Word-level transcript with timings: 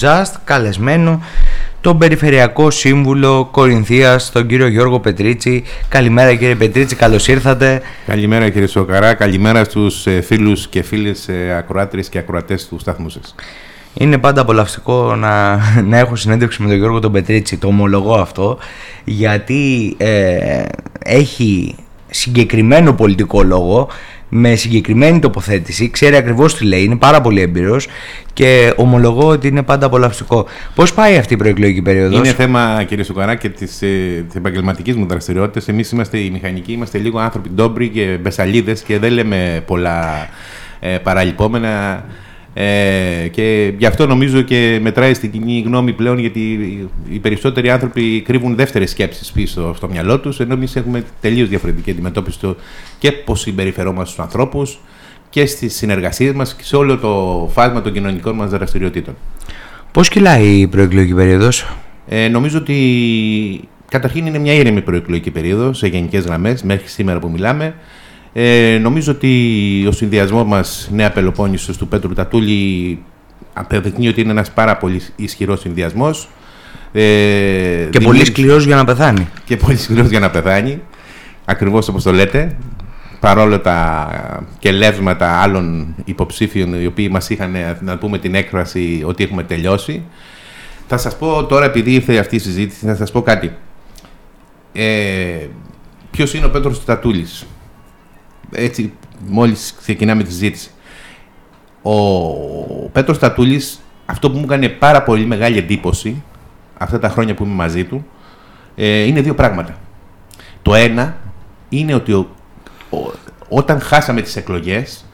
Just 0.00 0.32
καλεσμένο 0.44 1.22
τον 1.80 1.98
Περιφερειακό 1.98 2.70
Σύμβουλο 2.70 3.48
Κορινθίας, 3.50 4.30
τον 4.30 4.46
κύριο 4.46 4.66
Γιώργο 4.66 5.00
Πετρίτσι. 5.00 5.64
Καλημέρα 5.88 6.34
κύριε 6.34 6.54
Πετρίτσι, 6.54 6.96
καλώς 6.96 7.28
ήρθατε. 7.28 7.82
Καλημέρα 8.06 8.48
κύριε 8.48 8.66
Σοκαρά, 8.66 9.14
καλημέρα 9.14 9.64
στους 9.64 10.06
ε, 10.06 10.20
φίλους 10.20 10.68
και 10.68 10.82
φίλες 10.82 11.28
ε, 11.28 11.54
ακροάτρες 11.56 12.08
και 12.08 12.18
ακροατές 12.18 12.68
του 12.68 12.78
σταθμού 12.78 13.08
σας. 13.08 13.34
Είναι 13.94 14.18
πάντα 14.18 14.40
απολαυστικό 14.40 15.14
να, 15.14 15.56
να 15.82 15.98
έχω 15.98 16.16
συνέντευξη 16.16 16.62
με 16.62 16.68
τον 16.68 16.76
Γιώργο 16.76 16.98
τον 16.98 17.12
Πετρίτσι, 17.12 17.56
το 17.56 17.66
ομολογώ 17.66 18.14
αυτό, 18.14 18.58
γιατί 19.04 19.94
ε, 19.98 20.62
έχει 21.04 21.74
συγκεκριμένο 22.10 22.92
πολιτικό 22.92 23.42
λόγο, 23.42 23.88
με 24.32 24.54
συγκεκριμένη 24.54 25.18
τοποθέτηση, 25.18 25.90
ξέρει 25.90 26.16
ακριβώς 26.16 26.56
τι 26.56 26.64
λέει, 26.64 26.82
είναι 26.82 26.96
πάρα 26.96 27.20
πολύ 27.20 27.40
έμπειρος 27.40 27.86
και 28.32 28.72
ομολογώ 28.76 29.28
ότι 29.28 29.48
είναι 29.48 29.62
πάντα 29.62 29.86
απολαυστικό. 29.86 30.46
Πώς 30.74 30.94
πάει 30.94 31.16
αυτή 31.16 31.34
η 31.34 31.36
προεκλογική 31.36 31.82
περίοδος, 31.82 32.18
Είναι 32.18 32.34
θέμα, 32.34 32.84
κύριε 32.88 33.04
Σουκαρά, 33.04 33.34
και 33.34 33.48
της 33.48 33.82
ε, 33.82 34.26
επαγγελματικής 34.34 34.96
μου 34.96 35.06
δραστηριότητας. 35.06 35.68
Εμείς 35.68 35.90
είμαστε 35.90 36.18
οι 36.18 36.30
μηχανικοί, 36.30 36.72
είμαστε 36.72 36.98
λίγο 36.98 37.18
άνθρωποι 37.18 37.48
ντόμπροι 37.48 37.88
και 37.88 38.18
μπεσαλίδες 38.20 38.82
και 38.82 38.98
δεν 38.98 39.12
λέμε 39.12 39.62
πολλά 39.66 40.28
ε, 40.80 40.96
παραλυπόμενα. 40.98 42.04
Ε, 42.54 43.28
και 43.30 43.72
γι' 43.78 43.86
αυτό 43.86 44.06
νομίζω 44.06 44.42
και 44.42 44.78
μετράει 44.82 45.14
στην 45.14 45.30
κοινή 45.30 45.62
γνώμη 45.66 45.92
πλέον 45.92 46.18
γιατί 46.18 46.40
οι 47.08 47.18
περισσότεροι 47.18 47.70
άνθρωποι 47.70 48.20
κρύβουν 48.20 48.56
δεύτερες 48.56 48.90
σκέψεις 48.90 49.32
πίσω 49.32 49.74
στο 49.74 49.88
μυαλό 49.88 50.20
τους, 50.20 50.40
ενώ 50.40 50.54
εμείς 50.54 50.76
έχουμε 50.76 51.04
τελείως 51.20 51.48
διαφορετική 51.48 51.90
αντιμετώπιση 51.90 52.38
του 52.38 52.56
και 52.98 53.12
πώς 53.12 53.40
συμπεριφερόμαστε 53.40 54.10
στους 54.10 54.24
ανθρώπους 54.24 54.78
και 55.30 55.46
στις 55.46 55.76
συνεργασίες 55.76 56.32
μας 56.32 56.54
και 56.54 56.64
σε 56.64 56.76
όλο 56.76 56.98
το 56.98 57.48
φάσμα 57.52 57.82
των 57.82 57.92
κοινωνικών 57.92 58.34
μας 58.34 58.50
δραστηριοτήτων. 58.50 59.16
Πώς 59.92 60.08
κυλάει 60.08 60.60
η 60.60 60.66
προεκλογική 60.66 61.14
περίοδος, 61.14 61.66
ε, 62.08 62.28
Νομίζω 62.28 62.58
ότι 62.58 63.68
καταρχήν 63.88 64.26
είναι 64.26 64.38
μια 64.38 64.52
ήρεμη 64.52 64.82
προεκλογική 64.82 65.30
περίοδος 65.30 65.78
σε 65.78 65.86
γενικές 65.86 66.24
γραμμές 66.24 66.62
μέχρι 66.62 66.88
σήμερα 66.88 67.18
που 67.18 67.30
μιλάμε. 67.30 67.74
Ε, 68.32 68.78
νομίζω 68.82 69.12
ότι 69.12 69.84
ο 69.88 69.92
συνδυασμός 69.92 70.44
μας 70.44 70.88
Νέα 70.92 71.10
Πελοπόννησος 71.10 71.76
του 71.76 71.88
Πέτρου 71.88 72.12
Τατούλη 72.12 72.98
απεδεικνύει 73.52 74.08
ότι 74.08 74.20
είναι 74.20 74.30
ένας 74.30 74.50
πάρα 74.50 74.76
πολύ 74.76 75.00
ισχυρός 75.16 75.60
συνδυασμός. 75.60 76.28
Ε, 76.92 77.88
και 77.90 78.00
πολύ 78.00 78.24
σκληρός 78.24 78.64
για 78.64 78.76
να 78.76 78.84
πεθάνει. 78.84 79.28
Και 79.44 79.56
πολύ 79.56 79.76
σκληρός 79.76 80.08
για 80.08 80.20
να 80.20 80.30
πεθάνει. 80.30 80.80
Ακριβώς 81.44 81.88
όπως 81.88 82.02
το 82.02 82.12
λέτε. 82.12 82.56
Παρόλο 83.20 83.60
τα 83.60 84.08
κελεύσματα 84.58 85.40
άλλων 85.40 85.94
υποψήφιων 86.04 86.82
οι 86.82 86.86
οποίοι 86.86 87.08
μας 87.10 87.30
είχαν 87.30 87.56
να 87.80 87.98
πούμε 87.98 88.18
την 88.18 88.34
έκφραση 88.34 89.02
ότι 89.06 89.24
έχουμε 89.24 89.42
τελειώσει. 89.42 90.02
Θα 90.86 90.96
σας 90.96 91.16
πω 91.16 91.44
τώρα, 91.44 91.64
επειδή 91.64 91.92
ήρθε 91.94 92.16
αυτή 92.16 92.36
η 92.36 92.38
συζήτηση, 92.38 92.86
θα 92.86 92.94
σας 92.94 93.10
πω 93.10 93.22
κάτι. 93.22 93.52
Ε, 94.72 95.46
Ποιος 96.10 96.34
είναι 96.34 96.46
ο 96.46 96.50
Πέτρος 96.50 96.84
Τατούλης; 96.84 97.46
Έτσι 98.50 98.92
μόλις 99.26 99.74
ξεκινάμε 99.80 100.22
τη 100.22 100.30
συζήτηση. 100.30 100.70
Ο 101.82 101.94
Πέτρος 102.92 103.18
Τατούλης, 103.18 103.80
αυτό 104.06 104.30
που 104.30 104.38
μου 104.38 104.44
έκανε 104.44 104.68
πάρα 104.68 105.02
πολύ 105.02 105.26
μεγάλη 105.26 105.58
εντύπωση 105.58 106.22
αυτά 106.78 106.98
τα 106.98 107.08
χρόνια 107.08 107.34
που 107.34 107.44
είμαι 107.44 107.54
μαζί 107.54 107.84
του, 107.84 108.06
ε, 108.76 109.02
είναι 109.02 109.20
δύο 109.20 109.34
πράγματα. 109.34 109.78
Το 110.62 110.74
ένα 110.74 111.16
είναι 111.68 111.94
ότι 111.94 112.26
όταν 113.48 113.80
χάσαμε 113.80 114.20
τις 114.20 114.36
εκλογές, 114.36 115.04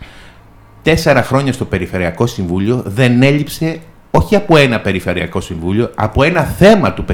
τέσσερα 0.83 1.23
χρόνια 1.23 1.53
στο 1.53 1.65
Περιφερειακό 1.65 2.27
Συμβούλιο 2.27 2.83
δεν 2.87 3.23
έλειψε 3.23 3.81
όχι 4.11 4.37
από 4.37 4.57
ένα 4.57 4.81
Περιφερειακό 4.81 5.41
Συμβούλιο, 5.41 5.91
από 5.95 6.23
ένα 6.23 6.43
θέμα 6.43 6.93
του 6.93 7.05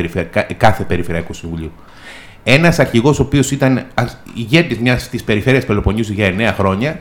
κάθε 0.57 0.85
Περιφερειακού 0.85 1.33
Συμβουλίου. 1.33 1.73
Ένας 2.45 2.79
αρχηγός, 2.79 3.19
ο 3.19 3.23
οποίος 3.23 3.51
ήταν 3.51 3.87
ηγέτης 4.35 4.79
μιας 4.79 5.09
της 5.09 5.25
περιφέρειας 5.25 5.65
Πελοποννήσου 5.65 6.13
για 6.13 6.27
9 6.27 6.55
χρόνια, 6.57 7.01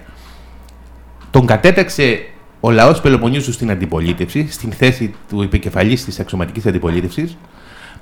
τον 1.31 1.45
κατέταξε 1.45 2.19
ο 2.59 2.71
λαός 2.71 3.01
Πελοποννήσου 3.01 3.51
στην 3.51 3.71
αντιπολίτευση, 3.71 4.47
στην 4.51 4.71
θέση 4.71 5.13
του 5.29 5.41
επικεφαλής 5.41 6.05
της 6.05 6.19
αξιωματικής 6.19 6.65
αντιπολίτευσης, 6.65 7.37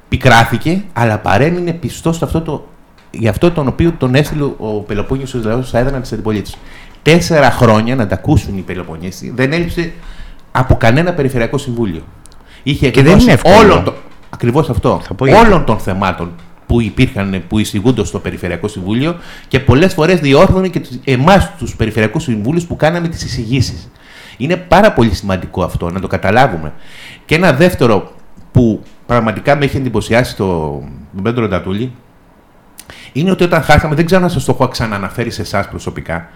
πικράθηκε, 0.09 0.83
αλλά 0.93 1.17
παρέμεινε 1.17 1.73
πιστός 1.73 2.17
σε 2.17 2.25
αυτό 2.25 2.41
το, 2.41 2.67
για 3.11 3.29
αυτό 3.29 3.51
τον 3.51 3.67
οποίο 3.67 3.93
τον 3.97 4.15
έστειλε 4.15 4.43
ο 4.57 4.83
Πελοπόννησο 4.87 5.39
λαός 5.43 5.67
στα 5.67 5.79
έδρανα 5.79 6.01
της 6.01 6.11
αντιπολίτευσης. 6.11 6.57
Τέσσερα 7.01 7.51
χρόνια 7.51 7.95
να 7.95 8.07
τα 8.07 8.15
ακούσουν 8.15 8.57
οι 8.57 8.61
Πελοποννήσοι 8.61 9.31
δεν 9.35 9.53
έλειψε 9.53 9.93
από 10.51 10.75
κανένα 10.75 11.13
περιφερειακό 11.13 11.57
συμβούλιο. 11.57 12.01
Είχε 12.63 12.89
και 12.89 13.01
δεν 13.01 13.19
είναι 13.19 13.31
εύκολο. 13.31 13.81
Το... 13.85 13.93
Ακριβώς 14.29 14.69
αυτό. 14.69 15.01
Όλων 15.45 15.65
των 15.65 15.79
θεμάτων 15.79 16.31
που 16.69 16.81
υπήρχαν, 16.81 17.43
που 17.47 17.59
εισηγούνται 17.59 18.05
στο 18.05 18.19
Περιφερειακό 18.19 18.67
Συμβούλιο 18.67 19.17
και 19.47 19.59
πολλές 19.59 19.93
φορές 19.93 20.19
διόρθωνε 20.19 20.67
και 20.67 20.81
εμάς 21.03 21.51
τους 21.57 21.75
Περιφερειακούς 21.75 22.23
Συμβούλους 22.23 22.65
που 22.65 22.75
κάναμε 22.75 23.07
τις 23.07 23.23
εισηγήσεις. 23.23 23.91
Είναι 24.37 24.55
πάρα 24.57 24.93
πολύ 24.93 25.13
σημαντικό 25.13 25.63
αυτό 25.63 25.89
να 25.89 25.99
το 25.99 26.07
καταλάβουμε. 26.07 26.73
Και 27.25 27.35
ένα 27.35 27.53
δεύτερο 27.53 28.11
που 28.51 28.83
πραγματικά 29.05 29.55
με 29.55 29.65
έχει 29.65 29.77
εντυπωσιάσει 29.77 30.35
το, 30.35 30.45
τον 31.13 31.23
Πέντρο 31.23 31.47
Ντατούλη 31.47 31.91
είναι 33.11 33.31
ότι 33.31 33.43
όταν 33.43 33.61
χάσαμε, 33.61 33.95
δεν 33.95 34.05
ξέρω 34.05 34.21
να 34.21 34.29
σας 34.29 34.45
το 34.45 34.51
έχω 34.51 34.67
ξανααναφέρει 34.67 35.31
σε 35.31 35.41
εσάς 35.41 35.67
προσωπικά, 35.67 36.29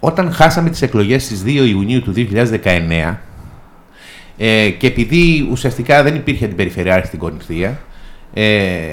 όταν 0.00 0.32
χάσαμε 0.32 0.70
τις 0.70 0.82
εκλογές 0.82 1.24
στις 1.24 1.42
2 1.46 1.48
Ιουνίου 1.48 2.02
του 2.02 2.12
2019 2.16 3.14
ε, 4.36 4.70
και 4.70 4.86
επειδή 4.86 5.48
ουσιαστικά 5.50 6.02
δεν 6.02 6.14
υπήρχε 6.14 6.44
αντιπεριφερειάρχη 6.44 7.06
στην 7.06 7.18
Κορινθία, 7.18 7.80
ε, 8.34 8.84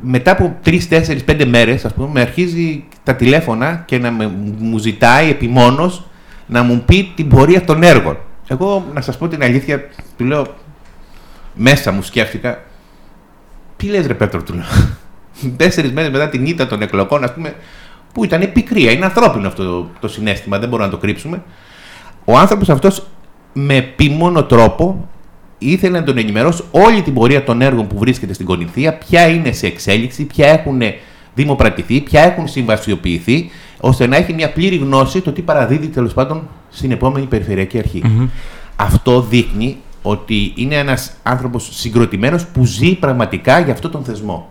μετά 0.00 0.30
από 0.30 0.56
τρεις, 0.62 0.88
τέσσερις, 0.88 1.24
πέντε 1.24 1.44
μέρες, 1.44 1.84
ας 1.84 1.94
πούμε, 1.94 2.08
με 2.12 2.20
αρχίζει 2.20 2.84
τα 3.02 3.14
τηλέφωνα 3.14 3.82
και 3.86 3.98
να 3.98 4.10
με, 4.10 4.32
μου 4.58 4.78
ζητάει 4.78 5.30
επιμόνως 5.30 6.04
να 6.46 6.62
μου 6.62 6.82
πει 6.86 7.12
την 7.14 7.28
πορεία 7.28 7.64
των 7.64 7.82
έργων. 7.82 8.18
Εγώ, 8.46 8.86
να 8.94 9.00
σας 9.00 9.18
πω 9.18 9.28
την 9.28 9.42
αλήθεια, 9.42 9.88
του 10.16 10.24
λέω 10.24 10.46
μέσα 11.54 11.92
μου 11.92 12.02
σκέφτηκα. 12.02 12.62
Τι 13.76 13.86
λες, 13.86 14.06
ρε 14.06 14.14
Πέτρο, 14.14 14.42
του 14.42 14.54
λέω. 14.54 14.64
Τέσσερις 15.56 15.92
μέρες 15.92 16.10
μετά 16.10 16.28
την 16.28 16.46
ήττα 16.46 16.66
των 16.66 16.82
εκλογών, 16.82 17.24
ας 17.24 17.34
πούμε, 17.34 17.54
που 18.12 18.24
ήταν 18.24 18.52
πικρία. 18.52 18.90
Είναι 18.90 19.04
ανθρώπινο 19.04 19.48
αυτό 19.48 19.64
το, 19.64 19.90
το 20.00 20.08
συνέστημα, 20.08 20.58
δεν 20.58 20.68
μπορούμε 20.68 20.88
να 20.88 20.94
το 20.94 21.00
κρύψουμε. 21.00 21.42
Ο 22.24 22.38
άνθρωπος 22.38 22.68
αυτός 22.68 23.06
με 23.52 23.74
επίμονο 23.74 24.44
τρόπο 24.44 25.08
ήθελε 25.58 25.98
να 25.98 26.04
τον 26.04 26.18
ενημερώσει 26.18 26.62
όλη 26.70 27.02
την 27.02 27.14
πορεία 27.14 27.44
των 27.44 27.62
έργων 27.62 27.86
που 27.86 27.98
βρίσκεται 27.98 28.32
στην 28.32 28.46
Κονινθία, 28.46 28.94
ποια 28.94 29.28
είναι 29.28 29.52
σε 29.52 29.66
εξέλιξη, 29.66 30.24
ποια 30.24 30.48
έχουν 30.48 30.82
δημοπρατηθεί, 31.34 32.00
ποια 32.00 32.22
έχουν 32.22 32.48
συμβασιοποιηθεί, 32.48 33.50
ώστε 33.80 34.06
να 34.06 34.16
έχει 34.16 34.32
μια 34.32 34.52
πλήρη 34.52 34.76
γνώση 34.76 35.20
το 35.20 35.32
τι 35.32 35.42
παραδίδει 35.42 35.86
τέλος 35.86 36.12
πάντων 36.12 36.48
στην 36.70 36.90
επόμενη 36.90 37.26
Περιφερειακή 37.26 37.82
Αυτό 38.76 39.20
δείχνει 39.20 39.76
ότι 40.02 40.52
είναι 40.56 40.74
ένας 40.74 41.12
άνθρωπος 41.22 41.68
συγκροτημένος 41.72 42.46
που 42.46 42.64
ζει 42.64 42.94
πραγματικά 42.94 43.60
για 43.60 43.72
αυτόν 43.72 43.90
τον 43.90 44.04
θεσμό. 44.04 44.50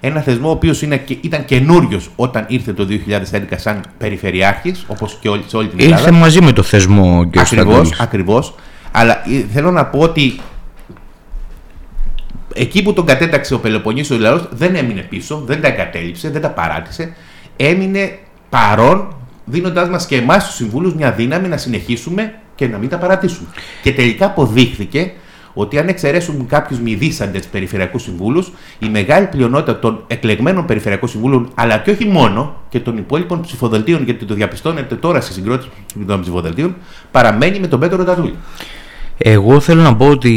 Ένα 0.00 0.20
θεσμό 0.20 0.48
ο 0.48 0.50
οποίος 0.50 0.82
ήταν 1.20 1.44
καινούριος 1.44 2.10
όταν 2.16 2.44
ήρθε 2.48 2.72
το 2.72 2.86
2011 2.90 3.40
σαν 3.56 3.80
Περιφερειάρχης, 3.98 4.84
όπως 4.88 5.18
και 5.20 5.28
όλη, 5.28 5.42
σε 5.46 5.56
όλη 5.56 5.68
την 5.68 5.80
Ελλάδα. 5.80 6.00
Ήρθε 6.02 6.10
μαζί 6.10 6.42
με 6.42 6.52
το 6.52 6.62
θεσμό, 6.62 7.30
κ. 7.30 7.38
Ακριβώς. 8.00 8.54
Αλλά 8.98 9.22
ε, 9.28 9.44
θέλω 9.52 9.70
να 9.70 9.86
πω 9.86 9.98
ότι 9.98 10.40
εκεί 12.54 12.82
που 12.82 12.92
τον 12.92 13.06
κατέταξε 13.06 13.54
ο 13.54 13.58
Πελοποννήσιος 13.58 14.18
λαός 14.18 14.48
δεν 14.50 14.74
έμεινε 14.74 15.00
πίσω, 15.00 15.42
δεν 15.46 15.60
τα 15.60 15.68
εγκατέλειψε, 15.68 16.30
δεν 16.30 16.40
τα 16.40 16.50
παράτησε. 16.50 17.14
Έμεινε 17.56 18.18
παρόν, 18.48 19.14
δίνοντάς 19.44 19.88
μας 19.88 20.06
και 20.06 20.16
εμάς 20.16 20.46
τους 20.46 20.54
συμβούλους 20.54 20.94
μια 20.94 21.12
δύναμη 21.12 21.48
να 21.48 21.56
συνεχίσουμε 21.56 22.34
και 22.54 22.68
να 22.68 22.78
μην 22.78 22.88
τα 22.88 22.98
παρατήσουμε. 22.98 23.48
Και 23.82 23.92
τελικά 23.92 24.26
αποδείχθηκε 24.26 25.12
ότι 25.54 25.78
αν 25.78 25.88
εξαιρέσουμε 25.88 26.44
κάποιους 26.48 26.80
μηδίσαντε 26.80 27.40
περιφερειακούς 27.50 28.02
συμβούλους, 28.02 28.52
η 28.78 28.88
μεγάλη 28.88 29.26
πλειονότητα 29.26 29.78
των 29.78 30.04
εκλεγμένων 30.06 30.64
περιφερειακών 30.64 31.08
συμβούλων, 31.08 31.50
αλλά 31.54 31.78
και 31.78 31.90
όχι 31.90 32.06
μόνο, 32.06 32.62
και 32.68 32.80
των 32.80 32.96
υπόλοιπων 32.96 33.40
ψηφοδελτίων, 33.40 34.02
γιατί 34.04 34.24
το 34.24 34.34
διαπιστώνετε 34.34 34.94
τώρα 34.94 35.20
στη 35.20 35.32
συγκρότηση 35.32 35.70
των 36.06 36.20
ψηφοδελτίων, 36.20 36.76
παραμένει 37.10 37.58
με 37.58 37.66
τον 37.66 37.80
Πέτρο 37.80 37.96
Ροταδούλη. 37.96 38.34
Εγώ 39.18 39.60
θέλω 39.60 39.82
να 39.82 39.96
πω 39.96 40.08
ότι 40.08 40.30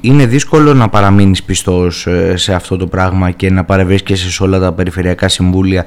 είναι 0.00 0.26
δύσκολο 0.26 0.74
να 0.74 0.88
παραμείνεις 0.88 1.42
πιστός 1.42 2.06
ε, 2.06 2.36
σε 2.36 2.54
αυτό 2.54 2.76
το 2.76 2.86
πράγμα 2.86 3.30
και 3.30 3.50
να 3.50 3.64
παρευρίσκεσαι 3.64 4.30
σε 4.30 4.42
όλα 4.42 4.58
τα 4.58 4.72
περιφερειακά 4.72 5.28
συμβούλια 5.28 5.84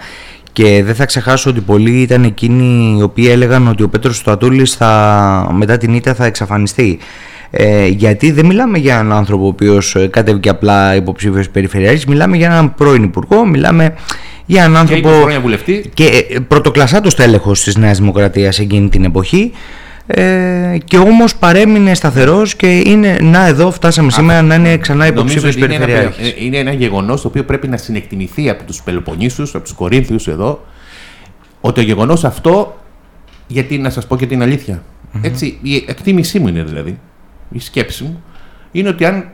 και 0.57 0.83
δεν 0.83 0.95
θα 0.95 1.05
ξεχάσω 1.05 1.49
ότι 1.49 1.61
πολλοί 1.61 2.01
ήταν 2.01 2.23
εκείνοι 2.23 2.95
οι 2.99 3.01
οποίοι 3.01 3.27
έλεγαν 3.29 3.67
ότι 3.67 3.83
ο 3.83 3.89
Πέτρος 3.89 4.17
Στατούλης 4.17 4.73
θα, 4.73 5.49
μετά 5.53 5.77
την 5.77 5.93
ήττα 5.93 6.13
θα 6.13 6.25
εξαφανιστεί. 6.25 6.99
Ε, 7.49 7.87
γιατί 7.87 8.31
δεν 8.31 8.45
μιλάμε 8.45 8.77
για 8.77 8.93
έναν 8.93 9.11
άνθρωπο 9.11 9.43
ο 9.43 9.47
οποίος 9.47 9.95
ε, 9.95 10.07
κατέβηκε 10.07 10.49
απλά 10.49 10.95
υποψήφιος 10.95 11.49
περιφερειάρχη, 11.49 12.09
μιλάμε 12.09 12.37
για 12.37 12.47
έναν 12.47 12.75
πρώην 12.75 13.03
υπουργό, 13.03 13.45
μιλάμε 13.45 13.93
για 14.45 14.63
έναν 14.63 14.75
άνθρωπο. 14.75 15.09
Και, 15.93 16.13
και 16.29 16.39
πρωτοκλασσάτος 16.47 17.15
τέλεχο 17.15 17.51
της 17.51 17.75
Νέας 17.77 17.97
Δημοκρατίας 17.97 18.59
εκείνη 18.59 18.89
την 18.89 19.03
εποχή. 19.03 19.51
Ε, 20.07 20.77
και 20.85 20.97
όμως 20.97 21.35
παρέμεινε 21.35 21.93
σταθερός 21.93 22.55
και 22.55 22.77
είναι 22.85 23.17
να 23.21 23.47
εδώ 23.47 23.71
φτάσαμε 23.71 24.11
σήμερα 24.11 24.41
να 24.41 24.55
είναι 24.55 24.77
ξανά 24.77 25.07
υποψήφιος 25.07 25.57
περιφερειάρχης. 25.57 26.29
Είναι, 26.29 26.45
είναι 26.45 26.57
ένα 26.57 26.71
γεγονός 26.71 27.21
το 27.21 27.27
οποίο 27.27 27.43
πρέπει 27.43 27.67
να 27.67 27.77
συνεκτιμηθεί 27.77 28.49
από 28.49 28.63
τους 28.63 28.81
Πελοποννήσους, 28.81 29.55
από 29.55 29.63
τους 29.63 29.73
Κορίνθιους 29.73 30.27
εδώ, 30.27 30.65
ότι 31.61 31.75
το 31.75 31.81
γεγονός 31.81 32.23
αυτό, 32.23 32.77
γιατί 33.47 33.77
να 33.77 33.89
σας 33.89 34.07
πω 34.07 34.17
και 34.17 34.25
την 34.25 34.41
αλήθεια, 34.41 34.83
έτσι, 35.21 35.59
η 35.61 35.75
εκτίμησή 35.87 36.39
μου 36.39 36.47
είναι 36.47 36.63
δηλαδή, 36.63 36.99
η 37.51 37.59
σκέψη 37.59 38.03
μου, 38.03 38.23
είναι 38.71 38.89
ότι 38.89 39.05
αν 39.05 39.29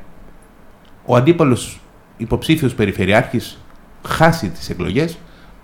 ο 1.05 1.15
αντίπαλος 1.15 1.79
υποψήφιος 2.17 2.73
περιφερειάρχης 2.73 3.63
χάσει 4.07 4.49
τις 4.49 4.69
εκλογές, 4.69 5.17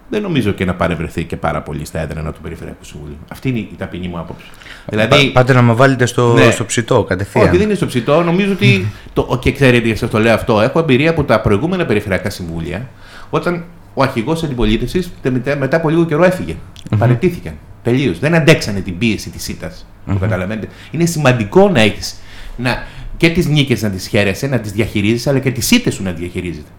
δεν 0.10 0.22
νομίζω 0.22 0.52
και 0.52 0.66
να 0.66 0.76
παρευρεθεί 0.76 1.24
και 1.24 1.38
πάρα 1.38 1.62
πολύ 1.62 1.86
στα 1.86 2.00
έδρανα 2.00 2.32
του 2.32 2.42
Περιφερειακού 2.42 2.84
Συμβουλίου. 2.84 3.18
Αυτή 3.32 3.50
είναι 3.50 3.60
η 3.60 3.76
ταπεινή 3.78 4.08
μου 4.08 4.20
άποψη. 4.20 4.46
Δηλαδή, 4.90 5.32
πάτε 5.32 5.54
να 5.54 5.62
με 5.62 5.74
βάλετε 5.74 6.06
στο, 6.06 6.34
ναι. 6.34 6.52
στο 6.52 6.66
ψητό 6.66 7.04
κατευθείαν. 7.04 7.48
Όχι, 7.48 7.58
δεν 7.58 7.66
είναι 7.66 7.76
στο 7.76 7.86
ψητό. 7.86 8.24
Νομίζω 8.24 8.52
ότι. 8.52 8.92
Το, 9.14 9.40
και 9.42 9.52
ξέρετε, 9.52 9.86
γιατί 9.86 10.00
σας 10.00 10.10
το 10.10 10.20
λέω 10.20 10.34
αυτό. 10.34 10.62
Έχω 10.62 10.80
εμπειρία 10.80 11.10
από 11.10 11.24
τα 11.24 11.42
προηγούμενα 11.42 11.86
Περιφερειακά 11.86 12.30
Συμβούλια, 12.30 12.90
όταν 13.30 13.64
ο 13.94 14.02
αρχηγός 14.02 14.44
αντιπολίτευσης 14.44 15.12
μετά 15.60 15.78
από 15.78 15.90
λίγο 15.90 16.06
καιρό 16.06 16.24
έφυγε. 16.24 16.56
Mm-hmm. 16.56 16.98
Παρετήθηκαν. 16.98 17.54
Τελείως. 17.84 18.20
Δεν 18.20 18.36
αντέξανε 18.36 18.80
την 18.80 18.98
πίεση 18.98 19.30
της 19.30 19.44
ΣΥΤΑ. 19.44 19.72
Mm-hmm. 19.72 20.14
Το 20.14 20.16
καταλαβαίνετε. 20.20 20.68
Είναι 20.92 21.06
σημαντικό 21.06 21.70
να 21.70 21.80
έχει 21.82 22.14
να, 22.56 22.84
και 23.18 23.30
τις 23.30 23.48
νίκες 23.48 23.82
να 23.82 23.90
τις 23.90 24.08
χαίρεσαι, 24.08 24.48
να 24.48 24.60
τις 24.60 24.72
διαχειρίζεις, 24.72 25.28
αλλά 25.28 25.40
και 25.40 25.52
τις 25.52 25.72
ήττε 25.72 25.92
σου 25.92 26.04
να 26.04 26.12
διαχειρίζεται. 26.12 26.70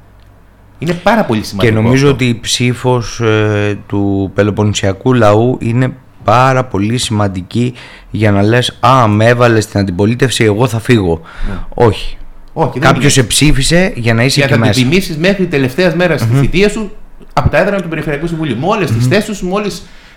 Είναι 0.79 0.93
πάρα 0.93 1.25
πολύ 1.25 1.43
σημαντικό. 1.43 1.75
Και 1.75 1.81
νομίζω 1.81 2.09
ότι 2.09 2.29
η 2.29 2.39
ψήφος 2.41 3.21
ε, 3.21 3.79
του 3.87 4.31
Πελοποννησιακού 4.35 5.13
λαού 5.15 5.57
είναι 5.61 5.93
πάρα 6.25 6.65
πολύ 6.65 6.99
σημαντική 6.99 7.75
για 8.11 8.33
να 8.33 8.43
λες 8.43 8.79
«Α, 8.81 9.09
με 9.09 9.27
έβαλες 9.27 9.65
στην 9.65 9.81
αντιπολίτευση, 9.81 10.45
εγώ 10.45 10.67
θα 10.67 10.79
φύγω». 10.79 11.21
Ναι. 11.49 11.59
Όχι. 11.75 12.17
Όχι 12.53 12.79
Κάποιος 12.79 13.13
σε 13.13 13.23
ψήφισε 13.23 13.93
για 13.97 14.15
να 14.15 14.25
είσαι 14.25 14.41
για 14.41 14.49
και 14.49 14.57
μέσα. 14.57 14.73
Για 14.73 14.85
να 14.85 14.91
την 14.91 15.01
τιμήσεις 15.01 15.17
μέχρι 15.17 15.47
τελευταία 15.47 15.95
μέρα 15.97 16.19
στη 16.19 16.35
θητεία 16.35 16.69
σου 16.69 16.91
από 17.33 17.49
τα 17.49 17.59
έδρανα 17.59 17.83
του 17.83 17.89
Περιφερειακού 17.89 18.27
Συμβουλίου. 18.27 18.57
Με 18.59 18.67
όλε 18.67 18.85
mm-hmm. 18.85 18.91
τι 18.99 19.05
θέσεις 19.05 19.37
σου, 19.37 19.47
με 19.47 19.55
όλε 19.55 19.69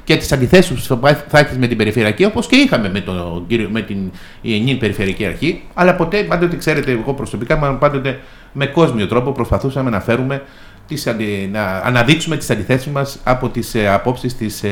και 0.04 0.16
τις 0.16 0.32
αντιθέσεις 0.32 0.88
που 0.88 1.00
θα 1.28 1.40
έχεις 1.40 1.58
με 1.58 1.68
την 1.68 1.78
Περιφερειακή, 1.78 2.26
όπως 2.26 2.48
και 2.48 2.56
είχαμε 2.56 2.90
με, 2.90 3.02
το, 3.02 3.46
με 3.70 3.82
την 3.82 3.98
Ενήν 4.44 4.78
Περιφερειακή 4.78 5.26
Αρχή. 5.26 5.64
Αλλά 5.74 5.96
ποτέ, 5.96 6.24
πάντοτε 6.24 6.56
ξέρετε, 6.56 6.92
εγώ 6.92 7.14
προσωπικά, 7.14 7.58
πάντοτε 7.58 8.20
με 8.52 8.66
κόσμιο 8.66 9.08
τρόπο 9.08 9.32
προσπαθούσαμε 9.32 9.90
να 9.90 10.00
φέρουμε 10.00 10.42
τις, 10.88 11.08
να 11.52 11.82
αναδείξουμε 11.84 12.38
τις 12.38 12.50
αντιθέσεις 12.50 12.92
μας 12.92 13.20
από 13.24 13.50
τις 13.50 13.76
ε, 13.76 13.88
απόψεις 13.88 14.38
της 14.38 14.64
ε, 14.64 14.70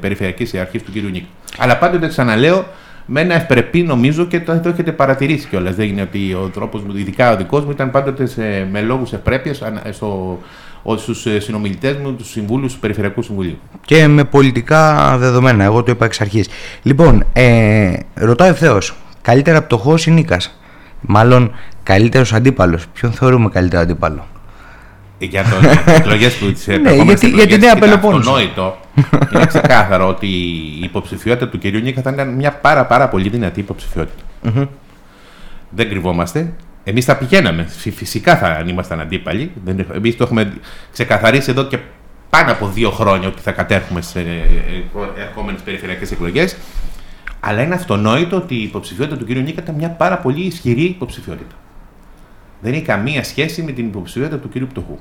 Περιφερειακής 0.00 0.54
Αρχής 0.54 0.82
του 0.82 0.92
κ. 0.92 0.94
Νίκ. 0.94 1.24
Αλλά 1.58 1.78
πάντοτε 1.78 2.08
ξαναλέω 2.08 2.66
με 3.10 3.20
ένα 3.20 3.34
ευπρεπή 3.34 3.82
νομίζω 3.82 4.26
και 4.26 4.40
το, 4.40 4.60
το 4.60 4.68
έχετε 4.68 4.92
παρατηρήσει 4.92 5.48
κιόλας. 5.48 5.74
Δεν 5.74 5.88
είναι 5.88 6.02
ότι 6.02 6.34
ο 6.34 6.50
τρόπος 6.54 6.82
μου, 6.82 6.96
ειδικά 6.96 7.32
ο 7.32 7.36
δικός 7.36 7.64
μου, 7.64 7.70
ήταν 7.70 7.90
πάντοτε 7.90 8.26
σε, 8.26 8.68
με 8.70 8.80
λόγους 8.80 9.12
ευπρέπειας 9.12 9.62
στο, 9.90 10.38
στους 10.96 11.26
ε, 11.26 11.40
συνομιλητές 11.40 11.96
μου, 11.96 12.12
τους 12.12 12.30
συμβούλους 12.30 12.72
του 12.72 12.78
Περιφερειακού 12.78 13.22
Συμβουλίου. 13.22 13.58
Και 13.84 14.06
με 14.06 14.24
πολιτικά 14.24 15.16
δεδομένα, 15.18 15.64
εγώ 15.64 15.82
το 15.82 15.90
είπα 15.90 16.04
εξ 16.04 16.20
αρχής. 16.20 16.48
Λοιπόν, 16.82 17.24
ε, 17.32 17.92
ρωτάω 18.14 18.48
ευθέω, 18.48 18.78
καλύτερα 19.22 19.62
πτωχός 19.62 20.06
ή 20.06 20.10
νίκας; 20.10 20.58
Μάλλον 21.00 21.50
καλύτερος 21.82 22.32
αντίπαλος. 22.32 22.86
Ποιον 22.92 23.12
θεωρούμε 23.12 23.48
καλύτερο 23.48 23.82
αντίπαλο; 23.82 24.26
Για 25.18 25.42
τις 25.42 25.94
εκλογές 25.94 26.36
που 26.36 26.52
τις 26.52 26.66
ναι, 26.66 26.92
γιατί, 26.92 27.28
για 27.28 27.46
τη 27.46 27.58
Νέα 27.58 27.76
Πελοπόννησο. 27.76 28.30
Αυτονόητο. 28.30 28.76
είναι 29.34 29.46
ξεκάθαρο 29.46 30.08
ότι 30.08 30.26
η 30.26 30.80
υποψηφιότητα 30.82 31.48
του 31.48 31.58
κυρίου 31.58 31.80
Νίκα 31.80 32.02
θα 32.02 32.10
ήταν 32.10 32.28
μια 32.34 32.52
πάρα, 32.52 32.86
πάρα 32.86 33.08
πολύ 33.08 33.28
δυνατή 33.28 33.60
υποψηφιότητα. 33.60 34.22
Δεν 35.70 35.88
κρυβόμαστε. 35.88 36.52
Εμείς 36.84 37.04
θα 37.04 37.16
πηγαίναμε. 37.16 37.62
Φυσικά 37.94 38.36
θα 38.36 38.46
αν 38.46 38.68
ήμασταν 38.68 39.00
αντίπαλοι. 39.00 39.52
Εμείς 39.94 40.16
το 40.16 40.24
έχουμε 40.24 40.52
ξεκαθαρίσει 40.92 41.50
εδώ 41.50 41.64
και 41.64 41.78
πάνω 42.30 42.52
από 42.52 42.68
δύο 42.68 42.90
χρόνια 42.90 43.28
ότι 43.28 43.40
θα 43.40 43.52
κατέρχουμε 43.52 44.00
σε 44.00 44.24
ερχόμενες 45.18 45.60
περιφερειακές 45.60 46.10
εκλογές. 46.10 46.56
Αλλά 47.40 47.62
είναι 47.62 47.74
αυτονόητο 47.74 48.36
ότι 48.36 48.54
η 48.54 48.62
υποψηφιότητα 48.62 49.16
του 49.16 49.24
κ. 49.24 49.28
Νίκα 49.28 49.62
ήταν 49.62 49.74
μια 49.74 49.90
πάρα 49.90 50.18
πολύ 50.18 50.40
ισχυρή 50.40 50.82
υποψηφιότητα. 50.82 51.54
Δεν 52.60 52.72
έχει 52.72 52.82
καμία 52.82 53.24
σχέση 53.24 53.62
με 53.62 53.72
την 53.72 53.86
υποψηφιότητα 53.86 54.38
του 54.38 54.48
κ. 54.48 54.70
Πτωχού. 54.70 54.98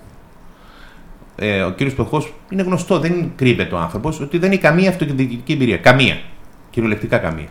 Ε, 1.36 1.62
ο 1.62 1.72
κ. 1.72 1.84
Πτωχός 1.84 2.34
είναι 2.50 2.62
γνωστό, 2.62 3.00
δεν 3.00 3.32
κρύβεται 3.36 3.76
ο 3.76 3.78
άνθρωπος, 3.78 4.20
ότι 4.20 4.38
δεν 4.38 4.52
έχει 4.52 4.62
καμία 4.62 4.90
αυτοδιοικητική 4.90 5.54
εμπειρία. 5.54 5.78
Καμία. 5.78 6.18
Κυριολεκτικά 6.70 7.18
καμία. 7.18 7.48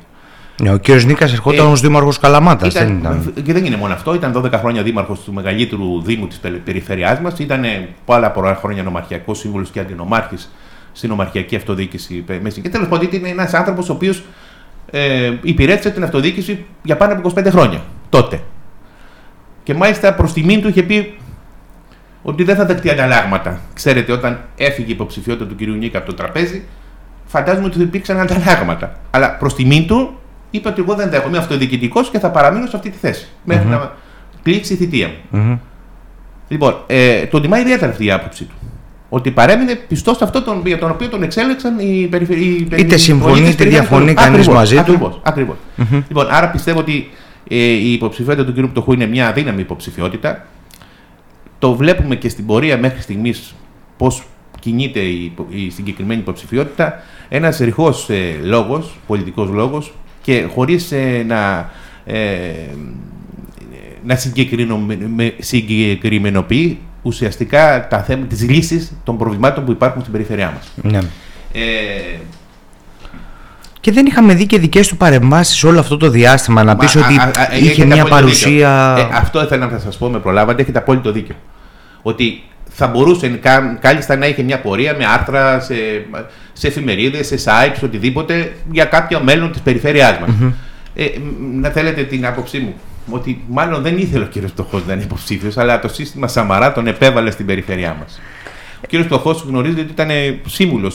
Ναι, 0.62 0.72
ο 0.72 0.78
κ. 0.78 0.88
Νίκας 0.88 1.32
ερχόταν 1.32 1.66
ε, 1.66 1.70
ως 1.70 1.80
δήμαρχος 1.80 2.18
Καλαμάτας. 2.18 2.74
Δεν 2.74 2.98
ήταν... 2.98 3.32
Και 3.44 3.52
δεν 3.52 3.64
είναι 3.64 3.76
μόνο 3.76 3.94
αυτό. 3.94 4.14
Ήταν 4.14 4.32
12 4.36 4.52
χρόνια 4.52 4.82
δήμαρχος 4.82 5.20
του 5.20 5.32
μεγαλύτερου 5.32 6.02
Δήμου 6.02 6.26
της 6.26 6.40
περιφερειά 6.64 7.20
μας. 7.22 7.38
Ήταν 7.38 7.64
πολλά 8.04 8.30
πολλά 8.30 8.54
χρόνια 8.54 8.82
νομαρχιακός 8.82 9.38
σύμβουλος 9.38 9.70
και 9.70 9.80
αντινομάρχης 9.80 10.52
στην 10.92 11.08
νομαρχιακή 11.08 11.56
αυτοδιοίκηση. 11.56 12.24
Και 12.62 12.68
τέλος 12.68 12.88
πάντων 12.88 13.08
ήταν 13.12 13.24
ένας 13.24 13.54
άνθρωπος 13.54 13.88
ο 13.88 13.92
οποίος 13.92 14.22
ε, 14.90 15.32
υπηρέτησε 15.42 15.90
την 15.90 16.02
αυτοδιοίκηση 16.02 16.64
για 16.82 16.96
πάνω 16.96 17.12
από 17.12 17.32
25 17.36 17.46
χρόνια 17.50 17.84
τότε. 18.08 18.40
Και 19.66 19.74
μάλιστα 19.74 20.14
προς 20.14 20.32
τιμήν 20.32 20.62
του 20.62 20.68
είχε 20.68 20.82
πει 20.82 21.18
ότι 22.22 22.44
δεν 22.44 22.56
θα 22.56 22.64
δεχτεί 22.66 22.90
ανταλλάγματα. 22.90 23.60
Ξέρετε, 23.74 24.12
όταν 24.12 24.40
έφυγε 24.56 24.88
η 24.88 24.92
υποψηφιότητα 24.92 25.46
του 25.46 25.54
κ. 25.56 25.60
Νίκα 25.60 25.98
από 25.98 26.06
το 26.06 26.14
τραπέζι, 26.14 26.62
φαντάζομαι 27.24 27.66
ότι 27.66 27.82
υπήρξαν 27.82 28.20
ανταλλάγματα. 28.20 28.96
Αλλά 29.10 29.36
προς 29.36 29.54
τιμήν 29.54 29.86
του 29.86 30.18
είπε 30.50 30.68
ότι 30.68 30.80
εγώ 30.80 30.94
δεν 30.94 31.10
δέχομαι 31.10 31.38
αυτοδιοικητικός 31.38 32.10
και 32.10 32.18
θα 32.18 32.30
παραμείνω 32.30 32.66
σε 32.66 32.76
αυτή 32.76 32.90
τη 32.90 32.98
θέση. 32.98 33.28
Μέχρι 33.44 33.68
να 33.68 33.92
κλείσει 34.42 34.72
η 34.72 34.76
θητεία 34.76 35.10
μου. 35.30 35.60
Λοιπόν, 36.48 36.76
ε, 36.86 37.22
τον 37.26 37.42
τιμά 37.42 37.58
ιδιαίτερα 37.58 37.90
αυτή 37.90 38.04
η 38.04 38.10
άποψη 38.10 38.44
του. 38.44 38.54
Ότι 39.08 39.30
παρέμεινε 39.30 39.74
πιστός 39.74 40.16
σε 40.16 40.24
αυτό 40.24 40.42
τον, 40.42 40.62
για 40.66 40.78
τον 40.78 40.90
οποίο 40.90 41.08
τον 41.08 41.22
εξέλεξαν 41.22 41.78
οι 41.78 42.06
περιφερειακοί. 42.10 42.66
Είτε 42.76 42.96
συμφωνεί 42.96 43.48
είτε 43.48 43.64
διαφωνεί 43.64 44.14
κανείς 44.14 44.48
μαζί 44.48 44.82
του. 44.82 45.20
Ακριβώς. 45.22 45.56
Λοιπόν, 46.08 46.26
άρα 46.30 46.48
πιστεύω 46.50 46.78
ότι 46.78 46.92
ε, 46.92 47.24
η 47.48 47.92
υποψηφιότητα 47.92 48.44
του 48.44 48.52
κ. 48.52 48.70
Πτωχού 48.70 48.92
είναι 48.92 49.06
μια 49.06 49.28
αδύναμη 49.28 49.60
υποψηφιότητα. 49.60 50.46
Το 51.58 51.74
βλέπουμε 51.74 52.16
και 52.16 52.28
στην 52.28 52.46
πορεία 52.46 52.78
μέχρι 52.78 53.00
στιγμής 53.00 53.54
πώς 53.96 54.22
κινείται 54.60 55.00
η, 55.00 55.32
η 55.48 55.70
συγκεκριμένη 55.70 56.20
υποψηφιότητα. 56.20 57.02
Ένας 57.28 57.58
ρηχός 57.58 58.10
ε, 58.10 58.38
λόγος, 58.42 58.98
πολιτικός 59.06 59.50
λόγος, 59.50 59.92
και 60.22 60.46
χωρίς 60.54 60.92
ε, 60.92 61.24
να, 61.26 61.70
ε, 62.04 62.52
να 64.04 64.16
συγκεκριμενοποιεί 65.38 66.78
ουσιαστικά 67.02 67.88
τα 67.88 68.02
θέματα 68.02 68.26
της 68.26 68.48
λύσης 68.48 68.92
των 69.04 69.18
προβλημάτων 69.18 69.64
που 69.64 69.70
υπάρχουν 69.70 70.00
στην 70.00 70.12
περιφερειά 70.12 70.52
μας. 70.54 70.92
Ναι. 70.92 70.98
Ε, 71.52 72.18
και 73.86 73.92
δεν 73.92 74.06
είχαμε 74.06 74.34
δει 74.34 74.46
και 74.46 74.58
δικές 74.58 74.88
του 74.88 74.96
παρεμβάσεις 74.96 75.64
όλο 75.64 75.80
αυτό 75.80 75.96
το 75.96 76.10
διάστημα. 76.10 76.64
Να 76.64 76.76
πεις 76.76 76.96
ότι 76.96 77.18
είχε 77.60 77.84
μια 77.84 78.04
παρουσία. 78.04 78.94
Ε, 78.98 79.16
αυτό 79.16 79.42
ήθελα 79.42 79.66
να 79.66 79.78
σας 79.78 79.96
πω, 79.96 80.08
με 80.08 80.18
προλάβατε, 80.18 80.62
έχετε 80.62 80.78
απόλυτο 80.78 81.12
δίκιο. 81.12 81.34
Ότι 82.02 82.42
θα 82.68 82.86
μπορούσε 82.86 83.40
κάλλιστα 83.80 84.16
να 84.16 84.26
είχε 84.26 84.42
μια 84.42 84.60
πορεία 84.60 84.94
με 84.98 85.04
άρθρα 85.06 85.60
σε, 85.60 85.74
σε 86.52 86.66
εφημερίδες, 86.66 87.26
σε 87.26 87.36
sites, 87.44 87.80
οτιδήποτε 87.84 88.52
για 88.70 88.84
κάποιο 88.84 89.20
μέλλον 89.20 89.52
της 89.52 89.60
περιφέρειάς 89.60 90.18
μας. 90.18 90.52
Ε, 90.94 91.04
να 91.52 91.68
θέλετε 91.68 92.02
την 92.02 92.26
άποψή 92.26 92.58
μου. 92.58 92.74
Ότι 93.10 93.44
μάλλον 93.48 93.82
δεν 93.82 93.98
ήθελε 93.98 94.24
ο 94.24 94.28
κύριος 94.28 94.52
Πτωχό 94.52 94.82
να 94.86 94.92
είναι 94.92 95.02
υποψήφιος, 95.02 95.56
αλλά 95.56 95.78
το 95.78 95.88
σύστημα 95.88 96.28
Σαμαρά 96.28 96.72
τον 96.72 96.86
επέβαλε 96.86 97.30
στην 97.30 97.46
περιφέρειά 97.46 97.96
μας. 98.00 98.20
Ο 98.84 98.86
κύριος 98.88 99.08
Πτωχό 99.08 99.30
γνωρίζετε 99.46 99.80
ότι 99.80 99.90
ήταν 99.90 100.08
σύμβουλος 100.46 100.94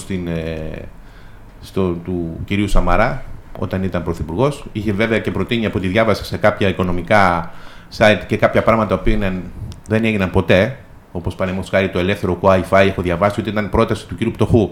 ε, 1.62 1.82
του 2.04 2.40
κυρίου 2.46 2.68
Σαμαρά 2.68 3.24
όταν 3.60 3.84
ήταν 3.84 4.04
πρωθυπουργός. 4.04 4.66
Είχε 4.72 4.92
βέβαια 4.92 5.20
και 5.20 5.32
προτείνει 5.32 5.66
από 5.66 5.80
τη 5.80 5.88
διάβαση 5.88 6.26
σε 6.26 6.38
κάποια 6.38 6.68
οικονομικά 6.68 7.52
site 7.98 8.22
και 8.28 8.38
κάποια 8.38 8.62
πράγματα 8.64 9.00
που 9.00 9.18
δεν 9.88 10.06
έγιναν 10.06 10.30
ποτέ 10.30 10.78
Όπως 11.12 11.36
παραδείγματος 11.36 11.72
χάρη 11.72 11.90
το 11.90 12.00
ελεύθερο 12.00 12.40
Wi-Fi, 12.42 12.86
έχω 12.88 13.02
διαβάσει 13.02 13.40
ότι 13.40 13.50
ήταν 13.50 13.70
πρόταση 13.70 14.08
του 14.08 14.16
κύριου 14.16 14.32
Πτωχού. 14.32 14.72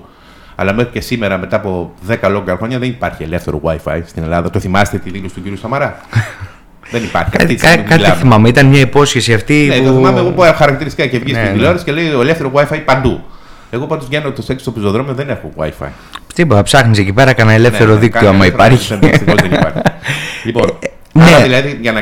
Αλλά 0.55 0.73
μέχρι 0.73 0.91
και 0.91 1.01
σήμερα, 1.01 1.37
μετά 1.37 1.55
από 1.55 1.93
10 2.07 2.29
λόγια 2.29 2.55
χρόνια, 2.55 2.79
δεν 2.79 2.89
υπάρχει 2.89 3.23
ελεύθερο 3.23 3.61
Wi-Fi 3.63 4.01
στην 4.05 4.23
Ελλάδα. 4.23 4.49
Το 4.49 4.59
θυμάστε 4.59 4.97
τη 4.97 5.09
δήλωση 5.09 5.33
του 5.33 5.41
κύριου 5.41 5.57
Σαμαρά; 5.57 5.99
δεν 6.91 7.03
υπάρχει. 7.03 7.31
Κάτι, 7.31 7.55
κάτι, 7.55 7.83
κάτι 7.83 8.11
θυμάμαι. 8.11 8.49
Ήταν 8.49 8.65
μια 8.65 8.79
υπόσχεση 8.79 9.33
αυτή. 9.33 9.65
Ναι, 9.69 9.77
που... 9.77 9.83
το 9.83 9.93
θυμάμαι. 9.93 10.19
Εγώ 10.19 10.31
πω 10.31 10.43
χαρακτηριστικά 10.43 11.07
και 11.07 11.19
βγει 11.19 11.31
ναι, 11.31 11.37
στην 11.37 11.49
ναι. 11.49 11.55
τηλεόραση 11.55 11.83
και 11.83 11.91
λέει 11.91 12.13
ο 12.13 12.21
ελεύθερο 12.21 12.51
Wi-Fi 12.53 12.81
παντού. 12.85 13.23
Εγώ 13.69 13.85
πάντως 13.85 14.07
βγαίνω 14.07 14.31
το 14.31 14.41
σεξ 14.41 14.61
στο 14.61 14.71
πεζοδρόμιο 14.71 15.13
δεν 15.13 15.29
έχω 15.29 15.51
Wi-Fi. 15.57 15.87
Τίποτα, 16.33 16.63
ψάχνεις 16.63 16.97
εκεί 16.97 17.13
πέρα 17.13 17.33
κανένα 17.33 17.55
ελεύθερο 17.55 17.93
ναι, 17.93 17.99
δίκτυο 17.99 18.29
άμα 18.29 18.45
υπάρχει. 18.45 18.99
λοιπόν, 20.45 20.77
ναι. 21.13 21.23
Άρα 21.23 21.41
δηλαδή, 21.41 21.77
για 21.81 21.91
να, 21.91 22.01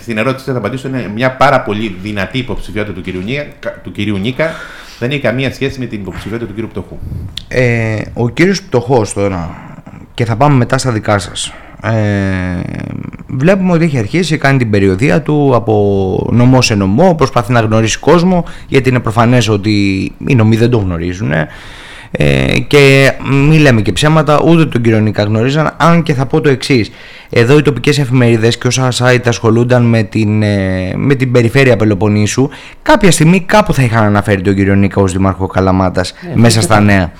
στην 0.00 0.18
ερώτηση 0.18 0.50
θα 0.50 0.58
απαντήσω, 0.58 0.88
είναι 0.88 1.10
μια 1.14 1.30
πάρα 1.30 1.60
πολύ 1.60 1.96
δυνατή 2.02 2.38
υποψηφιότητα 2.38 2.92
του 2.92 3.00
κυρίου, 3.00 3.20
Νίκα, 3.20 3.70
του 3.82 3.92
κυρίου 3.92 4.16
Νίκα. 4.16 4.50
Δεν 4.98 5.10
έχει 5.10 5.20
καμία 5.20 5.52
σχέση 5.52 5.80
με 5.80 5.86
την 5.86 6.00
υποψηφιότητα 6.00 6.46
του 6.46 6.54
κύριου 6.54 6.68
Πτωχού. 6.68 6.98
Ε, 7.48 8.00
ο 8.12 8.28
κύριος 8.28 8.62
Πτωχός 8.62 9.12
τώρα, 9.12 9.50
και 10.14 10.24
θα 10.24 10.36
πάμε 10.36 10.54
μετά 10.54 10.78
στα 10.78 10.92
δικά 10.92 11.18
σας, 11.18 11.52
ε, 11.82 11.92
βλέπουμε 13.36 13.72
ότι 13.72 13.84
έχει 13.84 13.98
αρχίσει, 13.98 14.38
κάνει 14.38 14.58
την 14.58 14.70
περιοδία 14.70 15.22
του 15.22 15.52
από 15.54 16.28
νομό 16.32 16.62
σε 16.62 16.74
νομό, 16.74 17.14
προσπαθεί 17.14 17.52
να 17.52 17.60
γνωρίσει 17.60 17.98
κόσμο 17.98 18.44
γιατί 18.68 18.88
είναι 18.88 19.00
προφανές 19.00 19.48
ότι 19.48 19.70
οι 20.26 20.34
νομοί 20.34 20.56
δεν 20.56 20.70
τον 20.70 20.80
γνωρίζουν 20.80 21.32
ε, 22.16 22.58
και 22.66 23.12
μην 23.30 23.60
λέμε 23.60 23.80
και 23.82 23.92
ψέματα 23.92 24.40
ούτε 24.44 24.66
τον 24.66 24.82
κύριο 24.82 25.00
Νίκα 25.00 25.22
γνωρίζαν 25.22 25.74
αν 25.76 26.02
και 26.02 26.14
θα 26.14 26.26
πω 26.26 26.40
το 26.40 26.48
εξής. 26.48 26.90
εδώ 27.30 27.58
οι 27.58 27.62
τοπικές 27.62 27.98
εφημερίδες 27.98 28.58
και 28.58 28.66
όσα 28.66 28.88
site 28.98 29.26
ασχολούνταν 29.26 29.84
με 29.84 30.02
την, 30.02 30.42
ε, 30.42 30.92
με 30.96 31.14
την 31.14 31.32
περιφέρεια 31.32 31.76
Πελοποννήσου 31.76 32.48
κάποια 32.82 33.10
στιγμή 33.10 33.40
κάπου 33.40 33.74
θα 33.74 33.82
είχαν 33.82 34.04
αναφέρει 34.04 34.40
τον 34.40 34.54
κύριο 34.54 34.74
Νίκα 34.74 35.00
ως 35.00 35.12
Δήμαρχο 35.12 35.46
Καλαμάτας 35.46 36.10
ε, 36.10 36.14
μέσα 36.34 36.60
στα 36.60 36.80
νέα 36.80 37.12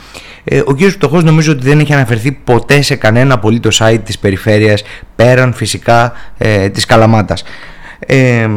ε, 0.44 0.62
ο 0.64 0.74
κύριος 0.74 0.96
Πτωχός 0.96 1.24
νομίζω 1.24 1.52
ότι 1.52 1.64
δεν 1.64 1.78
έχει 1.78 1.92
αναφερθεί 1.92 2.32
ποτέ 2.32 2.82
σε 2.82 2.94
κανένα 2.94 3.34
απολύτως 3.34 3.80
site 3.82 4.00
της 4.04 4.18
περιφέρειας 4.18 4.82
πέραν 5.16 5.52
φυσικά 5.52 6.12
ε, 6.38 6.68
της 6.68 6.84
Καλαμάτας. 6.84 7.44
Ε, 7.98 8.48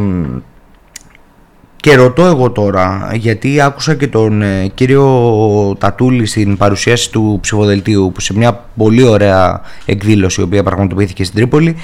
και 1.75 1.95
ρωτώ 1.95 2.25
εγώ 2.25 2.51
τώρα, 2.51 3.11
γιατί 3.13 3.61
άκουσα 3.61 3.95
και 3.95 4.07
τον 4.07 4.41
ε, 4.41 4.67
κύριο 4.73 5.75
Τατούλη 5.79 6.25
στην 6.25 6.57
παρουσίαση 6.57 7.11
του 7.11 7.37
ψηφοδελτίου 7.41 8.11
που 8.13 8.21
σε 8.21 8.37
μια 8.37 8.65
πολύ 8.77 9.03
ωραία 9.03 9.61
εκδήλωση 9.85 10.41
η 10.41 10.43
οποία 10.43 10.63
πραγματοποιήθηκε 10.63 11.23
στην 11.23 11.35
Τρίπολη 11.35 11.75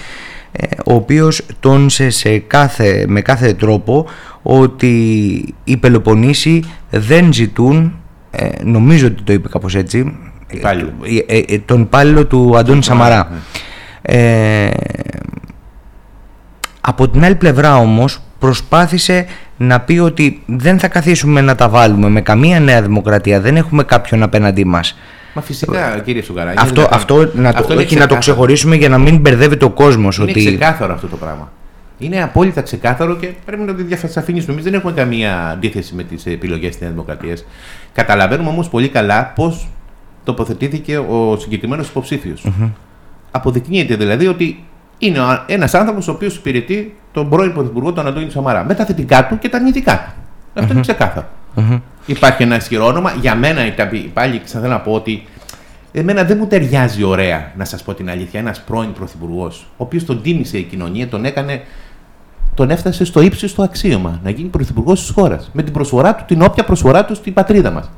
ε, 0.52 0.66
ο 0.86 0.94
οποίος 0.94 1.46
τόνισε 1.60 2.10
σε 2.10 2.38
κάθε, 2.38 3.06
με 3.08 3.22
κάθε 3.22 3.54
τρόπο 3.54 4.06
ότι 4.42 5.56
οι 5.64 5.78
Πελοποννήσοι 5.78 6.64
δεν 6.90 7.34
ζητούν 7.34 7.94
ε, 8.36 8.50
νομίζω 8.63 9.08
ότι 9.08 9.22
το 9.22 9.34
είπε 9.34 9.48
κάπως 9.48 9.75
έτσι, 9.75 10.18
ε, 11.28 11.38
ε, 11.38 11.58
τον 11.58 11.82
υπάλληλο 11.82 12.25
του 12.25 12.58
Αντώνη 12.58 12.84
Σαμαρά. 12.84 13.28
Ναι. 14.10 14.70
από 16.82 17.10
την 17.10 17.24
άλλη 17.24 17.36
πλευρά 17.36 17.75
όμως 17.75 18.20
προσπάθησε 18.40 19.25
να 19.58 19.80
πει 19.80 19.98
ότι 19.98 20.44
δεν 20.46 20.80
θα 20.80 20.88
καθίσουμε 20.88 21.42
να 21.42 21.56
τα 21.56 21.70
βάλουμε 21.70 22.10
με 22.10 22.22
καμία 22.22 22.60
νέα 22.60 22.82
δημοκρατία, 22.82 23.40
δεν 23.40 23.56
έχουμε 23.56 23.84
κάποιον 23.84 24.24
απέναντί 24.24 24.66
μας. 24.66 24.98
Μα 25.34 25.42
φυσικά, 25.42 26.00
κύριε 26.00 26.22
Σουγαράκη. 26.22 26.58
Αυτό, 26.62 26.88
αυτό, 26.92 27.32
να, 27.34 27.54
το, 27.54 27.74
όχι, 27.78 27.96
να 27.96 28.08
το 28.08 28.18
ξεχωρίσουμε 28.18 28.75
για 28.75 28.90
να 28.90 28.98
μην 28.98 29.18
μπερδεύει 29.18 29.63
ο 29.63 29.70
κόσμος. 29.70 30.18
Είναι 30.18 30.32
ότι... 30.32 30.46
ξεκάθαρο 30.46 30.94
αυτό 30.94 31.08
το 31.08 31.16
πράγμα. 31.16 31.52
Είναι 32.04 32.24
απόλυτα 32.24 32.62
ξεκάθαρο 32.62 33.16
και 33.16 33.34
πρέπει 33.46 33.62
να 33.62 33.76
το 33.76 33.84
διαφασαφηνίσουμε. 33.84 34.52
Εμείς 34.52 34.64
δεν 34.64 34.74
έχουμε 34.74 34.92
καμία 34.92 35.48
αντίθεση 35.48 35.96
με 35.96 36.04
τις 36.04 36.26
επιλογές 36.26 36.70
της 36.70 36.80
Νέας 36.80 36.92
Δημοκρατίας. 36.92 37.46
Καταλαβαίνουμε 37.94 38.50
όμως 38.50 38.70
πολύ 38.70 38.90
καλά 38.90 39.32
πώς 39.36 39.68
τοποθετήθηκε 40.24 40.98
ο 40.98 41.38
συγκεκριμένος 41.40 41.90
υποψήφιος. 41.90 42.46
Mm-hmm. 42.48 42.70
Αποδεικνύεται 43.32 43.96
δηλαδή 43.96 44.28
ότι 44.28 44.64
είναι 44.98 45.20
ένας 45.46 45.74
άνθρωπος 45.74 46.08
ο 46.08 46.12
οποίος 46.12 46.36
υπηρετεί 46.36 46.96
τον 47.12 47.30
πρώην 47.30 47.54
Πρωθυπουργό, 47.54 47.94
τον 47.94 48.08
Αντώνη 48.08 48.30
Σαμαρά. 48.30 48.64
Με 48.64 48.74
τα 48.74 48.86
θετικά 48.86 49.28
του 49.28 49.40
και 49.40 49.50
τα 49.50 49.58
αρνητικά 49.58 49.94
του. 49.94 50.12
Mm-hmm. 50.12 50.62
Αυτό 50.62 50.72
είναι 50.72 50.82
ξεκάθαρο. 50.82 51.28
Mm-hmm. 51.56 51.82
Υπάρχει 52.06 52.44
ένα 52.44 52.56
ισχυρό 52.56 52.86
όνομα. 52.86 53.14
Για 53.22 53.36
μένα, 53.36 53.62
πάλι 54.14 54.42
θα 54.46 54.60
θέλω 54.60 54.72
να 54.72 54.80
πω 54.80 54.92
ότι 54.92 55.24
εμένα 55.92 56.24
δεν 56.24 56.38
μου 56.38 56.48
ταιριάζει 56.48 57.04
ωραία, 57.04 57.52
να 57.58 57.66
σας 57.66 57.84
πω 57.84 57.94
την 57.94 58.10
αλήθεια, 58.10 58.40
ένας 58.40 58.62
πρώην 58.62 58.94
Πρωθυπουργός, 58.94 59.68
ο 59.72 59.84
οποίος 59.84 60.06
τον 60.06 60.22
τίμησε 60.22 60.58
η 60.58 60.64
κοινωνία, 60.64 61.08
τον 61.08 61.26
έκανε 61.26 61.62
τον 62.56 62.70
έφτασε 62.70 63.06
στο 63.06 63.22
ύψιστο 63.22 63.64
αξίωμα 63.64 64.20
να 64.24 64.30
γίνει 64.30 64.50
πρωθυπουργός 64.50 65.00
της 65.00 65.10
χώρας. 65.10 65.50
Με 65.54 65.64
την 65.64 65.74
προσφορά 65.74 66.16
του, 66.16 66.24
την 66.28 66.42
όποια 66.42 66.64
προσφορά 66.64 67.06
του 67.06 67.16
στην 67.16 67.34
πατρίδα 67.34 67.72
μας. 67.72 67.90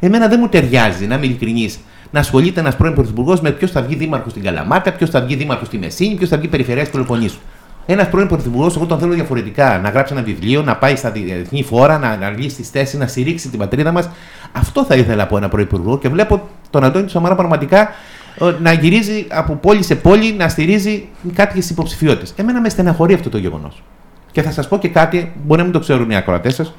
Εμένα 0.00 0.28
δεν 0.28 0.38
μου 0.40 0.48
ταιριάζει, 0.48 1.06
να 1.06 1.14
είμαι 1.14 1.26
ειλικρινή, 1.26 1.74
να 2.10 2.20
ασχολείται 2.20 2.60
ένας 2.60 2.76
πρώην 2.76 2.94
πρωθυπουργός 2.94 3.40
με 3.40 3.50
ποιος 3.50 3.70
θα 3.70 3.82
βγει 3.82 3.94
δήμαρχος 3.94 4.30
στην 4.30 4.44
Καλαμάτα, 4.44 4.92
ποιος 4.92 5.10
θα 5.10 5.20
βγει 5.20 5.34
δήμαρχος 5.34 5.66
στη 5.66 5.78
Μεσίνη, 5.78 6.14
ποιος 6.14 6.28
θα 6.28 6.38
βγει 6.38 6.48
περιφερειάς 6.48 6.86
του 6.86 6.92
Πελοποννήσου. 6.92 7.38
Ένας 7.86 8.08
πρώην 8.08 8.28
πρωθυπουργός, 8.28 8.76
εγώ 8.76 8.86
τον 8.86 8.98
θέλω 8.98 9.12
διαφορετικά. 9.12 9.78
Να 9.78 9.88
γράψει 9.88 10.12
ένα 10.12 10.22
βιβλίο, 10.22 10.62
να 10.62 10.76
πάει 10.76 10.96
στα 10.96 11.10
διεθνή 11.10 11.62
φόρα, 11.62 11.98
να, 11.98 12.16
να 12.16 12.30
βγει 12.30 12.48
στη 12.48 12.62
θέση, 12.62 12.96
να 12.96 13.06
στηρίξει 13.06 13.48
την 13.48 13.58
πατρίδα 13.58 13.92
μας. 13.92 14.10
Αυτό 14.52 14.84
θα 14.84 14.94
ήθελα 14.94 15.22
από 15.22 15.36
ένα 15.36 15.48
πρώην 15.48 15.66
πρωθυπουργό 15.66 15.98
και 15.98 16.08
βλέπω 16.08 16.48
τον 16.70 16.84
Αντώνη 16.84 17.08
Σαμαρά 17.08 17.34
πραγματικά 17.34 17.88
να 18.60 18.72
γυρίζει 18.72 19.26
από 19.30 19.54
πόλη 19.54 19.82
σε 19.82 19.94
πόλη 19.94 20.32
να 20.32 20.48
στηρίζει 20.48 21.08
κάποιες 21.32 21.70
υποψηφιότητες. 21.70 22.32
Εμένα 22.36 22.60
με 22.60 22.68
στεναχωρεί 22.68 23.14
αυτό 23.14 23.28
το 23.28 23.38
γεγονός. 23.38 23.82
Και 24.32 24.42
θα 24.42 24.50
σας 24.50 24.68
πω 24.68 24.78
και 24.78 24.88
κάτι, 24.88 25.32
μπορεί 25.44 25.58
να 25.58 25.64
μην 25.64 25.72
το 25.72 25.78
ξέρουν 25.78 26.10
οι 26.10 26.16
ακροατές 26.16 26.54
σας 26.54 26.72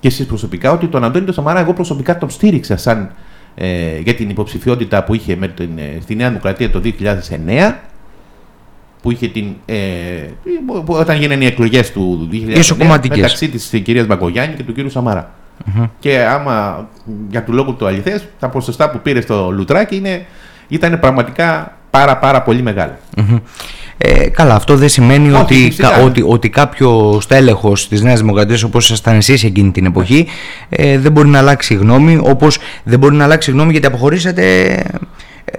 και 0.00 0.08
εσείς 0.08 0.26
προσωπικά, 0.26 0.72
ότι 0.72 0.86
τον 0.86 1.04
Αντώνη 1.04 1.24
τον 1.24 1.34
Σαμαρά 1.34 1.60
εγώ 1.60 1.72
προσωπικά 1.72 2.18
τον 2.18 2.30
στήριξα 2.30 2.76
σαν, 2.76 3.10
ε, 3.54 3.98
για 3.98 4.14
την 4.14 4.30
υποψηφιότητα 4.30 5.04
που 5.04 5.14
είχε 5.14 5.36
με 5.36 5.48
την, 5.48 5.78
ε, 5.78 5.98
στη 6.00 6.14
Νέα 6.14 6.28
Δημοκρατία 6.28 6.70
το 6.70 6.80
2009 6.80 7.80
που 9.02 9.10
είχε 9.10 9.28
την. 9.28 9.54
Ε, 9.66 9.74
όταν 10.86 11.16
γίνανε 11.16 11.44
οι 11.44 11.46
εκλογές 11.46 11.92
του 11.92 12.28
2009 12.30 13.08
μεταξύ 13.08 13.48
της 13.48 13.68
κυρία 13.82 14.04
Μπαγκογιάννη 14.04 14.56
και 14.56 14.62
του 14.62 14.72
κύριου 14.72 14.90
Σαμαρά. 14.90 15.30
Mm-hmm. 15.66 15.88
Και 15.98 16.18
άμα 16.18 16.88
για 17.28 17.44
του 17.44 17.52
λόγου 17.52 17.74
του 17.74 17.86
αληθές, 17.86 18.28
τα 18.38 18.48
ποσοστά 18.48 18.90
που 18.90 18.98
πήρε 18.98 19.20
στο 19.20 19.50
Λουτράκι 19.50 19.96
είναι, 19.96 20.26
ήταν 20.68 21.00
πραγματικά 21.00 21.76
πάρα 21.90 22.16
πάρα 22.16 22.42
πολύ 22.42 22.62
μεγάλα. 22.62 22.98
Mm-hmm. 23.16 23.40
Ε, 24.00 24.28
καλά, 24.28 24.54
αυτό 24.54 24.76
δεν 24.76 24.88
σημαίνει 24.88 25.32
ότι, 25.32 25.72
ότι, 26.04 26.24
ότι 26.26 26.48
κάποιο 26.48 27.20
τέλεχο 27.28 27.72
της 27.88 28.02
Νέας 28.02 28.20
Δημοκρατίας, 28.20 28.62
όπως 28.62 28.84
ήσασταν 28.84 29.16
εσείς 29.16 29.44
εκείνη 29.44 29.70
την 29.70 29.84
εποχή, 29.84 30.26
ε, 30.68 30.98
δεν 30.98 31.12
μπορεί 31.12 31.28
να 31.28 31.38
αλλάξει 31.38 31.74
γνώμη, 31.74 32.18
όπως 32.22 32.58
δεν 32.82 32.98
μπορεί 32.98 33.14
να 33.14 33.24
αλλάξει 33.24 33.50
γνώμη 33.50 33.70
γιατί 33.70 33.86
αποχωρήσατε. 33.86 34.64
Ε, 35.44 35.52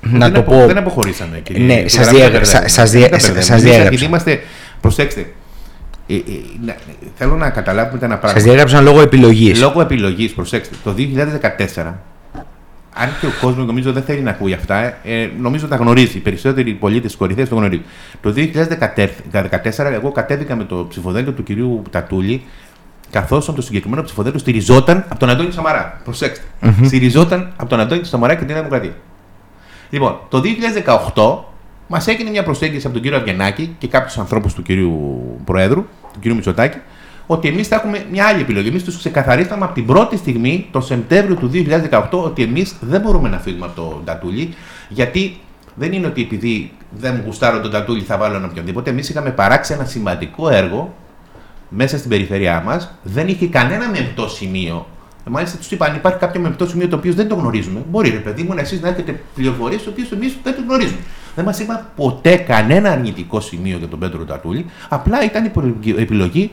να 0.00 0.32
το 0.32 0.42
πω. 0.42 0.66
Δεν 0.66 0.78
αποχωρήσαμε, 0.78 1.38
κύριε. 1.38 1.64
Ναι, 1.64 1.88
σας 1.88 2.10
διέγραψα. 2.10 4.04
Είμαστε, 4.04 4.40
προσέξτε, 4.80 5.26
ε, 6.06 6.14
ε, 6.14 6.20
θέλω 7.14 7.36
να 7.36 7.50
καταλάβουμε 7.50 7.98
ένα 8.02 8.16
πράγμα. 8.16 8.38
Σας 8.38 8.48
διέγραψαν 8.48 8.84
λόγω 8.84 9.00
επιλογής. 9.00 9.60
Λόγω 9.60 9.80
επιλογής, 9.80 10.32
προσέξτε. 10.32 10.74
Το 10.84 10.92
2014 10.92 12.00
αν 12.98 13.08
και 13.20 13.26
ο 13.26 13.30
κόσμος 13.40 13.66
νομίζω 13.66 13.92
δεν 13.92 14.02
θέλει 14.02 14.20
να 14.20 14.30
ακούει 14.30 14.52
αυτά, 14.52 14.98
ε, 15.04 15.28
νομίζω 15.38 15.68
τα 15.68 15.76
γνωρίζει. 15.76 16.16
Οι 16.16 16.20
περισσότεροι 16.20 16.72
πολίτες 16.72 17.12
τη 17.12 17.18
κορυφαία 17.18 17.48
το 17.48 17.54
γνωρίζουν. 17.54 17.84
Το 18.20 18.32
2014, 18.32 19.92
εγώ 19.92 20.12
κατέβηκα 20.12 20.56
με 20.56 20.64
το 20.64 20.86
ψηφοδέλτιο 20.88 21.32
του 21.32 21.42
κυρίου 21.42 21.82
Τατούλη, 21.90 22.42
καθώς 23.10 23.44
το 23.44 23.62
συγκεκριμένο 23.62 24.02
ψηφοδέλτιο 24.02 24.40
στηριζόταν 24.40 25.04
από 25.08 25.18
τον 25.18 25.30
Αντώνη 25.30 25.52
Σαμαρά. 25.52 26.00
Προσέξτε. 26.04 26.44
Mm-hmm. 26.62 26.84
Στηριζόταν 26.84 27.52
από 27.56 27.68
τον 27.68 27.80
Αντώνη 27.80 28.04
Σαμαρά 28.04 28.34
και 28.34 28.44
την 28.44 28.54
Δημοκρατία. 28.54 28.94
Λοιπόν, 29.90 30.18
το 30.28 30.42
2018 31.14 31.38
μας 31.86 32.06
έγινε 32.06 32.30
μια 32.30 32.42
προσέγγιση 32.42 32.84
από 32.86 32.94
τον 32.94 33.02
κύριο 33.02 33.18
Αυγενάκη 33.18 33.74
και 33.78 33.88
κάποιους 33.88 34.18
ανθρώπους 34.18 34.54
του 34.54 34.62
κυρίου 34.62 35.22
Προέδρου, 35.44 35.86
του 36.12 36.18
κυρίου 36.20 36.34
Μητσοτάκη, 36.34 36.78
ότι 37.26 37.48
εμείς 37.48 37.68
θα 37.68 37.76
έχουμε 37.76 38.06
μια 38.10 38.26
άλλη 38.26 38.40
επιλογή. 38.40 38.68
Εμείς 38.68 38.84
τους 38.84 38.98
ξεκαθαρίσαμε 38.98 39.64
από 39.64 39.74
την 39.74 39.86
πρώτη 39.86 40.16
στιγμή, 40.16 40.66
τον 40.70 40.82
Σεπτέμβριο 40.82 41.34
του 41.36 41.50
2018, 41.52 42.08
ότι 42.10 42.42
εμείς 42.42 42.76
δεν 42.80 43.00
μπορούμε 43.00 43.28
να 43.28 43.38
φύγουμε 43.38 43.66
από 43.66 43.74
τον 43.74 44.02
Τατούλη, 44.04 44.54
γιατί 44.88 45.36
δεν 45.74 45.92
είναι 45.92 46.06
ότι 46.06 46.22
επειδή 46.22 46.72
δεν 46.90 47.14
μου 47.14 47.22
γουστάρω 47.24 47.60
τον 47.60 47.70
Τατούλη 47.70 48.00
θα 48.00 48.16
βάλω 48.18 48.34
έναν 48.34 48.48
οποιονδήποτε. 48.50 48.90
Εμείς 48.90 49.08
είχαμε 49.08 49.30
παράξει 49.30 49.72
ένα 49.72 49.84
σημαντικό 49.84 50.48
έργο 50.48 50.94
μέσα 51.68 51.98
στην 51.98 52.10
περιφέρειά 52.10 52.62
μας, 52.66 52.94
δεν 53.02 53.28
είχε 53.28 53.46
κανένα 53.46 53.88
μεμπτό 53.88 54.28
σημείο. 54.28 54.86
Μάλιστα 55.30 55.56
τους 55.56 55.70
είπα: 55.70 55.86
Αν 55.86 55.94
υπάρχει 55.94 56.18
κάποιο 56.18 56.40
μεμπτό 56.40 56.66
σημείο 56.66 56.88
το 56.88 56.96
οποίο 56.96 57.12
δεν 57.12 57.28
το 57.28 57.34
γνωρίζουμε, 57.34 57.82
μπορεί 57.90 58.10
ρε 58.10 58.18
παιδί 58.18 58.42
μου 58.42 58.54
να 58.54 58.60
εσείς 58.60 58.80
να 58.80 58.88
έχετε 58.88 59.20
πληροφορίες 59.34 59.82
τι 59.82 59.88
οποίε 59.88 60.04
εμείς 60.12 60.36
δεν 60.42 60.54
το 60.54 60.62
γνωρίζουμε. 60.66 61.00
Δεν 61.34 61.44
μας 61.44 61.58
είπα 61.58 61.90
ποτέ 61.96 62.36
κανένα 62.36 62.90
αρνητικό 62.90 63.40
σημείο 63.40 63.78
για 63.78 63.88
τον 63.88 63.98
Πέτρο 63.98 64.24
Τατούλη. 64.24 64.66
Απλά 64.88 65.24
ήταν 65.24 65.44
η 65.80 66.00
επιλογή 66.00 66.50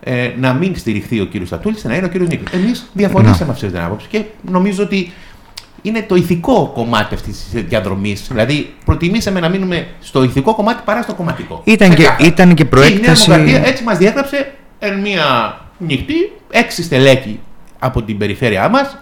ε, 0.00 0.30
να 0.40 0.52
μην 0.52 0.76
στηριχθεί 0.76 1.20
ο 1.20 1.24
κύριος 1.24 1.48
Στατούλη, 1.48 1.76
να 1.82 1.94
είναι 1.94 2.06
ο 2.06 2.08
κύριος 2.08 2.28
Νίκος. 2.28 2.52
Εμείς 2.52 2.90
διαφωνήσαμε 2.92 3.52
αυτή 3.52 3.66
την 3.66 3.78
άποψη 3.78 4.06
και 4.08 4.22
νομίζω 4.50 4.82
ότι 4.82 5.12
είναι 5.82 6.02
το 6.08 6.14
ηθικό 6.14 6.70
κομμάτι 6.74 7.14
αυτής 7.14 7.48
της 7.50 7.62
διαδρομής. 7.62 8.26
Δηλαδή, 8.28 8.74
προτιμήσαμε 8.84 9.40
να 9.40 9.48
μείνουμε 9.48 9.86
στο 10.00 10.22
ηθικό 10.22 10.54
κομμάτι 10.54 10.82
παρά 10.84 11.02
στο 11.02 11.14
κομματικό. 11.14 11.60
Ήταν, 11.64 11.94
και, 11.94 12.08
ήταν 12.20 12.54
και 12.54 12.64
προέκταση. 12.64 13.30
Η 13.30 13.34
Νέα 13.34 13.38
Δημοκρατία 13.38 13.70
έτσι 13.70 13.84
μας 13.84 13.98
διέγραψε 13.98 14.52
εν 14.78 15.00
μία 15.00 15.58
νυχτή 15.78 16.32
έξι 16.50 16.82
στελέχη 16.82 17.40
από 17.78 18.02
την 18.02 18.18
περιφέρειά 18.18 18.68
μας. 18.68 18.98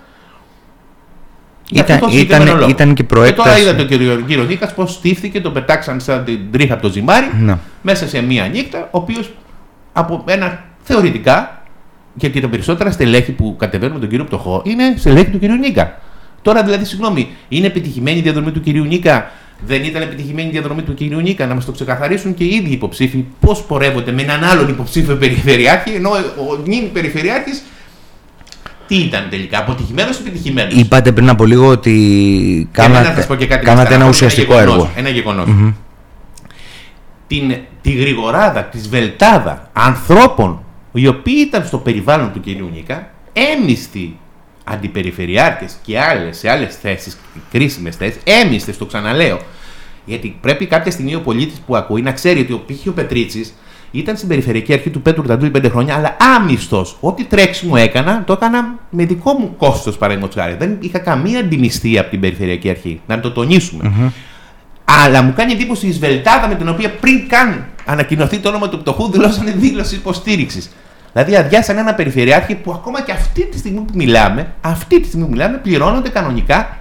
Ήταν, 1.73 2.01
ήταν, 2.13 2.69
ήταν 2.69 2.95
και 2.95 3.05
προέκταση. 3.05 3.49
Και 3.49 3.55
τώρα 3.55 3.59
είδατε 3.59 3.97
τον 4.15 4.27
κύριο 4.27 4.45
Νίκα 4.45 4.67
πώς 4.67 4.93
στήθηκε, 4.93 5.41
τον 5.41 5.53
πετάξαν 5.53 6.01
σαν 6.01 6.25
την 6.25 6.41
τρίχα 6.51 6.73
από 6.75 6.83
το 6.83 6.89
ζυμάρι 6.89 7.27
να. 7.41 7.59
μέσα 7.83 8.09
σε 8.09 8.21
μία 8.21 8.49
νύχτα, 8.49 8.79
ο 8.83 8.89
οποίος 8.91 9.31
από 9.93 10.25
ένα 10.27 10.65
θεωρητικά, 10.87 11.63
γιατί 12.15 12.41
τα 12.41 12.49
περισσότερα 12.49 12.91
στελέχη 12.91 13.33
που 13.33 13.57
κατεβαίνουν 13.59 13.95
με 13.95 14.01
τον 14.01 14.09
κύριο 14.09 14.25
Πτωχό 14.25 14.63
είναι 14.65 14.95
στελέχη 14.97 15.31
του 15.31 15.39
κυρίου 15.39 15.57
Νίκα. 15.57 15.99
Τώρα 16.43 16.63
δηλαδή, 16.63 16.85
συγγνώμη, 16.85 17.29
είναι 17.49 17.67
επιτυχημένη 17.67 18.19
η 18.19 18.23
διαδρομή 18.23 18.51
του 18.51 18.61
κυρίου 18.61 18.85
Νίκα, 18.85 19.31
δεν 19.67 19.85
ήταν 19.85 20.03
επιτυχημένη 20.03 20.49
η 20.49 20.51
διαδρομή 20.51 20.83
του 20.83 20.95
κυρίου 20.95 21.21
Νίκα, 21.21 21.47
να 21.47 21.55
μας 21.55 21.65
το 21.65 21.73
ξεκαθαρίσουν 21.73 22.35
και 22.35 22.45
οι 22.45 22.55
ίδιοι 22.55 22.73
υποψήφοι; 22.73 23.25
Πώς 23.41 23.63
πορεύονται 23.63 24.13
με 24.13 24.23
έναν 24.23 24.45
άλλον 24.45 24.69
υποψήφιο 24.69 25.17
περιφερειάρχη, 25.17 25.91
ενώ 25.91 26.11
ο 26.51 26.57
νυν 26.67 26.93
περιφερειάρχης 26.93 27.63
τι 28.87 28.97
ήταν 28.97 29.27
τελικά, 29.31 29.59
αποτυχημένος 29.59 30.17
ή 30.17 30.21
επιτυχημένος; 30.21 30.75
Είπατε 30.75 31.13
πριν 31.13 31.29
από 31.29 31.45
λίγο 31.45 31.67
ότι 31.67 32.69
κάνατε, 32.73 33.27
κάνατε 33.63 33.95
ένα 33.95 34.09
ουσιαστικό 34.09 34.59
έργο. 34.59 34.91
Ένα 34.97 35.09
γεγονός. 35.09 35.49
Mm-hmm. 35.49 35.73
την, 37.27 37.57
τη 37.83 37.93
γρηγοράδα, 37.93 38.65
της 38.65 38.83
σβελτάδα 38.83 39.71
ανθρώπων 39.73 40.61
οι 40.97 41.07
οποίοι 41.07 41.35
ήταν 41.39 41.67
στο 41.67 41.79
περιβάλλον 41.79 42.33
του 42.33 42.41
κυρίου 42.41 42.71
Νίκα, 42.75 43.11
έμιστοι 43.33 44.17
αντιπεριφερειάρχες 44.65 45.77
και 45.83 46.01
άλλες, 46.01 46.39
σε 46.39 46.51
άλλες 46.51 46.77
θέσεις, 46.77 47.19
κρίσιμες 47.51 47.97
θέσεις, 47.97 48.21
έμιστες, 48.25 48.79
το 48.79 48.87
ξαναλέω. 48.87 49.39
Γιατί 50.05 50.39
πρέπει 50.41 50.67
κάποια 50.67 50.91
στιγμή 50.91 51.15
ο 51.15 51.21
πολίτης 51.21 51.59
που 51.67 51.77
ακούει 51.77 52.03
να 52.03 52.13
ξέρει 52.13 52.41
ότι 52.41 52.53
ο 52.53 52.65
π.χ. 52.67 52.87
ο 52.87 52.93
Πετρίτσης 52.93 53.55
ήταν 53.91 54.17
στην 54.17 54.29
περιφερειακή 54.29 54.73
αρχή 54.73 54.91
του 54.91 55.03
Πέτρου 55.03 55.23
Ταντούλη 55.23 55.51
πέντε 55.51 55.69
χρόνια, 55.69 55.95
αλλά 55.95 56.17
άμυστο. 56.37 56.87
Ό,τι 57.01 57.25
τρέξιμο 57.25 57.75
έκανα, 57.77 58.25
το 58.25 58.33
έκανα 58.33 58.79
με 58.91 59.05
δικό 59.05 59.33
μου 59.33 59.55
κόστος 59.57 59.97
παραδείγματος 59.97 60.43
χάρη. 60.43 60.55
Δεν 60.55 60.77
είχα 60.81 60.99
καμία 60.99 61.39
αντιμιστία 61.39 62.01
από 62.01 62.11
την 62.11 62.21
περιφερειακή 62.21 62.71
αρχή. 62.71 63.01
Να 63.07 63.21
το 63.21 63.33
τονισουμε 63.33 64.13
Αλλά 64.85 65.23
μου 65.23 65.33
κάνει 65.37 65.53
εντύπωση 65.53 65.87
η 65.87 65.93
σβελτάδα 65.93 66.49
με 66.49 66.55
την 66.55 66.69
οποία 66.69 66.91
πριν 66.91 67.29
καν 67.29 67.67
ανακοινωθεί 67.85 68.39
το 68.39 68.49
όνομα 68.49 68.69
του 68.69 68.79
πτωχού 68.79 69.11
δηλώσανε 69.11 69.51
δήλωση 69.51 69.95
υποστήριξης. 69.95 70.71
Δηλαδή 71.17 71.37
αδειάσαν 71.37 71.77
ένα 71.77 71.95
περιφερειάρχη 71.95 72.55
που 72.55 72.73
ακόμα 72.73 73.03
και 73.03 73.13
αυτή 73.13 73.47
τη 73.47 73.59
στιγμή 73.59 73.81
που 73.81 73.93
μιλάμε, 73.95 74.55
αυτή 74.61 75.01
τη 75.01 75.07
στιγμή 75.07 75.25
που 75.25 75.31
μιλάμε, 75.33 75.57
πληρώνονται 75.57 76.09
κανονικά 76.09 76.79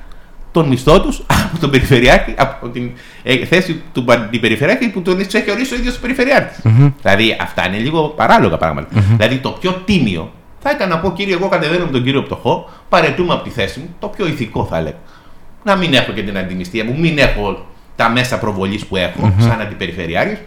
τον 0.51 0.67
μισθό 0.67 1.01
τους 1.01 1.23
από 1.45 1.59
τον 1.59 1.69
Περιφερειάρχη, 1.69 2.33
από 2.37 2.69
την 2.69 2.91
ε, 3.23 3.45
θέση 3.45 3.81
του 3.93 4.05
αντιπεριφερειάρχη 4.07 4.89
που 4.89 5.01
τον 5.01 5.19
έχει 5.19 5.51
ορίσει 5.51 5.73
ο 5.73 5.77
ίδιος 5.77 5.97
ο 5.97 5.99
περιφερειαρχη 5.99 6.61
Δηλαδή 7.01 7.37
αυτά 7.41 7.67
είναι 7.67 7.77
λίγο 7.77 8.07
παράλογα 8.07 8.57
πράγματα. 8.57 8.87
Δηλαδή 9.17 9.37
το 9.37 9.49
πιο 9.49 9.71
τίμιο 9.85 10.31
θα 10.59 10.71
ήταν 10.71 10.89
να 10.89 10.99
πω 10.99 11.11
κύριε, 11.11 11.33
εγώ 11.33 11.47
κατεβαίνω 11.47 11.85
με 11.85 11.91
τον 11.91 12.03
κύριο 12.03 12.23
Πτωχό, 12.23 12.69
παρετούμε 12.89 13.33
από 13.33 13.43
τη 13.43 13.49
θέση 13.49 13.79
μου, 13.79 13.95
το 13.99 14.07
πιο 14.07 14.27
ηθικό 14.27 14.65
θα 14.65 14.77
έλεγα. 14.77 14.97
Να 15.63 15.75
μην 15.75 15.93
έχω 15.93 16.11
και 16.11 16.23
την 16.23 16.37
αντιμιστία 16.37 16.85
μου, 16.85 16.99
μην 16.99 17.17
έχω 17.17 17.65
τα 17.95 18.09
μέσα 18.09 18.39
προβολής 18.39 18.85
που 18.85 18.95
εχω 18.95 19.33
σαν 19.39 19.61
αντιπεριφερειάρχης. 19.61 20.37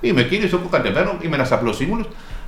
Είμαι 0.00 0.22
κύριος, 0.22 0.52
όπου 0.52 0.68
κατεβαίνω, 0.68 1.12
είμαι 1.20 1.34
ένας 1.34 1.52
απλός 1.52 1.76
σύμβουλος, 1.76 2.06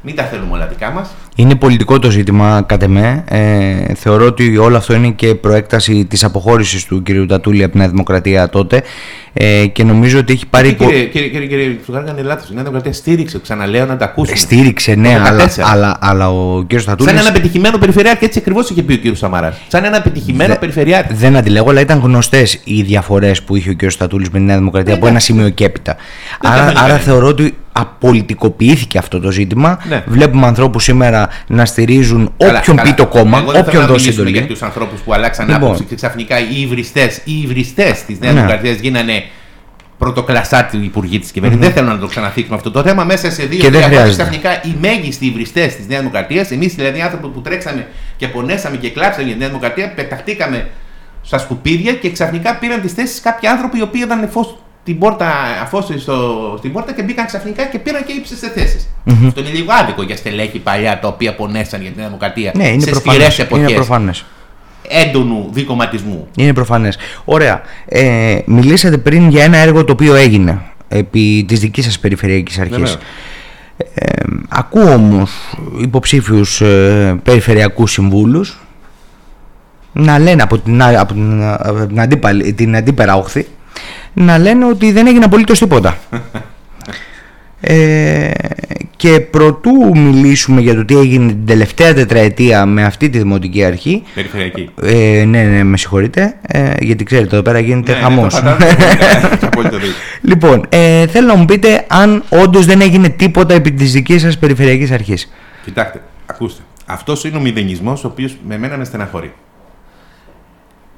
μην 0.09 0.17
τα 0.17 0.23
θέλουμε 0.23 0.53
όλα 0.53 0.67
δικά 0.67 0.91
μας. 0.91 1.15
Είναι 1.37 1.55
πολιτικό 1.55 1.99
το 1.99 2.11
ζήτημα, 2.11 2.63
κατ' 2.67 2.83
εμέ. 2.83 3.25
Ε, 3.29 3.95
θεωρώ 3.95 4.27
ότι 4.27 4.57
όλο 4.57 4.77
αυτό 4.77 4.95
είναι 4.95 5.11
και 5.11 5.35
προέκταση 5.35 6.05
της 6.05 6.25
αποχώρησης 6.25 6.85
του 6.85 7.03
κ. 7.03 7.09
Τατούλη 7.29 7.63
από 7.63 7.71
την 7.71 7.81
Νέα 7.81 7.89
Δημοκρατία 7.89 8.49
τότε. 8.49 8.83
Ε, 9.39 9.67
και 9.67 9.85
νομίζω 9.85 10.19
ότι 10.19 10.33
έχει 10.33 10.47
πάρει. 10.47 10.75
Κύριε, 10.75 11.05
κύριε, 11.05 11.29
κύριε, 11.29 11.47
κύριε 11.47 11.77
Φουγάργα, 11.87 12.11
είναι 12.11 12.23
λάθος. 12.23 12.51
Η 12.51 12.55
Νέα 12.55 12.63
Δημοκρατία 12.63 12.93
στήριξε, 12.93 13.39
ξαναλέω 13.39 13.87
να 13.87 13.97
τα 13.97 14.05
ακούσουμε. 14.05 14.37
Στήριξε, 14.37 14.95
ναι, 14.95 15.21
αλλά, 15.25 15.51
αλλά, 15.59 15.97
αλλά, 16.01 16.31
ο 16.31 16.65
κ. 16.67 16.83
Τατούλη. 16.83 17.09
Σαν 17.09 17.19
ένα 17.19 17.33
πετυχημένο 17.33 17.79
περιφερειάρχη, 17.79 18.25
έτσι 18.25 18.39
ακριβώς 18.39 18.71
είχε 18.71 18.83
πει 18.83 19.09
ο 19.09 19.13
κ. 19.13 19.17
Σαμαρά. 19.17 19.59
Σαν 19.69 19.85
ένα 19.85 20.01
πετυχημένο 20.03 20.53
Δε, 20.53 20.59
περιφερειάρχη. 20.59 21.15
Δεν 21.15 21.37
αντιλέγω, 21.37 21.71
αλλά 21.71 21.81
ήταν 21.81 21.99
γνωστές 21.99 22.61
οι 22.65 22.83
διαφορές 22.83 23.43
που 23.43 23.57
είχε 23.57 23.71
ο 23.71 23.77
κ. 23.77 23.93
Τατούλη 23.93 24.27
με 24.33 24.39
τη 24.39 24.45
Νέα 24.45 24.57
Δημοκρατία 24.57 24.93
ναι, 24.93 24.99
από 24.99 25.07
ένα 25.07 25.19
σημείο 25.19 25.49
και 25.49 25.65
έπειτα. 25.65 25.97
Άρα, 26.41 26.73
άρα 26.77 26.97
θεωρώ 26.99 27.27
ότι 27.27 27.55
απολυτικοποιήθηκε 27.79 28.99
αυτό 28.99 29.21
το 29.21 29.31
ζήτημα. 29.31 29.79
Ναι. 29.89 30.05
Βλέπουμε 30.07 30.47
ανθρώπους 30.47 30.85
σήμερα 30.85 31.29
να 31.47 31.65
στηρίζουν 31.65 32.33
όποιον 32.37 32.77
πει 32.83 32.93
το 32.93 33.07
κόμμα, 33.07 33.39
Εγώ 33.39 33.59
όποιον 33.59 33.87
δώσει 33.87 34.09
εντολή. 34.09 34.31
Για 34.31 34.47
τους 34.47 34.63
ανθρώπους 34.63 35.01
που 35.01 35.13
αλλάξαν 35.13 35.47
λοιπόν. 35.47 35.63
άποψη 35.63 35.85
και 35.85 35.95
ξαφνικά 35.95 36.39
οι 36.39 36.61
υβριστέ 36.61 37.11
οι 37.25 37.41
υβριστές 37.43 38.05
της 38.05 38.19
Νέας 38.19 38.35
ναι. 38.35 38.41
Δημοκρατίας 38.41 38.79
γίνανε 38.79 39.23
πρωτοκλασσάτη 39.99 40.77
υπουργοί 40.77 41.19
της 41.19 41.31
κυβέρνησης. 41.31 41.65
Mm-hmm. 41.65 41.75
Δεν 41.75 41.85
θέλω 41.85 41.95
να 41.95 41.99
το 41.99 42.07
ξαναθίξουμε 42.07 42.57
αυτό 42.57 42.71
το 42.71 42.83
θέμα. 42.83 43.05
Μέσα 43.05 43.31
σε 43.31 43.45
δύο 43.45 43.71
χρόνια 43.71 44.09
ξαφνικά 44.09 44.51
οι 44.65 44.75
μέγιστοι 44.81 45.27
υβριστές 45.27 45.77
της 45.77 45.87
Νέας 45.87 46.01
Δημοκρατίας, 46.01 46.51
εμείς 46.51 46.75
δηλαδή 46.75 47.01
άνθρωποι 47.01 47.29
που 47.29 47.41
τρέξαμε 47.41 47.87
και 48.17 48.29
πονέσαμε 48.29 48.77
και 48.77 48.91
κλάψαμε 48.91 49.25
για 49.25 49.33
τη 49.33 49.39
Νέα 49.39 49.49
Δημοκρατία, 49.49 49.93
πεταχτήκαμε 49.95 50.69
στα 51.23 51.39
σκουπίδια 51.39 51.93
και 51.93 52.11
ξαφνικά 52.11 52.57
πήραν 52.57 52.81
τις 52.81 52.93
θέσεις 52.93 53.21
κάποιοι 53.21 53.49
άνθρωποι 53.49 53.79
οι 53.79 53.83
οποίοι 53.83 54.01
ήταν 54.05 54.29
φω 54.29 54.59
την 54.85 54.99
πόρτα, 54.99 55.33
αφόσοι 55.63 55.99
στο, 55.99 56.55
στην 56.59 56.73
πόρτα 56.73 56.93
και 56.93 57.03
μπήκαν 57.03 57.27
ξαφνικά 57.27 57.65
και 57.65 57.79
πήραν 57.79 58.05
και 58.05 58.13
ύψιστε 58.13 58.49
θέσεις. 58.49 58.89
Mm-hmm. 59.07 59.27
Αυτό 59.27 59.41
είναι 59.41 59.51
λίγο 59.51 59.73
άδικο 59.73 60.03
για 60.03 60.17
στελέχη 60.17 60.59
παλιά 60.59 60.99
τα 60.99 61.09
οποία 61.09 61.35
πονέσαν 61.35 61.83
για 61.83 61.91
την 61.91 62.05
Δημοκρατία 62.05 62.53
ναι, 62.55 62.69
είναι 62.69 62.83
σε 62.83 62.95
σκληρές 62.95 63.39
εποχές. 63.39 64.25
Είναι 64.91 65.03
προφανέ. 65.03 65.09
Έντονου 65.09 65.49
δικοματισμού. 65.53 66.29
Είναι 66.37 66.53
προφανές. 66.53 66.99
Ωραία. 67.25 67.61
Ε, 67.89 68.39
μιλήσατε 68.47 68.99
πριν 68.99 69.29
για 69.29 69.45
ένα 69.45 69.57
έργο 69.57 69.85
το 69.85 69.93
οποίο 69.93 70.15
έγινε 70.15 70.63
επί 70.89 71.45
της 71.49 71.61
δικής 71.61 71.85
σας 71.85 71.99
περιφερειακής 71.99 72.59
αρχής. 72.59 72.99
Ε, 73.95 74.07
ακούω 74.49 74.93
όμως 74.93 75.57
υποψήφιους 75.81 76.61
ε, 76.61 77.21
περιφερειακούς 77.23 77.93
συμβούλους 77.93 78.61
να 79.93 80.19
λένε 80.19 80.43
από 80.43 80.59
την, 80.59 80.83
από 80.83 81.13
την, 81.13 81.43
από 81.43 81.87
την, 81.87 82.01
αντίπαλη, 82.01 82.53
την 82.53 82.77
αντίπερα 82.77 83.17
όχθη 83.17 83.47
να 84.13 84.39
λένε 84.39 84.65
ότι 84.65 84.93
δεν 84.93 85.07
έγινε 85.07 85.25
απολύτως 85.25 85.59
τίποτα. 85.59 85.99
Ε, 87.61 88.31
και 88.97 89.21
προτού 89.21 89.99
μιλήσουμε 89.99 90.61
για 90.61 90.75
το 90.75 90.85
τι 90.85 90.97
έγινε 90.97 91.27
την 91.27 91.47
τελευταία 91.47 91.95
τετραετία 91.95 92.67
με 92.67 92.85
αυτή 92.85 93.11
τη 93.11 93.19
δημοτική 93.19 93.65
αρχή. 93.65 94.03
Περιφερειακή. 94.15 94.71
Ε, 94.83 95.25
ναι, 95.27 95.43
ναι, 95.43 95.65
με 95.65 95.77
συγχωρείτε. 95.77 96.37
Ε, 96.43 96.73
γιατί 96.81 97.05
ξέρετε, 97.05 97.35
εδώ 97.35 97.45
πέρα 97.45 97.59
γίνεται 97.59 97.93
ναι, 97.93 97.99
χαμός. 97.99 98.43
λοιπόν, 100.31 100.67
ε, 100.69 101.07
θέλω 101.07 101.27
να 101.27 101.35
μου 101.35 101.45
πείτε 101.45 101.85
αν 101.89 102.25
όντως 102.29 102.67
δεν 102.67 102.81
έγινε 102.81 103.09
τίποτα 103.09 103.55
επί 103.55 103.73
της 103.73 103.93
δικής 103.93 104.23
σας 104.23 104.39
περιφερειακής 104.39 104.91
αρχής. 104.91 105.33
Κοιτάξτε, 105.65 106.03
ακούστε. 106.27 106.63
Αυτός 106.87 107.25
είναι 107.25 107.37
ο 107.37 107.41
μηδενισμός 107.41 108.05
ο 108.05 108.07
οποίος 108.07 108.37
με 108.47 108.59
μένα 108.59 108.77
με 108.77 108.85
στεναχωρεί. 108.85 109.33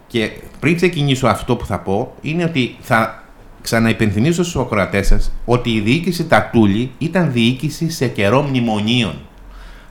Και 0.06 0.30
πριν 0.60 0.76
ξεκινήσω 0.76 1.26
αυτό 1.26 1.56
που 1.56 1.66
θα 1.66 1.78
πω, 1.78 2.14
είναι 2.20 2.44
ότι 2.44 2.76
θα 2.80 3.22
ξαναυπενθυμίσω 3.68 4.42
στους 4.42 4.62
ακροατές 4.62 5.06
σας 5.06 5.32
ότι 5.44 5.70
η 5.70 5.80
διοίκηση 5.80 6.24
Τατούλη 6.24 6.90
ήταν 6.98 7.32
διοίκηση 7.32 7.90
σε 7.90 8.06
καιρό 8.06 8.42
μνημονίων. 8.42 9.14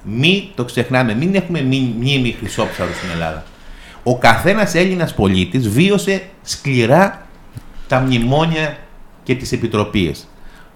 Μην 0.03 0.43
το 0.55 0.65
ξεχνάμε, 0.65 1.13
μην 1.13 1.35
έχουμε 1.35 1.61
μνήμη 1.61 2.35
χρυσόψαρου 2.39 2.93
στην 2.93 3.09
Ελλάδα. 3.09 3.43
Ο 4.03 4.17
καθένας 4.17 4.75
Έλληνας 4.75 5.13
πολίτης 5.13 5.69
βίωσε 5.69 6.21
σκληρά 6.43 7.25
τα 7.87 7.99
μνημόνια 7.99 8.77
και 9.23 9.35
τις 9.35 9.51
επιτροπίες. 9.51 10.27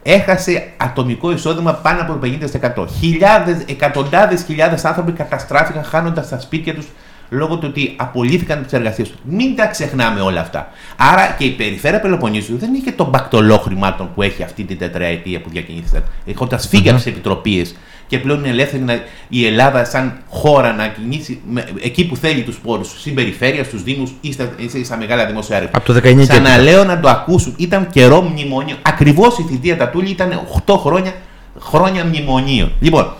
Έχασε 0.03 0.73
ατομικό 0.77 1.31
εισόδημα 1.31 1.73
πάνω 1.73 2.01
από 2.01 2.13
το 2.13 2.19
50%. 2.19 2.87
Χιλιάδες, 2.99 3.57
εκατοντάδες 3.65 4.43
χιλιάδες 4.43 4.85
άνθρωποι 4.85 5.11
καταστράφηκαν 5.11 5.83
χάνοντας 5.83 6.29
τα 6.29 6.39
σπίτια 6.39 6.73
τους 6.73 6.85
λόγω 7.34 7.58
του 7.58 7.67
ότι 7.70 7.94
απολύθηκαν 7.96 8.63
τις 8.63 8.74
εργασίες 8.74 9.10
τους. 9.10 9.17
Μην 9.24 9.56
τα 9.56 9.65
ξεχνάμε 9.65 10.22
όλα 10.22 10.41
αυτά. 10.41 10.70
Άρα 10.96 11.36
και 11.38 11.46
η 11.46 11.50
περιφέρεια 11.50 12.00
Πελοποννήσου 12.00 12.58
δεν 12.58 12.74
είχε 12.74 12.91
τον 12.91 13.08
μπακτολό 13.08 13.58
χρημάτων 13.58 14.10
που 14.13 14.22
έχει 14.22 14.44
αυτή 14.44 14.63
την 14.63 14.78
τετραετία 14.78 15.41
που 15.41 15.50
διακινήθηκε. 15.50 16.04
Έχοντας 16.26 16.67
φύγει 16.67 16.89
από 16.89 16.98
τις 16.98 17.06
επιτροπίες 17.06 17.76
και 18.08 18.20
πλέον 18.20 18.39
είναι 18.39 18.50
ελεύθερη 18.50 18.84
να, 18.84 19.00
η 19.30 19.46
Ελλάδα 19.46 19.86
σαν 19.86 20.17
χώρα 20.30 20.74
να 20.74 20.88
κινήσει 20.88 21.41
με, 21.50 21.65
εκεί 21.82 22.06
που 22.06 22.15
θέλει 22.15 22.41
τους 22.41 22.58
πόρους, 22.58 23.00
στην 23.00 23.13
περιφέρεια, 23.13 23.63
στους 23.63 23.84
Δήμους 23.84 24.12
ή 24.22 24.32
στα, 24.32 24.50
ή 24.76 24.84
στα 24.84 24.98
μεγάλα 24.98 25.26
δημόσια 25.26 25.56
έργα. 25.56 25.70
Από 25.74 25.94
το 25.94 26.00
19 26.04 26.28
Ξαναλέω 26.28 26.84
να 26.84 27.00
το 27.00 27.10
ακούσουν. 27.10 27.54
Ήταν 27.58 27.89
καιρό 27.89 28.22
μνημονίο. 28.22 28.76
Ακριβώς 28.82 29.38
η 29.38 29.46
θητεία 29.50 29.78
Τατούλη 29.78 30.10
ήταν 30.10 30.41
8 30.65 30.76
χρόνια, 30.78 31.13
χρόνια 31.60 32.06
μνημονίων. 32.06 32.72
Λοιπόν, 32.80 33.13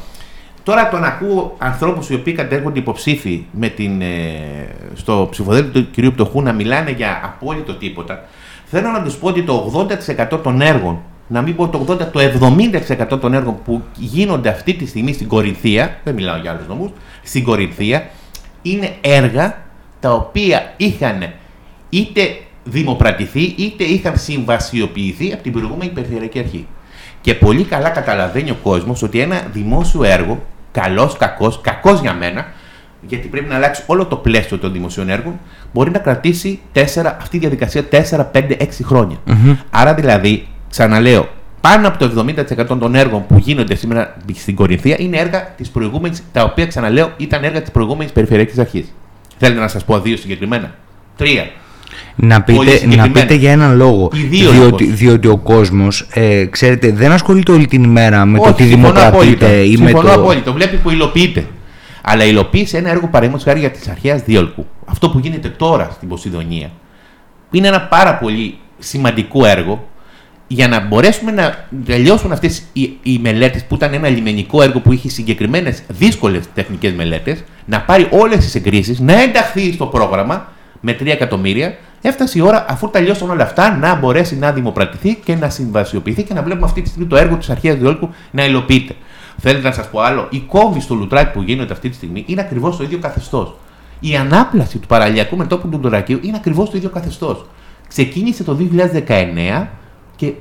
Τώρα 0.64 0.90
τον 0.90 1.04
ακούω 1.04 1.56
ανθρώπους 1.58 2.10
οι 2.10 2.14
οποίοι 2.14 2.34
κατέρχονται 2.34 2.80
υποψήφοι 2.80 3.46
με 3.52 3.68
την, 3.68 4.02
ε, 4.02 4.08
στο 4.94 5.28
ψηφοδέλτιο 5.32 5.82
του 5.82 5.88
κ. 5.92 6.14
Πτωχού 6.14 6.42
να 6.42 6.54
μιλάνε 6.54 6.92
για 6.92 7.22
απόλυτο 7.24 7.74
τίποτα. 7.74 8.24
Θέλω 8.66 8.90
να 8.90 9.02
τους 9.04 9.16
πω 9.16 9.28
ότι 9.28 9.44
το 9.44 9.54
80% 9.54 10.40
των 10.44 10.62
έργων, 10.62 11.00
να 11.28 11.42
μην 11.42 11.56
πω 11.56 11.68
το 11.68 11.78
80%, 11.78 12.12
το 12.12 12.20
70% 12.20 13.20
των 13.20 13.34
έργων 13.34 13.56
που 13.66 13.82
γίνονται 13.98 14.50
αυτή 14.50 14.74
τη 14.74 14.86
στιγμή 14.86 15.14
στην 15.14 15.28
Κορινθία, 15.28 16.00
δεν 16.04 16.14
μιλάω 16.14 16.38
για 16.38 16.52
άλλους 16.52 16.68
νομούς, 16.68 16.90
στην 17.24 17.44
Κορινθία, 17.44 18.10
είναι 18.62 18.96
έργα 19.02 19.62
τα 20.00 20.14
οποία 20.14 20.74
είχαν 20.78 21.34
είτε 21.90 22.22
δημοπρατηθεί 22.64 23.42
είτε 23.42 23.84
είχαν 23.84 24.18
συμβασιοποιηθεί 24.18 25.34
από 25.34 25.44
την 25.44 25.52
προηγούμενη 25.52 25.92
Περιφερειακή 25.92 26.40
Αρχή. 26.40 26.68
Και 27.22 27.34
πολύ 27.34 27.64
καλά 27.64 27.90
καταλαβαίνει 27.90 28.52
ο 28.52 28.58
κόσμος 28.64 29.02
ότι 29.04 29.20
ένα 29.20 29.48
δημόσιο 29.52 30.04
έργο, 30.04 30.44
καλός, 30.72 31.18
κακός, 31.18 31.62
κακός 31.62 32.00
για 32.00 32.14
μένα, 32.14 32.46
γιατί 33.02 33.28
πρέπει 33.28 33.50
να 33.50 33.56
αλλάξει 33.56 33.84
όλο 33.86 34.06
το 34.06 34.16
πλαίσιο 34.16 34.58
των 34.58 34.72
δημοσίων 34.72 35.10
έργων, 35.10 35.40
μπορεί 35.74 35.92
να 35.92 36.00
κρατήσει 36.00 36.60
4, 36.74 36.82
αυτή 37.20 37.36
η 37.36 37.40
διαδικασία 37.40 37.84
4, 37.92 38.26
5, 38.32 38.58
6 38.60 38.66
χρονια 38.84 39.18
Άρα 39.70 39.94
δηλαδή, 39.94 40.48
ξαναλέω, 40.70 41.30
πάνω 41.62 41.88
από 41.88 41.98
το 41.98 42.26
70% 42.70 42.78
των 42.80 42.96
έργων 42.96 43.26
που 43.26 43.38
γίνονται 43.38 43.76
σήμερα 43.76 44.16
στην 44.34 44.56
Κορινθία 44.56 44.96
είναι 45.00 45.18
έργα 45.18 45.54
της 45.58 45.70
προηγούμενης, 45.70 46.24
τα 46.32 46.44
οποία 46.44 46.66
ξαναλέω 46.66 47.12
ήταν 47.18 47.44
έργα 47.44 47.62
της 47.62 47.72
προηγούμενης 47.72 48.12
Περιφερειακής 48.12 48.58
Αρχής. 48.60 48.94
Θέλετε 49.38 49.60
να 49.60 49.68
σας 49.68 49.86
πω 49.86 50.00
δύο 50.00 50.18
συγκεκριμένα. 50.18 50.76
Τρία. 51.18 51.50
Να 52.16 52.42
πείτε, 52.42 52.96
να 52.96 53.12
πείτε 53.12 53.34
για 53.34 53.52
έναν 53.52 53.76
λόγο. 53.76 54.10
Διότι, 54.30 54.86
διότι 54.86 55.28
ο 55.28 55.38
κόσμος, 55.38 56.08
ε, 56.14 56.46
ξέρετε, 56.46 56.92
δεν 56.92 57.12
ασχολείται 57.12 57.52
όλη 57.52 57.68
την 57.68 57.84
ημέρα 57.84 58.26
με 58.26 58.40
το 58.40 58.54
τι 58.54 58.64
δημοκρατείται 58.64 59.48
ή 59.48 59.78
με 59.78 59.92
το. 59.92 60.12
απόλυτα. 60.12 60.52
Βλέπει 60.52 60.78
που 60.78 60.90
υλοποιείται. 60.90 61.46
Αλλά 62.02 62.24
υλοποίησε 62.24 62.78
ένα 62.78 62.90
έργο 62.90 63.08
παραδείγματος 63.08 63.46
χάρη 63.46 63.60
για 63.60 63.72
τη 63.72 63.80
αρχαία 63.90 64.16
Δίολκου. 64.16 64.66
Αυτό 64.86 65.10
που 65.10 65.20
γίνεται 65.20 65.50
τώρα 65.50 65.90
στην 65.94 66.08
Ποσειδονία 66.08 66.72
είναι 67.52 67.68
ένα 67.68 67.82
πάρα 67.82 68.16
πολύ 68.16 68.58
σημαντικό 68.80 69.46
έργο. 69.46 69.90
για 70.48 70.68
να 70.68 70.80
μπορέσουμε 70.80 71.32
να 71.32 71.68
τελειώσουν 71.86 72.32
αυτές 72.32 72.64
οι, 72.74 72.98
οι 73.04 73.20
μελέτες 73.22 73.64
που 73.66 73.76
ήταν 73.76 73.94
ένα 73.94 74.10
λιμενικό 74.10 74.62
έργο 74.62 74.80
που 74.80 74.92
είχε 74.92 75.10
συγκεκριμένες 75.10 75.84
δύσκολες 75.88 76.44
τεχνικές 76.54 76.94
μελέτες, 76.94 77.44
να 77.66 77.82
πάρει 77.82 78.08
όλες 78.10 78.38
τις 78.38 78.56
εγκρίσεις, 78.56 79.00
να 79.00 79.22
ενταχθεί 79.22 79.72
στο 79.72 79.86
πρόγραμμα 79.86 80.52
με 80.82 80.92
3 81.00 81.06
εκατομμύρια. 81.06 81.78
Έφτασε 82.02 82.38
η 82.38 82.42
ώρα, 82.42 82.66
αφού 82.70 82.90
τελειώσαν 82.90 83.30
όλα 83.30 83.44
αυτά, 83.44 83.78
να 83.78 83.96
μπορέσει 83.96 84.38
να 84.38 84.52
δημοπρατηθεί 84.52 85.16
και 85.16 85.36
να 85.36 85.50
συμβασιοποιηθεί 85.50 86.24
και 86.24 86.34
να 86.34 86.44
βλέπουμε 86.44 86.66
αυτή 86.66 86.82
τη 86.82 86.90
στιγμή 86.90 87.08
το 87.08 87.16
έργο 87.16 87.38
της 87.38 87.50
αρχαίας 87.50 87.76
Διόλκου 87.76 88.10
να 88.32 88.46
υλοποιείται. 88.46 88.96
Θέλετε 89.38 89.68
να 89.68 89.74
σας 89.74 89.90
πω 89.90 90.00
άλλο, 90.00 90.28
η 90.30 90.40
κόμβη 90.40 90.80
στο 90.80 90.96
λουτράκι 90.96 91.32
που 91.32 91.42
γίνεται 91.42 91.74
αυτή 91.74 91.90
τη 91.90 91.96
στιγμή 91.96 92.24
είναι 92.28 92.42
ακριβώς 92.42 92.78
το 92.78 92.84
ίδιο 92.84 93.00
καθεστώς. 93.00 93.56
Η 94.00 94.16
ανάπλαση 94.16 94.78
του 94.78 94.88
παραλιακού 94.88 95.38
μετόπου 95.38 95.70
του 95.70 95.80
Ντορακίου 95.80 96.20
είναι 96.22 96.38
ακριβώς 96.38 96.70
το 96.70 96.78
ίδιο 96.78 96.90
καθεστώς. 96.90 97.46
Ξεκίνησε 97.88 98.44
το 98.44 98.58
2019 99.08 99.68
και 100.16 100.34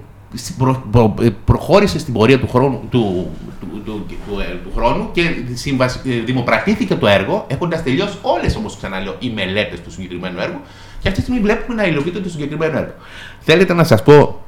προ, 0.59 0.85
προ, 0.91 1.15
ε, 1.21 1.29
προχώρησε 1.45 1.99
στην 1.99 2.13
πορεία 2.13 2.39
του 2.41 2.49
χρόνου, 2.49 2.83
του, 2.91 3.31
του, 3.61 3.83
του, 3.85 4.07
ε, 4.41 4.57
του 4.65 4.73
χρόνου 4.77 5.09
και 5.13 5.23
συμβασ, 5.55 5.95
ε, 5.95 6.21
δημοπρατήθηκε 6.25 6.95
το 6.95 7.07
έργο, 7.07 7.45
έχοντας 7.49 7.83
τελειώσει 7.83 8.17
όλες 8.23 8.57
όμως, 8.57 8.77
ξαναλέω, 8.77 9.17
οι 9.19 9.31
μελέτες 9.31 9.81
του 9.81 9.91
συγκεκριμένου 9.91 10.41
έργου. 10.41 10.61
Και 11.01 11.09
αυτή 11.09 11.21
τη 11.21 11.27
στιγμή 11.27 11.41
βλέπουμε 11.41 11.83
να 11.83 11.89
υλοποιείται 11.89 12.21
το 12.21 12.29
συγκεκριμένο 12.29 12.79
έργο. 12.79 12.93
Θέλετε 13.41 13.75
να 13.75 13.85
σας 13.85 14.03
πω 14.03 14.43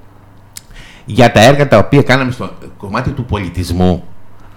για 1.05 1.33
τα 1.33 1.40
έργα 1.40 1.68
τα 1.68 1.79
οποία 1.79 2.03
κάναμε 2.03 2.31
στο 2.31 2.51
κομμάτι 2.77 3.11
του 3.11 3.25
πολιτισμού. 3.25 4.05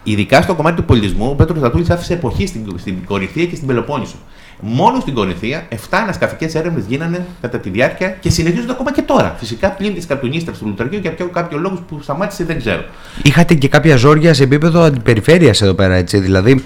Ειδικά 0.03 0.41
στο 0.41 0.55
κομμάτι 0.55 0.75
του 0.75 0.85
πολιτισμού, 0.85 1.29
ο 1.29 1.35
Πέτρος 1.35 1.59
Δατούλη 1.59 1.85
άφησε 1.89 2.13
εποχή 2.13 2.47
στην, 2.47 2.75
στην 2.77 3.05
Κορυφαία 3.05 3.45
και 3.45 3.55
στην 3.55 3.67
Πελοπόννησο. 3.67 4.15
Μόνο 4.59 4.99
στην 4.99 5.13
Κορινθία 5.13 5.67
7 5.69 5.75
ανασκαφικές 5.89 6.55
έρευνες 6.55 6.85
γίνανε 6.87 7.25
κατά 7.41 7.59
τη 7.59 7.69
διάρκεια 7.69 8.09
και 8.09 8.29
συνεχίζονται 8.29 8.71
ακόμα 8.71 8.91
και 8.91 9.01
τώρα. 9.01 9.35
Φυσικά 9.39 9.69
πλην 9.69 9.93
της 9.93 10.05
καρτουνίστρας 10.05 10.57
του 10.57 10.67
Λουτρακίου 10.67 10.99
για 10.99 11.09
κάποιο, 11.09 11.27
κάποιο 11.27 11.57
λόγο 11.57 11.83
που 11.87 11.99
σταμάτησε 12.01 12.43
δεν 12.43 12.57
ξέρω. 12.57 12.83
Είχατε 13.23 13.53
και 13.53 13.67
κάποια 13.67 13.95
ζόρια 13.95 14.33
σε 14.33 14.43
επίπεδο 14.43 14.81
αντιπεριφέρειας 14.81 15.61
εδώ 15.61 15.73
πέρα, 15.73 15.93
έτσι; 15.93 16.19
Δηλαδή 16.19 16.63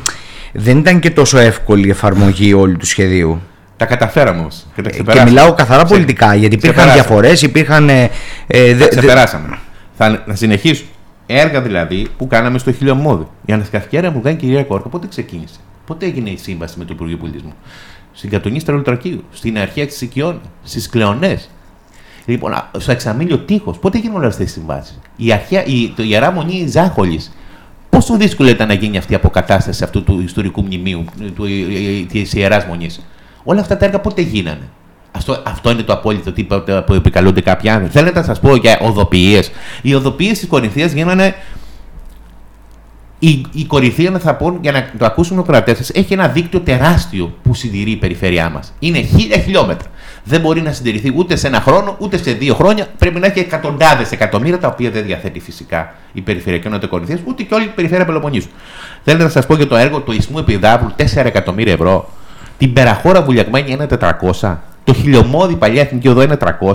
δεν 0.52 0.78
ήταν 0.78 1.00
και 1.00 1.10
τόσο 1.10 1.38
εύκολη 1.38 1.88
η 1.88 1.90
εφαρμογή 1.90 2.54
όλου 2.54 2.78
του 2.78 2.86
σχεδίου; 2.86 3.42
Τα 3.78 3.86
καταφέραμε 3.86 4.40
όμως. 4.40 4.66
Και, 4.76 4.82
και 4.82 5.24
μιλάω 5.26 5.54
καθαρά 5.54 5.86
πολιτικά, 5.86 6.36
γιατί 6.36 6.56
υπήρχαν 6.56 6.94
διαφορές, 6.94 7.42
υπήρχαν. 7.42 7.90
Ε, 7.90 8.10
ε, 8.48 8.76
τα 8.76 8.88
ξεπεράσαμε. 8.88 9.58
Θα, 9.98 10.24
να 10.26 10.36
συνεχίσω. 10.36 10.84
Έργα 11.26 11.62
δηλαδή 11.62 12.08
που 12.18 12.28
κάναμε 12.28 12.58
στο 12.58 12.72
χιλιομόδι. 12.72 13.28
Η 13.46 13.54
ανασκαφική 13.54 13.96
έρευνα 13.98 14.18
που 14.18 14.24
κάνει 14.24 14.36
η 14.36 14.40
κυρία 14.40 14.64
Κόρκα, 14.64 14.90
πότε 14.90 15.08
ξεκίνησε; 15.08 15.60
Πότε 15.90 16.06
έγινε 16.06 16.30
η 16.30 16.38
σύμβαση 16.38 16.78
με 16.78 16.86
το 16.86 16.94
Υπουργείο 16.94 17.18
Πολιτισμού; 17.18 17.54
Στην 18.14 18.30
Κατονίστρα 18.30 18.76
Λουτρακίου, 18.76 19.24
στην 19.32 19.58
αρχαία 19.58 19.86
της 19.86 20.02
Οικειών, 20.02 20.42
στις 20.64 20.90
Κλεονές. 20.90 21.50
Λοιπόν, 22.26 22.54
στο 22.78 22.92
εξαμήλιο 22.92 23.38
τείχος, 23.40 23.80
πότε 23.80 23.98
γίνουν 23.98 24.16
όλες 24.16 24.28
αυτές 24.28 24.50
οι 24.50 24.52
συμβάσεις; 24.52 25.00
Η, 25.16 25.32
αρχαία, 25.32 25.66
η, 25.66 25.94
το 25.96 26.04
ιερά 26.04 26.32
μονή 26.32 26.68
Ζάχολης. 26.68 27.32
Πόσο 27.90 28.18
δύσκολο 28.18 28.50
ήταν 28.50 28.68
να 28.68 28.74
γίνει 28.74 28.98
αυτή 28.98 29.12
η 29.12 29.16
αποκατάσταση 29.16 29.84
αυτού 29.84 30.04
του 30.04 30.22
ιστορικού 30.22 30.62
μνημείου 30.62 31.06
της 32.12 32.34
ιεράς 32.34 32.66
μονής; 32.66 33.06
Όλα 33.44 33.62
αυτά 33.62 33.78
τα 33.78 33.86
έργα 33.86 34.00
πότε 34.00 34.22
γίνανε; 34.22 34.70
Αυτό, 35.12 35.44
αυτό 35.46 35.72
είναι 35.72 35.84
το 35.84 35.94
απόλυτο 35.94 36.32
τίποτα 36.32 36.84
που 36.84 36.94
επικαλούνται 36.94 37.42
κάποιοι 37.42 37.70
άνθρωποι. 37.70 37.92
Θέλετε 37.92 38.20
να 38.20 38.26
σας 38.26 38.40
πω 38.40 38.56
για 38.56 38.80
οδοποιίες. 38.82 39.52
Οι 39.82 39.94
οδοποιίες 39.94 40.40
της 40.40 40.48
Κορινθίας 40.48 40.92
γίνανε 40.92 41.36
η, 43.20 43.46
η 43.54 43.66
κορυφαία, 43.66 44.20
θα 44.20 44.36
πω 44.36 44.58
για 44.62 44.72
να 44.72 44.90
το 44.98 45.06
ακούσουν 45.06 45.40
οι 45.40 45.44
κρατές 45.44 45.78
σας, 45.78 45.90
έχει 45.90 46.14
ένα 46.14 46.28
δίκτυο 46.28 46.60
τεράστιο 46.60 47.34
που 47.44 47.54
συντηρεί 47.54 47.92
η 47.92 47.96
περιφέρειά 47.96 48.50
μας. 48.50 48.74
Είναι 48.80 49.02
χίλια 49.02 49.38
χιλιόμετρα. 49.38 49.88
Δεν 50.24 50.42
μπορεί 50.42 50.62
να 50.62 50.72
συντηρηθεί 50.72 51.14
ούτε 51.16 51.36
σε 51.36 51.48
ένα 51.48 51.62
χρόνο, 51.62 51.96
ούτε 52.00 52.18
σε 52.18 52.32
δύο 52.32 52.54
χρόνια. 52.54 52.88
Πρέπει 52.98 53.20
να 53.20 53.28
έχει 53.28 53.40
εκατοντάδες 53.40 54.12
εκατομμύρια, 54.12 54.60
τα 54.60 54.68
οποία 54.68 54.90
δεν 54.90 55.06
διαθέτει 55.06 55.40
φυσικά 55.40 55.94
η 56.14 56.22
περιφερειακή 56.22 56.68
ενότητα 56.68 56.88
κορυφαίας, 56.88 57.20
ούτε 57.26 57.44
και 57.44 57.54
όλη 57.54 57.64
η 57.64 57.72
περιφέρεια 57.76 58.06
Πελοποννήσου. 58.06 58.50
Θέλετε 59.04 59.24
να 59.24 59.30
σας 59.30 59.46
πω 59.46 59.56
για 59.56 59.68
το 59.68 59.76
έργο 59.76 60.00
του 60.00 60.12
Ισμού 60.12 60.38
Επιδάβρου 60.38 60.90
4 60.98 61.04
εκατομμύρια 61.16 61.74
ευρώ. 61.74 62.10
Την 62.58 62.74
Περαχώρα 62.74 63.22
Βουλιαγμένη 63.22 63.78
1.400. 64.42 64.56
Το 64.90 64.96
χιλιομόδι 64.96 65.56
παλιά 65.56 65.82
εθνική 65.82 66.08
οδό 66.08 66.26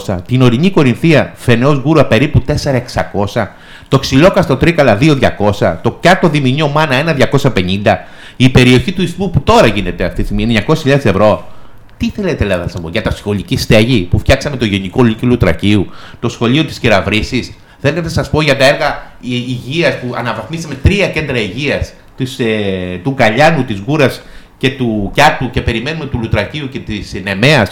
1.300. 0.07 0.16
Την 0.27 0.42
ορεινή 0.42 0.70
Κορινθία 0.70 1.33
Φενεός 1.35 1.81
Γκούρα 1.81 2.07
περίπου 2.07 2.42
4.600 2.46 3.46
το 3.88 3.98
ξυλόκαστο 3.98 4.57
τρίκαλα 4.57 4.98
2.200, 5.00 5.77
το 5.83 5.98
κάτω 6.00 6.29
διμηνιό 6.29 6.68
μάνα 6.68 7.16
1.250, 7.33 7.96
η 8.37 8.48
περιοχή 8.48 8.92
του 8.92 9.03
Ισπού 9.03 9.31
που 9.31 9.40
τώρα 9.40 9.66
γίνεται 9.66 10.05
αυτή 10.05 10.20
τη 10.20 10.24
στιγμή 10.24 10.42
είναι 10.42 10.64
900.000 10.66 10.87
ευρώ. 10.87 11.48
Τι 11.96 12.11
θέλετε, 12.11 12.42
Ελλάδα, 12.42 12.68
να 12.83 12.90
για 12.90 13.03
τα 13.03 13.11
σχολική 13.11 13.57
στέγη 13.57 14.00
που 14.11 14.18
φτιάξαμε 14.18 14.57
το 14.57 14.64
Γενικό 14.64 15.03
Λύκειο 15.03 15.29
Λουτρακίου, 15.29 15.87
το 16.20 16.29
σχολείο 16.29 16.64
της 16.64 16.79
Κεραυρίση. 16.79 17.55
Θέλετε 17.79 18.00
να 18.00 18.09
σας 18.09 18.31
πω 18.31 18.42
για 18.42 18.57
τα 18.57 18.64
έργα 18.64 19.12
υγείας 19.20 19.98
που 19.98 20.14
αναβαθμίσαμε 20.16 20.74
τρία 20.74 21.09
κέντρα 21.09 21.38
υγείας 21.38 21.92
ε, 22.38 22.96
του 22.96 23.14
Καλιάνου, 23.14 23.64
της 23.64 23.81
Γκούρα 23.81 24.11
και 24.59 24.70
του 24.70 25.11
Κιάτου 25.14 25.50
και 25.50 25.61
περιμένουμε 25.61 26.07
του 26.07 26.18
Λουτρακίου 26.18 26.68
και 26.68 26.79
της 26.79 27.20
Νεμαία. 27.22 27.68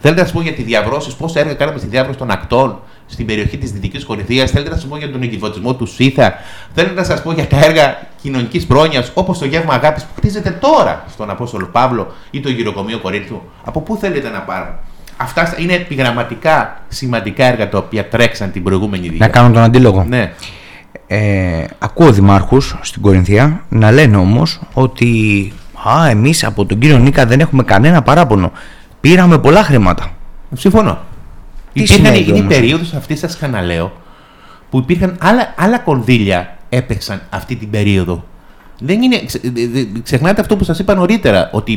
Θέλετε 0.00 0.20
να 0.20 0.26
σας 0.26 0.36
πω 0.36 0.42
για 0.42 0.52
τι 0.52 0.62
διαβρώσεις, 0.62 1.14
πόσα 1.14 1.40
έργα 1.40 1.54
κάναμε 1.54 1.78
στη 1.78 1.86
διάβρωση 1.86 2.18
των 2.18 2.30
ακτών 2.30 2.78
στην 3.06 3.26
περιοχή 3.26 3.58
της 3.58 3.72
Δυτικής 3.72 4.04
Κορυφαίας. 4.04 4.50
Θέλετε 4.50 4.70
να 4.70 4.76
σας 4.76 4.86
πω 4.86 4.96
για 4.96 5.10
τον 5.10 5.22
εγκυβωτισμό 5.22 5.74
του 5.74 5.86
ΣΥΘΑ. 5.86 6.34
Θέλετε 6.74 6.94
να 6.94 7.04
σας 7.04 7.22
πω 7.22 7.32
για 7.32 7.46
τα 7.46 7.64
έργα 7.64 7.98
κοινωνικής 8.22 8.66
πρόνοιας 8.66 9.10
όπως 9.14 9.38
το 9.38 9.44
γεύμα 9.44 9.74
αγάπης 9.74 10.02
που 10.02 10.10
χτίζεται 10.16 10.50
τώρα 10.50 11.04
στον 11.10 11.30
Απόστολο 11.30 11.66
Παύλο 11.66 12.12
ή 12.30 12.40
το 12.40 12.48
γυροκομείο 12.48 12.98
Κορίνθου. 12.98 13.40
Από 13.64 13.80
πού 13.80 13.96
θέλετε 13.96 14.28
να 14.28 14.40
πάρω. 14.40 14.78
Αυτά 15.16 15.54
είναι 15.58 15.72
επιγραμματικά 15.72 16.80
σημαντικά 16.88 17.44
έργα 17.44 17.68
τα 17.68 17.78
οποία 17.78 18.08
τρέξαν 18.08 18.52
την 18.52 18.62
προηγούμενη 18.62 19.02
διάρκεια. 19.02 19.26
Να 19.26 19.32
κάνω 19.32 19.54
τον 19.54 19.62
αντίλογο. 19.62 20.04
Ναι. 20.04 20.32
Ε, 21.06 21.64
ακούω 21.78 22.12
δημάρχους 22.12 22.76
στην 22.80 23.02
Κορινθία 23.02 23.64
να 23.68 23.90
λένε 23.90 24.16
όμως 24.16 24.60
ότι 24.72 25.52
α, 25.88 26.08
εμείς 26.08 26.44
από 26.44 26.64
τον 26.64 26.78
κύριο 26.78 26.98
Νίκα 26.98 27.26
δεν 27.26 27.40
έχουμε 27.40 27.62
κανένα 27.62 28.02
παράπονο. 28.02 28.52
Πήραμε 29.08 29.38
πολλά 29.38 29.62
χρήματα. 29.62 30.10
Συμφωνώ. 30.54 30.98
Υπήρχαν, 31.72 32.14
είναι 32.14 32.38
η 32.38 32.42
περίοδο 32.42 32.96
αυτής, 32.96 33.18
σας 33.18 33.36
ξαναλέω, 33.36 33.92
που 34.70 34.78
υπήρχαν 34.78 35.16
άλλα, 35.20 35.54
άλλα 35.56 35.78
κονδύλια 35.78 36.56
έπαιξαν 36.68 37.22
αυτή 37.30 37.56
την 37.56 37.70
περίοδο. 37.70 38.24
Δεν 38.80 39.02
είναι, 39.02 39.22
ξεχνάτε 40.02 40.40
αυτό 40.40 40.56
που 40.56 40.64
σας 40.64 40.78
είπα 40.78 40.94
νωρίτερα, 40.94 41.50
ότι 41.52 41.72
η 41.72 41.76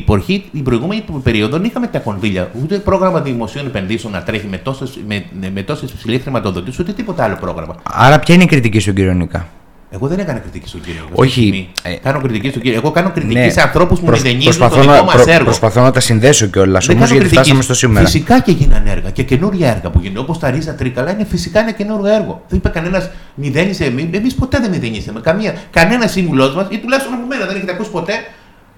την 0.52 0.64
προηγούμενη 0.64 1.04
περίοδο 1.24 1.58
δεν 1.58 1.66
είχαμε 1.66 1.88
τα 1.88 2.00
κονδύλια, 2.00 2.52
ούτε 2.62 2.78
πρόγραμμα 2.78 3.22
δημοσίων 3.22 3.66
επενδύσεων 3.66 4.14
να 4.14 4.24
τρέχει 4.24 4.48
με 4.48 4.58
τόσες 4.58 5.00
με, 5.08 5.26
με 5.52 5.64
υψηλή 5.94 6.20
χρηματοδότηση, 6.20 6.82
ούτε 6.82 6.92
τίποτα 6.92 7.24
άλλο 7.24 7.36
πρόγραμμα. 7.36 7.76
Άρα, 7.84 8.20
ποια 8.20 8.36
είναι 8.36 8.44
η 8.44 8.48
κριτική 8.48 8.80
στον 8.80 8.94
κύριο 8.94 9.14
Νίκα; 9.14 9.48
Εγώ 9.92 10.08
δεν 10.08 10.20
έκανα 10.20 10.40
κριτική 10.40 10.68
στον 10.68 10.82
κύριο. 10.82 11.08
Όχι. 11.12 11.70
Ε, 11.84 11.94
κάνω 11.94 12.22
κριτική 12.22 12.50
στον 12.50 12.62
κύριο. 12.62 12.78
Εγώ 12.78 12.92
κάνω 12.92 13.12
κριτική 13.12 13.34
ναι, 13.34 13.50
σε 13.50 13.62
ανθρώπους 13.62 14.00
που 14.00 14.06
προσ, 14.06 14.22
μηδενίζουν 14.22 14.70
το 14.70 14.82
δικό 14.82 15.04
μας 15.04 15.26
έργο. 15.28 15.44
Προσπαθώ 15.44 15.82
να 15.82 15.92
τα 15.92 16.00
συνδέσω 16.00 16.48
κιόλας 16.48 16.90
όμως 16.90 17.00
γιατί 17.00 17.18
κριτική. 17.18 17.36
φτάσαμε 17.36 17.62
στο 17.62 17.74
σήμερα. 17.74 18.06
Φυσικά 18.06 18.40
και 18.40 18.52
γίνανε 18.52 18.92
έργα 18.92 19.10
και 19.10 19.24
καινούργια 19.24 19.70
έργα 19.70 19.90
που 19.90 20.00
γίνονται. 20.00 20.20
Όπως 20.20 20.40
τα 20.40 20.50
Ρίζα 20.50 20.76
Τρίκαλα 20.76 21.12
είναι 21.12 21.26
φυσικά 21.26 21.60
ένα 21.60 21.72
καινούργιο 21.72 22.14
έργο. 22.14 22.44
Δεν 22.48 22.58
είπε 22.58 22.70
κανένας 22.70 23.10
μηδένισε. 23.36 23.86
Εμείς 24.12 24.36
ποτέ 24.36 24.60
δεν 24.60 24.70
μηδενίσαμε. 24.70 25.20
Καμία, 25.20 25.54
κανένας 25.72 26.12
σύμβουλός 26.12 26.56
μας 26.56 26.68
ή 26.70 26.78
τουλάχιστον 26.78 27.14
από 27.14 27.26
μένα 27.28 27.46
δεν 27.46 27.56
έχετε 27.56 27.72
ακούσει 27.72 27.90
ποτέ 27.90 28.14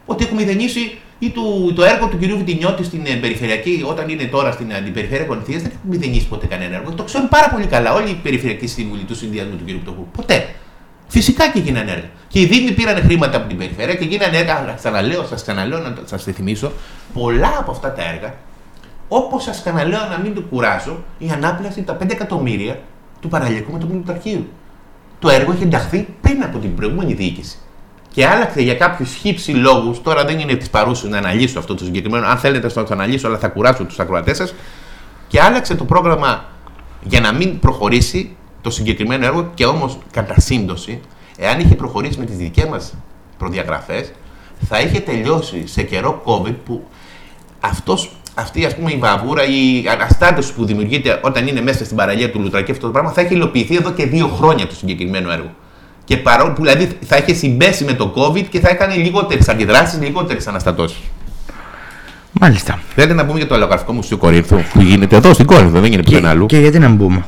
ότι 0.06 0.24
έχουμε 0.24 0.42
μηδενίσει 0.42 0.98
ή 1.20 1.30
το, 1.30 1.74
το 1.74 1.84
έργο 1.84 2.08
του 2.08 2.18
κυρίου 2.18 2.38
Βιτινιώτη 2.38 2.84
στην 2.84 3.02
ε, 3.06 3.10
περιφερειακή, 3.10 3.86
όταν 3.88 4.10
είναι 4.10 4.24
τώρα 4.24 4.52
στην 4.52 4.74
αντιπεριφέρεια 4.74 5.26
Κορυφαία, 5.26 5.58
δεν 5.58 5.72
έχουμε 5.76 5.96
μηδενίσει 5.98 6.28
ποτέ 6.28 6.46
κανένα 6.46 6.76
έργο. 6.76 6.92
Το 6.92 7.04
ξέρουν 7.04 7.28
πάρα 7.28 7.50
πολύ 7.50 7.66
καλά 7.66 7.94
όλοι 7.94 8.10
οι 8.10 8.20
περιφερειακοί 8.24 8.68
σύμβουλοι 8.68 9.04
του 9.04 9.16
συνδυασμού 9.16 9.56
του 9.56 9.66
κυρίου 9.66 9.80
Πτωχού. 9.84 10.08
Ποτέ. 10.18 10.46
Φυσικά 11.12 11.52
και 11.52 11.60
γίνανε 11.60 11.92
έργα. 11.92 12.10
Και 12.28 12.40
οι 12.40 12.46
Δήμοι 12.46 12.72
πήραν 12.72 13.02
χρήματα 13.02 13.38
από 13.38 13.48
την 13.48 13.58
περιφέρεια 13.58 13.96
και 13.96 14.06
γίνανε 14.06 14.38
έργα. 14.38 14.74
Ξαναλέω, 14.78 15.24
σας 15.26 15.42
ξαναλέω 15.42 15.80
να 15.80 15.94
σας 16.06 16.24
τη 16.24 16.32
θυμίσω. 16.32 16.72
Πολλά 17.14 17.56
από 17.60 17.72
αυτά 17.72 17.92
τα 17.92 18.02
έργα, 18.14 18.34
όπως 19.08 19.44
σας 19.44 19.62
ξαναλέω 19.62 20.00
να 20.10 20.20
μην 20.24 20.34
το 20.36 20.42
κουράσω, 20.42 21.04
η 21.18 21.30
ανάπλαση 21.34 21.84
τα 21.84 21.94
5 21.94 22.12
εκατομμύρια 22.12 22.80
του 23.20 23.28
παραλιακού 23.28 23.72
μετωπίου 23.72 24.04
του 24.06 24.12
αρχείου. 24.12 24.48
Το 25.20 25.30
έργο 25.30 25.52
έχει 25.52 25.64
ενταχθεί 25.64 26.08
πριν 26.22 26.44
από 26.44 26.58
την 26.58 26.76
προηγούμενη 26.76 27.14
διοίκηση. 27.14 27.58
Και 28.14 28.28
άλλαξε 28.28 28.62
για 28.62 28.76
κάποιους 28.76 29.14
χύψη 29.14 29.52
λόγους. 29.52 30.02
Τώρα 30.02 30.26
δεν 30.26 30.40
είναι 30.40 30.56
της 30.56 30.70
παρούσης 30.70 31.10
να 31.10 31.18
αναλύσω 31.18 31.60
αυτό 31.60 31.76
το 31.76 31.84
συγκεκριμένο. 31.84 32.28
Αν 32.28 32.38
θέλετε 32.38 32.72
να 32.76 32.84
το 32.84 32.94
αναλύσω, 32.94 33.28
αλλά 33.28 33.38
θα 33.38 33.48
κουράσω 33.48 33.84
τους 33.84 34.00
ακροατές 34.00 34.38
σας. 34.38 34.54
Και 35.28 35.42
άλλαξε 35.42 35.76
το 35.76 35.86
πρόγραμμα 35.86 36.46
για 37.04 37.20
να 37.20 37.34
μην 37.34 37.60
προχωρήσει 37.60 38.36
το 38.62 38.70
συγκεκριμένο 38.70 39.26
έργο 39.26 39.52
και 39.54 39.66
όμως 39.66 39.98
κατά 40.12 40.40
σύμπτωση, 40.40 41.00
εάν 41.38 41.60
είχε 41.60 41.76
προχωρήσει 41.76 42.20
με 42.20 42.26
τις 42.26 42.36
δικές 42.36 42.66
μας 42.66 42.94
προδιαγραφές, 43.38 44.12
θα 44.68 44.80
είχε 44.80 45.00
τελειώσει 45.00 45.68
σε 45.68 45.82
καιρό 45.82 46.22
COVID 46.26 46.56
που 46.66 46.84
αυτός, 47.60 48.12
αυτή 48.36 48.66
ας 48.66 48.76
πούμε, 48.76 48.92
η 48.92 48.98
βαβούρα, 48.98 49.44
η 49.44 49.88
αναστάτωση 49.92 50.54
που 50.54 50.66
δημιουργείται 50.66 51.20
όταν 51.24 51.48
είναι 51.48 51.62
μέσα 51.62 51.86
στην 51.86 51.98
παραλία 51.98 52.32
του 52.32 52.40
Λουτρακή 52.40 52.72
αυτό 52.72 52.86
το 52.86 52.92
πράγμα 52.92 53.12
θα 53.12 53.22
έχει 53.22 53.34
υλοποιηθεί 53.34 53.76
εδώ 53.76 53.92
και 53.92 54.06
δύο 54.06 54.28
χρόνια 54.28 54.68
το 54.68 54.76
συγκεκριμένο 54.76 55.32
έργο. 55.32 55.52
Και 56.04 56.18
παρόλο 56.18 56.54
που 56.54 56.62
δηλαδή 56.62 56.98
θα 57.06 57.18
είχε 57.18 57.34
συμπέσει 57.34 57.84
με 57.84 57.94
το 57.94 58.14
COVID 58.16 58.44
και 58.50 58.60
θα 58.60 58.70
έκανε 58.70 58.96
λιγότερες 58.96 59.50
αντιδράσεις, 59.50 60.02
λιγότερες 60.02 60.48
αναστατώσεις. 60.48 61.00
Μάλιστα. 62.32 62.80
Θέλετε 62.96 63.14
να 63.14 63.26
πούμε 63.26 63.38
για 63.38 63.48
το 63.48 63.56
αλλογραφικό 63.56 63.94
μουσείο 63.94 64.18
Κορίνθου 64.18 64.58
που 64.74 64.82
γίνεται 64.82 65.16
εδώ 65.16 65.34
στην 65.34 65.46
Κόρινθο, 65.46 65.80
δεν 65.80 65.84
γίνεται 65.84 66.04
πουθενά 66.04 66.30
αλλού; 66.30 66.46
Και 66.46 66.58
γιατί 66.58 66.80
να 66.80 66.90
μπούμε; 66.90 67.26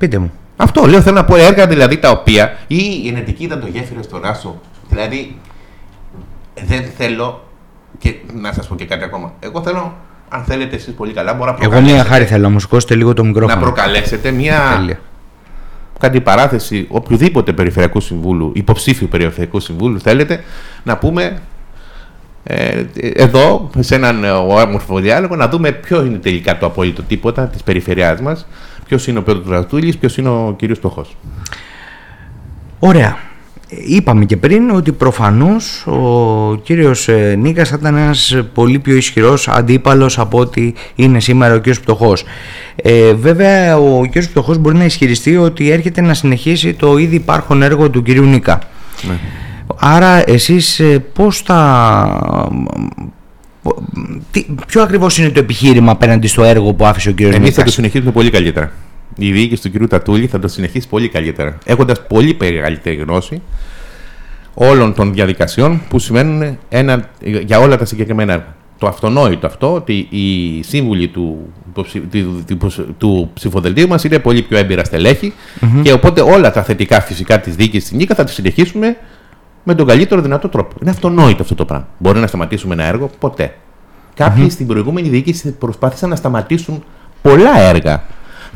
Πείτε 0.00 0.18
μου. 0.18 0.32
Αυτό 0.56 0.86
λέω, 0.86 1.00
θέλω 1.00 1.14
να 1.14 1.24
πω 1.24 1.36
έργα 1.36 1.66
δηλαδή 1.66 1.98
τα 1.98 2.10
οποία. 2.10 2.56
ή 2.66 3.00
η 3.04 3.08
ενετική 3.08 3.44
ήταν 3.44 3.60
το 3.60 3.66
γέφυρο 3.66 4.02
στο 4.02 4.18
Ράσο. 4.18 4.60
Δηλαδή, 4.88 5.36
δεν 6.66 6.84
θέλω. 6.96 7.48
Και 7.98 8.14
να 8.34 8.52
σας 8.52 8.66
πω 8.66 8.74
και 8.74 8.84
κάτι 8.84 9.04
ακόμα. 9.04 9.32
Εγώ 9.40 9.62
θέλω, 9.62 9.94
αν 10.28 10.44
θέλετε 10.44 10.76
εσείς 10.76 10.94
πολύ 10.94 11.12
καλά, 11.12 11.34
μπορώ 11.34 11.52
να 11.52 11.58
Εγώ 11.60 11.80
μια 11.80 12.04
χάρη 12.04 12.24
θέλω 12.24 12.42
να 12.42 12.48
μου 12.48 12.60
σηκώσετε 12.60 12.94
λίγο 12.94 13.14
το 13.14 13.24
μικρόφωνο. 13.24 13.54
Να 13.54 13.60
προκαλέσετε 13.60 14.30
μια. 14.30 14.74
Τέλεια. 14.76 15.00
Κάτι 15.98 16.20
παράθεση 16.20 16.86
οποιοδήποτε 16.88 17.52
περιφερειακού 17.52 18.00
συμβούλου, 18.00 18.52
υποψήφιου 18.54 19.08
περιφερειακού 19.08 19.60
συμβούλου 19.60 20.00
θέλετε, 20.00 20.44
να 20.82 20.96
πούμε 20.96 21.38
ε, 22.44 22.84
εδώ, 23.00 23.70
σε 23.78 23.94
έναν 23.94 24.24
όμορφο 24.24 24.98
διάλογο, 24.98 25.36
να 25.36 25.48
δούμε 25.48 25.72
ποιο 25.72 26.04
είναι 26.04 26.18
τελικά 26.18 26.58
το 26.58 26.66
απόλυτο 26.66 27.02
τίποτα 27.02 27.46
της 27.46 27.62
περιφερειάς 27.62 28.20
μας, 28.20 28.46
ποιος 28.90 29.06
είναι 29.06 29.18
ο 29.18 29.22
Πέτρος 29.22 29.48
Ρατούλη, 29.48 29.96
ποιος 30.00 30.16
είναι 30.16 30.28
ο 30.28 30.54
κύριος 30.58 30.78
Στοχός. 30.78 31.16
Ωραία. 32.78 33.16
Είπαμε 33.68 34.24
και 34.24 34.36
πριν 34.36 34.70
ότι 34.70 34.92
προφανώς 34.92 35.86
ο 35.86 36.56
κύριος 36.62 37.08
ε, 37.08 37.34
Νίκας 37.38 37.68
θα 37.68 37.76
ήταν 37.80 37.96
ένας 37.96 38.36
πολύ 38.54 38.78
πιο 38.78 38.94
ισχυρός 38.94 39.48
αντίπαλος 39.48 40.18
από 40.18 40.38
ότι 40.38 40.74
είναι 40.94 41.20
σήμερα 41.20 41.54
ο 41.54 41.56
κύριος 41.56 41.80
Πτωχός. 41.80 42.24
Ε, 42.76 43.12
βέβαια 43.12 43.78
ο 43.78 44.04
κύριος 44.04 44.28
Πτωχός 44.28 44.58
μπορεί 44.58 44.76
να 44.76 44.84
ισχυριστεί 44.84 45.36
ότι 45.36 45.70
έρχεται 45.70 46.00
να 46.00 46.14
συνεχίσει 46.14 46.74
το 46.74 46.96
ήδη 46.96 47.16
υπάρχον 47.16 47.62
έργο 47.62 47.90
του 47.90 48.02
κυρίου 48.02 48.24
Νίκα. 48.24 48.58
Ναι. 49.08 49.18
Άρα 49.76 50.30
εσείς 50.30 50.80
ε, 50.80 50.98
πώς 51.12 51.40
θα... 51.40 52.50
Τι, 54.30 54.46
ποιο 54.66 54.82
ακριβώς 54.82 55.18
είναι 55.18 55.30
το 55.30 55.40
επιχείρημα 55.40 55.92
απέναντι 55.92 56.26
στο 56.26 56.44
έργο 56.44 56.72
που 56.72 56.84
άφησε 56.84 57.08
ο 57.08 57.12
κύριος 57.12 57.34
Εμείς 57.34 57.48
Νίκας. 57.48 57.58
θα 57.58 57.64
το 57.64 57.70
συνεχίσουμε 57.70 58.12
πολύ 58.12 58.30
καλύτερα. 58.30 58.72
Η 59.16 59.32
διοίκηση 59.32 59.62
του 59.62 59.70
κυρίου 59.70 59.86
Τατούλη 59.86 60.26
θα 60.26 60.38
το 60.38 60.48
συνεχίσει 60.48 60.88
πολύ 60.88 61.08
καλύτερα. 61.08 61.58
Έχοντας 61.64 62.06
πολύ 62.06 62.36
μεγαλύτερη 62.40 62.96
γνώση 62.96 63.42
όλων 64.54 64.94
των 64.94 65.12
διαδικασιών 65.12 65.80
που 65.88 65.98
σημαίνουν 65.98 66.58
ένα, 66.68 67.10
για 67.20 67.58
όλα 67.58 67.76
τα 67.76 67.84
συγκεκριμένα 67.84 68.32
έργα. 68.32 68.54
Το 68.78 68.86
αυτονόητο 68.86 69.46
αυτό 69.46 69.74
ότι 69.74 70.06
οι 70.10 70.62
σύμβουλοι 70.62 71.08
του, 71.08 71.52
του, 71.74 71.84
του, 72.58 72.94
του 72.98 73.30
ψηφοδελτίου 73.34 73.88
μας 73.88 74.04
είναι 74.04 74.18
πολύ 74.18 74.42
πιο 74.42 74.58
έμπειρα 74.58 74.84
στελέχη 74.84 75.32
mm-hmm. 75.60 75.80
και 75.82 75.92
οπότε 75.92 76.20
όλα 76.20 76.50
τα 76.50 76.62
θετικά 76.62 77.00
φυσικά 77.00 77.40
της 77.40 77.54
διοίκησης 77.56 77.88
τη 77.88 77.96
ΝΙΚΑ 77.96 78.14
θα 78.14 78.24
τη 78.24 78.32
συνεχίσουμε 78.32 78.96
με 79.70 79.76
τον 79.76 79.86
καλύτερο 79.86 80.20
δυνατό 80.20 80.48
τρόπο. 80.48 80.76
Είναι 80.80 80.90
αυτονόητο 80.90 81.42
αυτό 81.42 81.54
το 81.54 81.64
πράγμα. 81.64 81.86
Μπορεί 81.98 82.20
να 82.20 82.26
σταματήσουμε 82.26 82.74
ένα 82.74 82.84
έργο; 82.84 83.10
Ποτέ. 83.18 83.54
Κάποιοι 84.14 84.44
mm-hmm. 84.46 84.50
στην 84.52 84.66
προηγούμενη 84.66 85.08
διοίκηση 85.08 85.52
προσπάθησαν 85.52 86.08
να 86.08 86.16
σταματήσουν 86.16 86.84
πολλά 87.22 87.60
έργα. 87.60 88.02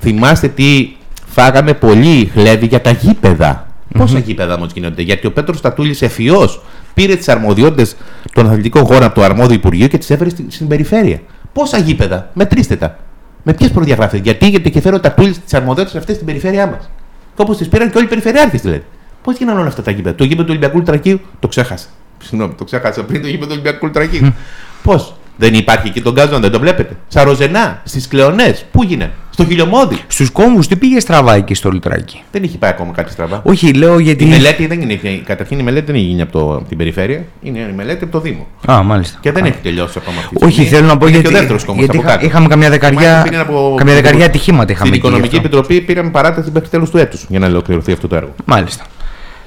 Θυμάστε 0.00 0.48
τι 0.48 0.96
φάγαμε 1.26 1.74
πολύ 1.74 2.30
χλέβη 2.32 2.66
για 2.66 2.80
τα 2.80 2.90
γήπεδα. 2.90 3.66
Mm-hmm. 3.66 3.98
Πόσα 3.98 4.18
γήπεδα 4.18 4.54
όμως 4.54 4.72
γίνονται; 4.72 5.02
Γιατί 5.02 5.26
ο 5.26 5.32
Πέτρος 5.32 5.60
Τατούλη 5.60 5.96
ευφυώ 6.00 6.48
πήρε 6.94 7.16
τις 7.16 7.28
αρμοδιότητες 7.28 7.96
των 8.32 8.46
αθλητικών 8.46 8.84
χώρων 8.84 9.02
από 9.02 9.14
το 9.14 9.22
αρμόδιο 9.22 9.54
Υπουργείο 9.54 9.86
και 9.86 9.98
τις 9.98 10.10
έφερε 10.10 10.30
στην, 10.30 10.50
στην 10.50 10.68
περιφέρεια. 10.68 11.20
Πόσα 11.52 11.78
γήπεδα, 11.78 12.30
μετρήστε 12.32 12.76
τα. 12.76 12.98
Με 13.42 13.54
ποιες 13.54 13.70
προδιαγραφέ. 13.70 14.16
Γιατί, 14.16 14.48
γιατί 14.48 14.70
και 14.70 14.80
φέρω 14.80 15.00
τα 15.00 15.12
Τούλη 15.12 15.30
τις 15.30 15.54
αρμοδιότητες 15.54 16.00
αυτές 16.00 16.14
στην 16.14 16.26
περιφέρειά 16.26 16.66
μας. 16.66 16.90
Και 17.36 17.42
όπως 17.42 17.56
τις 17.56 17.68
πήραν 17.68 17.90
και 17.90 17.96
όλοι 17.96 18.06
οι 18.06 18.08
περιφερειάρχες 18.08 18.60
δηλαδή. 18.60 18.82
Πώς 19.24 19.36
γίνανε 19.36 19.58
όλα 19.60 19.68
αυτά 19.68 19.82
τα 19.82 19.90
γήπεδα; 19.90 20.14
Το 20.14 20.24
γήπεδο 20.24 20.42
του 20.42 20.48
Ολυμπιακού 20.50 20.82
Τρακίου 20.82 21.20
το 21.38 21.48
ξέχασα. 21.48 21.86
Συγγνώμη, 22.24 22.54
το 22.58 22.64
ξέχασα 22.64 23.04
πριν 23.04 23.22
το 23.22 23.26
γήπεδο 23.28 23.46
του 23.46 23.52
Ολυμπιακού 23.60 23.90
Τρακίου. 23.90 24.34
Πώς; 24.82 25.14
Δεν 25.36 25.54
υπάρχει 25.54 25.88
εκεί 25.88 26.00
τον 26.00 26.12
Γκάζον, 26.12 26.40
δεν 26.40 26.50
το 26.50 26.58
βλέπετε. 26.60 26.96
Στα 27.08 27.24
Ροζενά, 27.24 27.80
στις 27.84 28.08
Κλεονές, 28.08 28.64
πού 28.72 28.82
γίνε. 28.82 29.10
Στο 29.30 29.44
χιλιομόδι. 29.44 29.98
Στους 30.06 30.30
κόμβους, 30.30 30.66
τι 30.66 30.76
πήγε 30.76 31.00
στραβά 31.00 31.34
εκεί 31.34 31.54
στο 31.54 31.70
Λουτράκι; 31.70 32.22
Δεν 32.32 32.42
έχει 32.42 32.58
πάει 32.58 32.70
ακόμα 32.70 32.92
κάτι 32.92 33.12
στραβά. 33.12 33.40
Όχι, 33.44 33.72
λέω 33.72 33.98
γιατί. 33.98 34.24
Η 34.24 34.28
μελέτη 34.28 34.66
δεν 34.66 34.80
είναι. 34.80 34.94
Καταρχήν 35.24 35.58
η 35.58 35.62
μελέτη 35.62 35.92
δεν 35.92 36.00
γίνει 36.00 36.20
από, 36.20 36.32
το, 36.32 36.54
από 36.54 36.68
την 36.68 36.76
περιφέρεια. 36.76 37.24
Είναι 37.42 37.58
η 37.58 37.72
μελέτη 37.76 38.04
από 38.04 38.12
το 38.12 38.20
Δήμο. 38.20 38.46
Α, 38.70 38.82
μάλιστα. 38.82 39.18
Και 39.20 39.32
δεν 39.32 39.44
Α. 39.44 39.46
έχει 39.46 39.58
τελειώσει 39.62 39.98
ακόμα 40.02 40.18
αυτή. 40.20 40.36
Όχι, 40.44 40.52
στιγμή. 40.52 40.70
θέλω 40.70 40.86
να 40.86 40.96
πω 40.98 41.06
Είναι 41.06 41.14
γιατί. 41.14 41.28
Και 41.28 41.34
ο 41.34 41.38
δεύτερος 41.38 41.64
κόμμα 41.64 41.78
γιατί 41.78 41.96
από 41.96 42.06
είχα- 42.06 42.14
κάτω. 42.16 42.26
είχαμε 42.26 42.48
καμιά 42.48 42.70
δεκαριά, 42.70 43.20
Πήγαινε 43.22 43.42
από- 43.42 43.74
καμιά 43.76 43.94
δεκαριά 43.94 44.26
ατυχήματα. 44.26 44.72
Είχαμε 44.72 44.86
Στην 44.86 44.98
εκεί 44.98 45.06
γι' 45.08 45.14
Οικονομική 45.14 45.36
αυτό. 45.36 45.48
Επιτροπή 45.48 45.80
πήραμε 45.80 46.10
παράταση 46.10 46.50
μέχρι 46.52 46.68
τέλου 46.68 46.90
του 46.90 46.96
έτους 46.98 47.24
για 47.28 47.38
να 47.38 47.46
ολοκληρωθεί 47.46 47.92
αυτό 47.92 48.08
το 48.08 48.16
έργο. 48.16 48.34
Μάλιστα. 48.44 48.84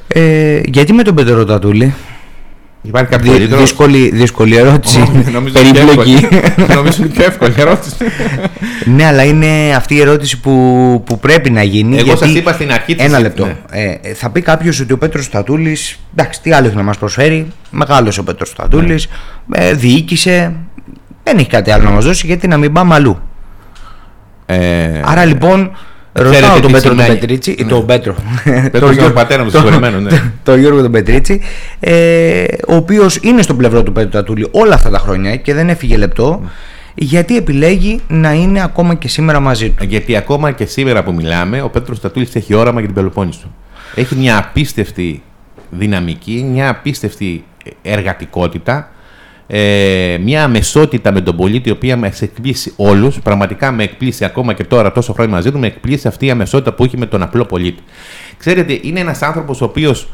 Ε, 0.07 0.61
γιατί 0.65 0.93
με 0.93 1.03
τον 1.03 1.15
Πέτρο 1.15 1.45
Τατούλη. 1.45 1.93
Υπάρχει 2.81 3.09
κάποιο 3.11 3.25
Δυ- 3.31 3.37
καλύτερο; 3.39 3.61
δύσκολη, 3.61 4.09
δύσκολη 4.13 4.55
ερώτηση. 4.57 4.99
Όχι, 5.01 5.31
νομίζω 5.31 5.59
είναι 5.59 5.71
πιο 5.71 5.85
Περίπλοκη. 5.85 6.13
εύκολη. 6.13 6.67
Νομίζω 6.77 7.03
είναι 7.03 7.13
πιο 7.13 7.23
εύκολη 7.25 7.53
ερώτηση. 7.57 7.95
ναι, 8.85 9.05
αλλά 9.05 9.23
είναι 9.23 9.73
αυτή 9.75 9.95
η 9.95 9.99
ερώτηση 10.01 10.39
που, 10.39 10.51
που 11.05 11.19
πρέπει 11.19 11.49
να 11.49 11.63
γίνει. 11.63 11.95
Εγώ 11.95 12.03
γιατί... 12.05 12.19
σας 12.19 12.33
είπα 12.35 12.53
στην 12.53 12.71
αρχή 12.71 12.95
της- 12.95 13.05
Ένα 13.05 13.19
λεπτό. 13.19 13.45
Ναι. 13.45 13.55
Ε, 14.01 14.13
θα 14.13 14.29
πει 14.29 14.41
κάποιος 14.41 14.79
ότι 14.79 14.93
ο 14.93 14.97
Πέτρος 14.97 15.29
Τατούλη. 15.29 15.77
Εντάξει, 16.15 16.41
τι 16.41 16.51
άλλο 16.51 16.67
έχει 16.67 16.75
να 16.75 16.83
μας 16.83 16.97
προσφέρει. 16.97 17.47
Μεγάλο 17.71 18.15
ο 18.19 18.23
Πέτρος 18.23 18.53
Τατούλη. 18.55 18.99
Ε, 19.51 19.73
διοίκησε. 19.73 20.53
Δεν 21.23 21.37
έχει 21.37 21.47
κάτι 21.49 21.71
άλλο 21.71 21.83
να 21.83 21.89
μας 21.89 22.05
δώσει 22.05 22.27
γιατί 22.27 22.47
να 22.47 22.57
μην 22.57 22.73
πάμε 22.73 22.95
αλλού. 22.95 23.19
Ε, 24.45 25.01
Άρα 25.03 25.25
λοιπόν. 25.25 25.71
Ξέρετε 26.23 26.39
Ρωτάω 26.39 26.55
τι 26.55 26.61
τον 26.61 26.71
Πέτρο 26.71 26.89
τον 26.89 26.99
σημαίνει. 26.99 27.19
Πετρίτσι, 27.19 27.55
Ναι. 27.59 27.67
τον 27.69 27.85
Πέτρο. 27.85 28.15
Πέτρος 28.43 28.71
τον 28.71 28.81
είναι 28.81 28.89
ο 28.89 28.91
Γιώργο- 28.91 29.13
πατέρα 29.13 29.43
μου, 29.43 29.49
τον- 29.49 29.61
συγχωρεμένο, 29.61 29.99
ναι. 29.99 30.09
τον- 30.09 30.31
τον 30.43 30.59
Γιώργο 30.59 30.81
τον 30.81 30.91
Πετρίτσι, 30.91 31.41
ε, 31.79 32.43
ο 32.67 32.75
οποίος 32.75 33.15
είναι 33.21 33.41
στο 33.41 33.53
πλευρό 33.55 33.83
του 33.83 33.91
Πέτρου 33.91 34.09
Τατούλη 34.09 34.47
όλα 34.51 34.73
αυτά 34.73 34.89
τα 34.89 34.97
χρόνια 34.99 35.35
και 35.35 35.53
δεν 35.53 35.69
έφυγε 35.69 35.97
λεπτό, 35.97 36.41
γιατί 36.95 37.37
επιλέγει 37.37 38.01
να 38.07 38.33
είναι 38.33 38.63
ακόμα 38.63 38.93
και 38.93 39.07
σήμερα 39.07 39.39
μαζί 39.39 39.69
του. 39.69 39.83
Γιατί 39.83 40.15
ακόμα 40.15 40.51
και 40.51 40.65
σήμερα 40.65 41.03
που 41.03 41.13
μιλάμε, 41.13 41.61
ο 41.61 41.69
Πέτρος 41.69 41.99
Τατούλης 42.01 42.35
έχει 42.35 42.53
όραμα 42.53 42.77
για 42.79 42.87
την 42.87 42.95
Πελοπόννησο. 42.97 43.51
Έχει 43.95 44.15
μια 44.15 44.37
απίστευτη 44.37 45.21
δυναμική, 45.69 46.45
μια 46.51 46.69
απίστευτη 46.69 47.43
εργατικότητα, 47.81 48.91
ε, 49.47 50.17
μια 50.23 50.43
αμεσότητα 50.43 51.11
με 51.11 51.21
τον 51.21 51.35
πολίτη, 51.35 51.69
η 51.69 51.71
οποία 51.71 51.97
με 51.97 52.11
εκπλήσει 52.19 52.73
όλους. 52.75 53.19
Πραγματικά 53.19 53.71
με 53.71 53.83
εκπλήσει 53.83 54.25
ακόμα 54.25 54.53
και 54.53 54.63
τώρα, 54.63 54.91
τόσο 54.91 55.13
χρόνια 55.13 55.33
μαζί 55.35 55.51
του, 55.51 55.59
με 55.59 55.67
εκπλήσει 55.67 56.07
αυτή 56.07 56.25
η 56.25 56.29
αμεσότητα 56.29 56.73
που 56.73 56.83
έχει 56.83 56.97
με 56.97 57.05
τον 57.05 57.21
απλό 57.21 57.45
πολίτη. 57.45 57.83
Ξέρετε, 58.37 58.79
είναι 58.81 58.99
ένας 58.99 59.21
άνθρωπος 59.21 59.61
ο 59.61 59.65
οποίος 59.65 60.09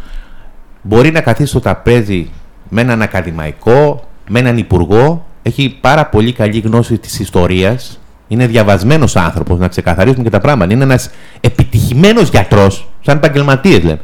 μπορεί 0.82 1.12
να 1.12 1.22
καθίσει 1.22 1.50
στο 1.50 1.60
τραπέζι 1.60 2.30
με 2.70 2.82
έναν 2.82 3.02
ακαδημαϊκό, 3.02 4.08
με 4.30 4.40
έναν 4.40 4.58
υπουργό, 4.58 5.26
έχει 5.42 5.78
πάρα 5.82 6.06
πολύ 6.06 6.34
καλή 6.34 6.60
γνώση 6.60 6.98
της 6.98 7.20
ιστορίας, 7.20 8.00
είναι 8.28 8.48
διαβασμένος 8.48 9.16
άνθρωπος, 9.16 9.60
να 9.60 9.68
ξεκαθαρίσουμε 9.68 10.24
και 10.24 10.30
τα 10.30 10.40
πράγματα. 10.40 10.74
Είναι 10.74 10.84
ένας 10.84 11.10
επιτυχημένος 11.42 12.30
γιατρός, 12.30 12.88
σαν 13.02 13.18
επαγγελματίες 13.18 13.84
λέμε. 13.84 14.00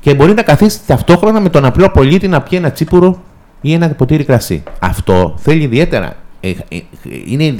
Και 0.00 0.14
μπορεί 0.14 0.32
να 0.32 0.42
καθίσει 0.42 0.78
ταυτόχρονα 0.86 1.40
με 1.40 1.48
τον 1.48 1.64
απλό 1.64 1.90
πολίτη 1.90 2.28
να 2.28 2.40
πιει 2.40 2.58
ένα 2.62 2.70
τσίπουρο 2.70 3.22
ή 3.60 3.72
ένα 3.72 3.88
ποτήρι 3.88 4.24
κρασί. 4.24 4.62
Αυτό 4.78 5.34
θέλει 5.38 5.62
ιδιαίτερα. 5.62 6.16
ε, 6.40 6.48
ε, 6.48 6.54
ε, 6.68 6.80
Είναι 7.26 7.44
ε, 7.44 7.50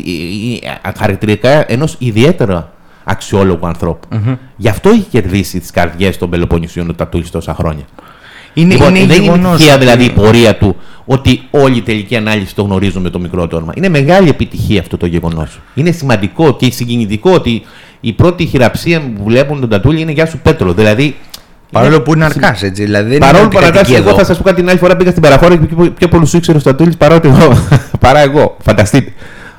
ε, 0.89 0.93
χαρακτηριστικά 0.99 1.73
ενός 1.73 1.97
ιδιαίτερα 1.99 2.73
αξιόλογου 3.05 3.67
ανθρώπου. 3.67 4.09
Γι' 4.57 4.69
αυτό 4.69 4.89
έχει 4.89 5.07
κερδίσει 5.11 5.61
τις 5.61 5.71
καρδιές 5.71 6.19
των 6.19 6.31
Πελοποννησίων 6.31 6.89
ο 6.91 6.95
Τατούλης 6.95 7.31
τόσα 7.31 7.55
χρόνια. 7.55 7.85
Είναι, 8.55 8.73
Λοιπόν, 8.75 8.95
είναι 8.95 9.07
δεν 9.07 9.17
είναι 9.17 9.25
γεγονός 9.25 9.57
τυχαία 9.57 9.75
ότι- 9.75 9.85
δηλαδή 9.85 10.05
η 10.05 10.11
πορεία 10.11 10.57
του 10.57 10.77
ότι 11.05 11.43
όλη 11.51 11.77
η 11.77 11.83
τελική 11.83 12.17
ανάλυση 12.17 12.55
το 12.55 12.63
γνωρίζουν 12.63 13.03
με 13.03 13.11
το 13.11 13.19
μικρό 13.21 13.47
του 13.47 13.55
όνομα. 13.57 13.73
Είναι 13.77 13.89
μεγάλη 13.89 14.29
επιτυχία 14.29 14.81
αυτό 14.81 14.97
το 14.97 15.07
γεγονός. 15.07 15.61
Είναι 15.75 15.91
σημαντικό 15.91 16.57
και 16.57 16.71
συγκινητικό 16.71 17.31
ότι 17.31 17.63
η 18.01 18.13
πρώτη 18.13 18.47
χειραψία 18.47 19.01
που 19.01 19.25
βλέπουν 19.25 19.61
τον 19.61 19.69
Τατούλη 19.69 20.01
είναι 20.01 20.13
Γεια 20.13 20.27
σου 20.27 20.39
Πέτρο. 20.39 20.73
Δηλαδή. 20.73 21.17
Παρόλο 21.73 22.03
που 22.03 22.15
είναι 22.15 22.25
αρκάς, 22.25 22.63
έτσι. 22.63 22.83
Δηλαδή 22.85 23.11
δεν 23.11 23.19
Παρόλο 23.19 23.39
είναι 23.43 23.49
που 23.51 23.57
ότι 23.57 23.65
αναγκάστηκε, 23.65 23.93
κατοικεί 23.93 24.09
εγώ 24.09 24.09
εδώ. 24.09 24.19
θα 24.19 24.25
σας 24.25 24.37
πω 24.39 24.43
κάτι 24.45 24.57
την 24.61 24.69
άλλη 24.69 24.79
φορά 24.79 24.97
πήγα 24.97 25.11
στην 25.11 25.23
Περαχώρα 25.23 25.57
και 25.57 25.67
πιο, 25.67 25.91
πιο 25.91 26.09
πολλούς 26.09 26.33
ήξερες 26.33 26.61
ο 26.61 26.69
Στατούλη 26.69 26.97
παρά, 26.97 27.15
ότι 27.15 27.29
εγώ, 27.29 27.53
παρά 28.01 28.19
εγώ. 28.19 28.57
Φανταστείτε. 28.63 29.13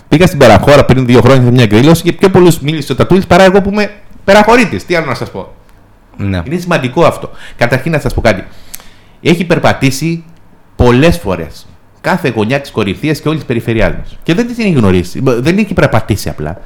Πήγα 0.08 0.26
στην 0.28 0.40
Περαχώρα 0.40 0.86
πριν 0.86 1.06
δύο 1.06 1.22
χρόνια 1.22 1.44
σε 1.44 1.52
μια 1.52 1.64
εκδήλωση 1.64 2.04
και 2.04 2.14
πιο 2.14 2.30
πολλούς 2.30 2.60
μίλησε 2.60 2.92
ο 2.92 2.96
Τατούλη 2.96 3.24
παρά 3.28 3.44
εγώ 3.44 3.62
που 3.62 3.70
είμαι 3.70 3.92
Περαχωρίτη. 4.24 4.78
Τι 4.86 4.96
άλλο 4.96 5.06
να 5.06 5.16
σας 5.16 5.32
πω; 5.32 5.54
Ναι. 6.18 6.42
Είναι 6.46 6.58
σημαντικό 6.58 7.04
αυτό. 7.06 7.30
Καταρχήν 7.58 7.92
να 7.92 8.00
σας 8.00 8.14
πω 8.14 8.22
κάτι. 8.22 8.44
Έχει 9.22 9.46
περπατήσει 9.46 10.24
πολλές 10.76 11.18
φορές 11.18 11.68
κάθε 12.02 12.30
γωνιά 12.36 12.62
της 12.62 12.72
κορυφαίας 12.72 13.20
και 13.20 13.28
όλης 13.28 13.40
της 13.40 13.48
περιφερειάς 13.48 13.94
μας. 13.98 14.18
Και 14.24 14.34
δεν 14.34 14.48
την 14.48 14.56
έχει 14.60 14.72
γνωρίσει. 14.72 15.22
Δεν 15.24 15.58
έχει 15.58 15.74
περπατήσει 15.74 16.30
απλά. 16.30 16.62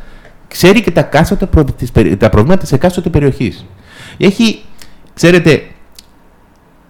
Ξέρει 0.47 0.82
και 0.82 0.91
τα, 0.91 1.01
κάστοτε 1.01 1.45
προ... 1.45 1.63
τις 1.63 1.91
περι- 1.91 2.17
τα 2.19 2.29
προβλήματα 2.29 2.62
της 2.62 2.71
εκάστοτε 2.71 3.10
περιοχής. 3.10 3.65
Έχει, 4.17 4.60
ξέρετε, 5.13 5.67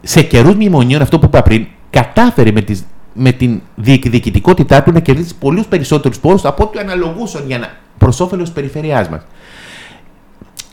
σε 0.02 0.22
καιρούς 0.22 0.56
μνημονίων, 0.56 1.02
αυτό 1.02 1.20
που 1.20 1.26
είπα 1.26 1.42
πριν, 1.42 1.68
κατάφερε 1.90 2.52
με, 2.52 2.62
τις, 2.62 2.86
με 3.14 3.32
την 3.32 3.62
διεκδικητικότητά 3.76 4.84
του 4.84 4.92
να 4.92 5.00
κερδίσει 5.00 5.36
πολλούς 5.36 5.66
περισσότερους 5.66 6.20
πόρους 6.20 6.46
από 6.46 6.64
ό,τι 6.64 6.80
αναλογούσαν 6.80 7.44
για 7.48 7.58
να 7.58 7.78
προς 7.98 8.20
όφελος 8.20 8.44
της 8.44 8.54
περιφερειάς 8.54 9.10
μας 9.10 9.22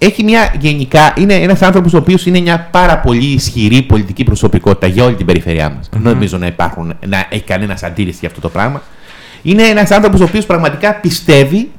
έχει 0.03 0.25
μια 0.25 0.55
γενικά, 0.61 1.15
είναι 1.17 1.35
ένας 1.35 1.63
άνθρωπος 1.63 1.93
ο 1.93 1.97
οποίος 1.97 2.27
είναι 2.27 2.41
μια 2.41 2.69
πάρα 2.71 2.99
πολύ 2.99 3.27
ισχυρή 3.27 3.83
πολιτική 3.83 4.25
προσωπικότητα 4.25 4.87
για 4.87 5.05
όλη 5.05 5.15
την 5.15 5.27
περιφερειά 5.27 5.71
μας. 5.71 5.89
Δεν 5.93 6.03
νομίζω 6.03 6.39
να, 6.39 6.47
υπάρχουν, 6.47 6.95
να 7.07 7.27
έχει 7.31 7.43
κανένας 7.43 7.83
αντίρρηση 7.83 8.19
για 8.21 8.29
αυτό 8.29 8.41
το 8.41 8.49
πράγμα. 8.49 8.83
Είναι 9.43 9.63
ένας 9.63 9.91
άνθρωπος 9.91 10.21
ο 10.21 10.25
οποίος 10.25 10.47
πραγματικά 10.47 10.95
πιστεύει, 10.95 11.71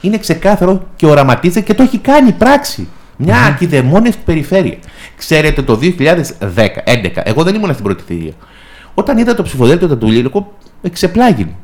είναι 0.00 0.18
ξεκάθαρο 0.18 0.86
και 0.96 1.06
οραματίζεται 1.06 1.60
και 1.60 1.74
το 1.74 1.82
έχει 1.82 1.98
κάνει 1.98 2.32
πράξη. 2.32 2.88
Μια 3.22 3.58
mm 3.60 4.10
περιφέρεια. 4.24 4.76
Ξέρετε 5.16 5.62
το 5.62 5.78
2010, 5.82 5.88
2011, 6.54 7.22
εγώ 7.22 7.42
δεν 7.42 7.54
ήμουν 7.54 7.72
στην 7.72 7.84
πρώτη 7.84 8.02
θηρία. 8.06 8.32
Όταν 8.94 9.18
είδα 9.18 9.34
το 9.34 9.42
ψηφοδέλτιο 9.42 9.96
του 9.96 10.08
εγώ 10.24 10.52
εξεπλάγει. 10.82 11.54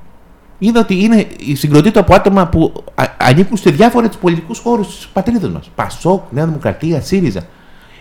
Είδα 0.58 0.80
ότι 0.80 1.02
είναι, 1.02 1.26
συγκροτείται 1.52 1.98
από 1.98 2.14
άτομα 2.14 2.46
που 2.46 2.84
ανήκουν 3.16 3.56
σε 3.56 3.70
διάφορες 3.70 4.08
πολιτικούς 4.20 4.58
χώρους 4.58 4.86
της 4.96 5.08
πατρίδας 5.12 5.50
μας. 5.50 5.70
Πασόκ, 5.74 6.22
Νέα 6.30 6.46
Δημοκρατία, 6.46 7.00
ΣΥΡΙΖΑ. 7.00 7.42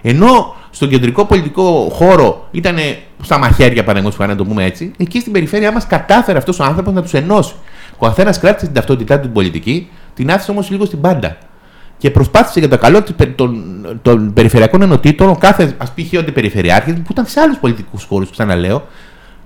Ενώ 0.01 0.55
στον 0.69 0.89
κεντρικό 0.89 1.25
πολιτικό 1.25 1.89
χώρο 1.91 2.47
ήταν 2.51 2.77
στα 3.21 3.37
μαχαίρια, 3.37 3.83
παραδείγματο 3.83 4.15
χάρη 4.17 4.31
να 4.31 4.37
το 4.37 4.45
πούμε 4.45 4.63
έτσι, 4.63 4.91
εκεί 4.97 5.19
στην 5.19 5.31
περιφέρειά 5.31 5.71
μας 5.71 5.87
κατάφερε 5.87 6.37
αυτός 6.37 6.59
ο 6.59 6.63
άνθρωπος 6.63 6.93
να 6.93 7.01
τους 7.01 7.13
ενώσει. 7.13 7.53
Ο 7.97 8.05
καθένας 8.05 8.39
κράτησε 8.39 8.65
την 8.65 8.75
ταυτότητά 8.75 9.15
του 9.15 9.21
την 9.21 9.31
πολιτική, 9.33 9.89
την 10.13 10.31
άφησε 10.31 10.51
όμως 10.51 10.69
λίγο 10.69 10.85
στην 10.85 11.01
πάντα. 11.01 11.37
Και 12.05 12.11
προσπάθησε 12.11 12.59
για 12.59 12.69
το 12.69 12.77
καλό 12.77 13.03
των, 13.35 13.63
των 14.01 14.33
περιφερειακών 14.33 14.81
ενωτήτων, 14.81 15.29
ο 15.29 15.35
κάθε 15.39 15.73
ας 15.77 15.91
πούμε 15.95 16.21
περιφερειάρχη, 16.21 16.93
που 16.93 17.07
ήταν 17.11 17.25
σε 17.25 17.39
άλλους 17.39 17.57
πολιτικούς 17.57 18.03
χώρους, 18.03 18.29
ξαναλέω, 18.29 18.87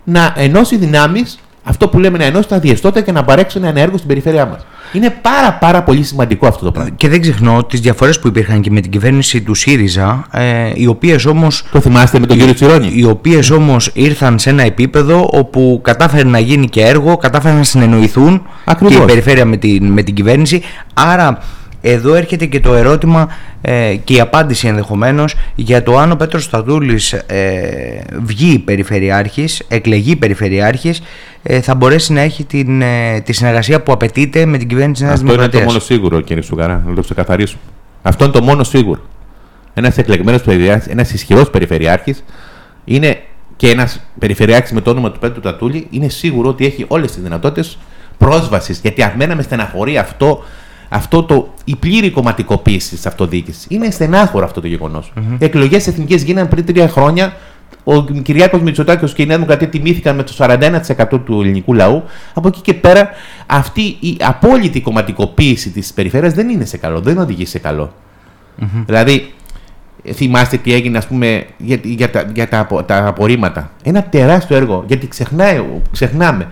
να 0.03 0.33
ενώσει 0.37 0.77
δυνάμεις, 0.77 1.39
αυτό 1.63 1.87
που 1.87 1.99
λέμε 1.99 2.17
να 2.17 2.23
ενώσει 2.23 2.47
τα 2.47 2.59
διεστώτα 2.59 3.01
και 3.01 3.11
να 3.11 3.23
παρέξουν 3.23 3.63
ένα 3.63 3.79
έργο 3.79 3.95
στην 3.95 4.07
περιφέρειά 4.07 4.45
μας. 4.45 4.65
Είναι 4.93 5.09
πάρα 5.21 5.53
πάρα 5.53 5.83
πολύ 5.83 6.03
σημαντικό 6.03 6.47
αυτό 6.47 6.65
το 6.65 6.71
πράγμα. 6.71 6.91
Και 6.97 7.09
δεν 7.09 7.21
ξεχνώ 7.21 7.63
τις 7.63 7.79
διαφορές 7.79 8.19
που 8.19 8.27
υπήρχαν 8.27 8.61
και 8.61 8.71
με 8.71 8.81
την 8.81 8.91
κυβέρνηση 8.91 9.41
του 9.41 9.53
ΣΥΡΙΖΑ, 9.53 10.27
ε, 10.31 10.71
οι 10.73 10.87
οποίες 10.87 11.25
όμω. 11.25 11.47
Το 11.71 11.79
θυμάστε 11.79 12.19
με 12.19 12.25
τον 12.25 12.37
κύριο 12.37 12.53
Τσιρόνι. 12.53 12.91
Οι 12.93 13.03
οποίες 13.03 13.49
όμως 13.49 13.91
ήρθαν 13.93 14.39
σε 14.39 14.49
ένα 14.49 14.63
επίπεδο 14.63 15.29
όπου 15.31 15.79
κατάφερε 15.83 16.23
να 16.23 16.39
γίνει 16.39 16.67
και 16.67 16.81
έργο, 16.81 17.17
κατάφεραν 17.17 17.57
να 17.57 17.63
συνεννοηθούν 17.63 18.41
Ακριβώς. 18.65 18.95
και 18.95 19.01
η 19.01 19.05
περιφέρεια 19.05 19.45
με 19.45 19.57
την, 19.57 19.85
με 19.85 20.01
την 20.01 20.13
κυβέρνηση. 20.13 20.61
Άρα 20.93 21.37
εδώ 21.81 22.13
έρχεται 22.13 22.45
και 22.45 22.59
το 22.59 22.73
ερώτημα 22.73 23.27
ε, 23.61 23.95
και 24.03 24.13
η 24.13 24.19
απάντηση 24.19 24.67
ενδεχομένως 24.67 25.35
για 25.55 25.83
το 25.83 25.97
αν 25.97 26.11
ο 26.11 26.15
Πέτρος 26.15 26.43
Σταδούλης 26.43 27.13
ε, 27.13 28.01
βγει 28.21 28.59
περιφερειάρχης, 28.59 29.63
εκλεγεί 29.67 30.15
περιφερειάρχης 30.15 31.01
ε, 31.43 31.61
θα 31.61 31.75
μπορέσει 31.75 32.13
να 32.13 32.21
έχει 32.21 32.43
την, 32.43 32.81
ε, 32.81 33.21
τη 33.21 33.33
συνεργασία 33.33 33.81
που 33.81 33.91
απαιτείται 33.91 34.45
με 34.45 34.57
την 34.57 34.67
κυβέρνηση 34.67 35.01
της 35.01 35.09
Νέας 35.09 35.21
Αυτό 35.21 35.33
είναι 35.33 35.47
το 35.47 35.59
μόνο 35.59 35.79
σίγουρο 35.79 36.21
κύριε 36.21 36.43
Σουγαρά, 36.43 36.83
να 36.87 36.93
το 36.95 37.01
ξεκαθαρίσω. 37.01 37.57
Αυτό 38.01 38.23
είναι 38.23 38.33
το 38.33 38.43
μόνο 38.43 38.63
σίγουρο. 38.63 39.01
Ένας 39.73 39.97
εκλεγμένος 39.97 40.41
περιφερειάρχης, 40.41 40.91
ένας 40.91 41.11
ισχυρός 41.13 41.49
περιφερειάρχης 41.49 42.23
είναι 42.85 43.21
και 43.55 43.69
ένας 43.69 44.01
περιφερειάρχης 44.19 44.71
με 44.71 44.81
το 44.81 44.89
όνομα 44.89 45.11
του 45.11 45.19
Πέτρου 45.19 45.41
Τατούλη 45.41 45.87
είναι 45.89 46.09
σίγουρο 46.09 46.49
ότι 46.49 46.65
έχει 46.65 46.85
όλες 46.87 47.11
τις 47.11 47.23
δυνατότητες 47.23 47.77
πρόσβασης 48.17 48.79
γιατί 48.79 49.03
αμένα 49.03 49.35
με 49.35 49.41
στεναχωρεί 49.41 49.97
αυτό 49.97 50.43
αυτό 50.89 51.23
το, 51.23 51.53
η 51.63 51.75
πλήρη 51.75 52.11
κομματικοποίηση 52.11 52.95
της 52.95 53.05
αυτοδιοίκησης. 53.05 53.65
Είναι 53.69 53.89
στενάχωρο 53.89 54.45
αυτό 54.45 54.61
το 54.61 54.67
γεγονός. 54.67 55.13
Mm-hmm. 55.15 55.35
Οι 55.39 55.45
εκλογές 55.45 55.87
εθνικές 55.87 56.23
γίνανε 56.23 56.47
πριν 56.47 56.65
τρία 56.65 56.87
χρόνια. 56.87 57.33
Ο 57.83 58.03
Κυριάκος 58.03 58.61
Μητσοτάκης 58.61 59.13
και 59.13 59.21
η 59.21 59.25
Νέα 59.25 59.35
Δημοκρατία 59.35 59.67
τιμήθηκαν 59.67 60.15
με 60.15 60.23
το 60.23 60.33
41% 60.37 61.19
του 61.25 61.41
ελληνικού 61.41 61.73
λαού. 61.73 62.03
Από 62.33 62.47
εκεί 62.47 62.61
και 62.61 62.73
πέρα, 62.73 63.09
αυτή 63.45 63.81
η 63.81 64.17
απόλυτη 64.19 64.81
κομματικοποίηση 64.81 65.69
της 65.69 65.93
περιφέρειας 65.93 66.33
δεν 66.33 66.49
είναι 66.49 66.65
σε 66.65 66.77
καλό, 66.77 66.99
δεν 66.99 67.17
οδηγεί 67.17 67.45
σε 67.45 67.59
καλό. 67.59 67.93
Mm-hmm. 68.61 68.83
Δηλαδή, 68.85 69.33
θυμάστε 70.13 70.57
τι 70.57 70.73
έγινε 70.73 70.97
ας 70.97 71.07
πούμε, 71.07 71.45
για, 71.57 71.79
για, 71.83 72.09
τα, 72.09 72.31
για 72.33 72.47
τα, 72.47 72.67
τα 72.85 73.07
απορρίμματα. 73.07 73.71
Ένα 73.83 74.03
τεράστιο 74.03 74.55
έργο. 74.55 74.83
Γιατί 74.87 75.07
ξεχνάει, 75.07 75.63
ξεχνάμε 75.91 76.47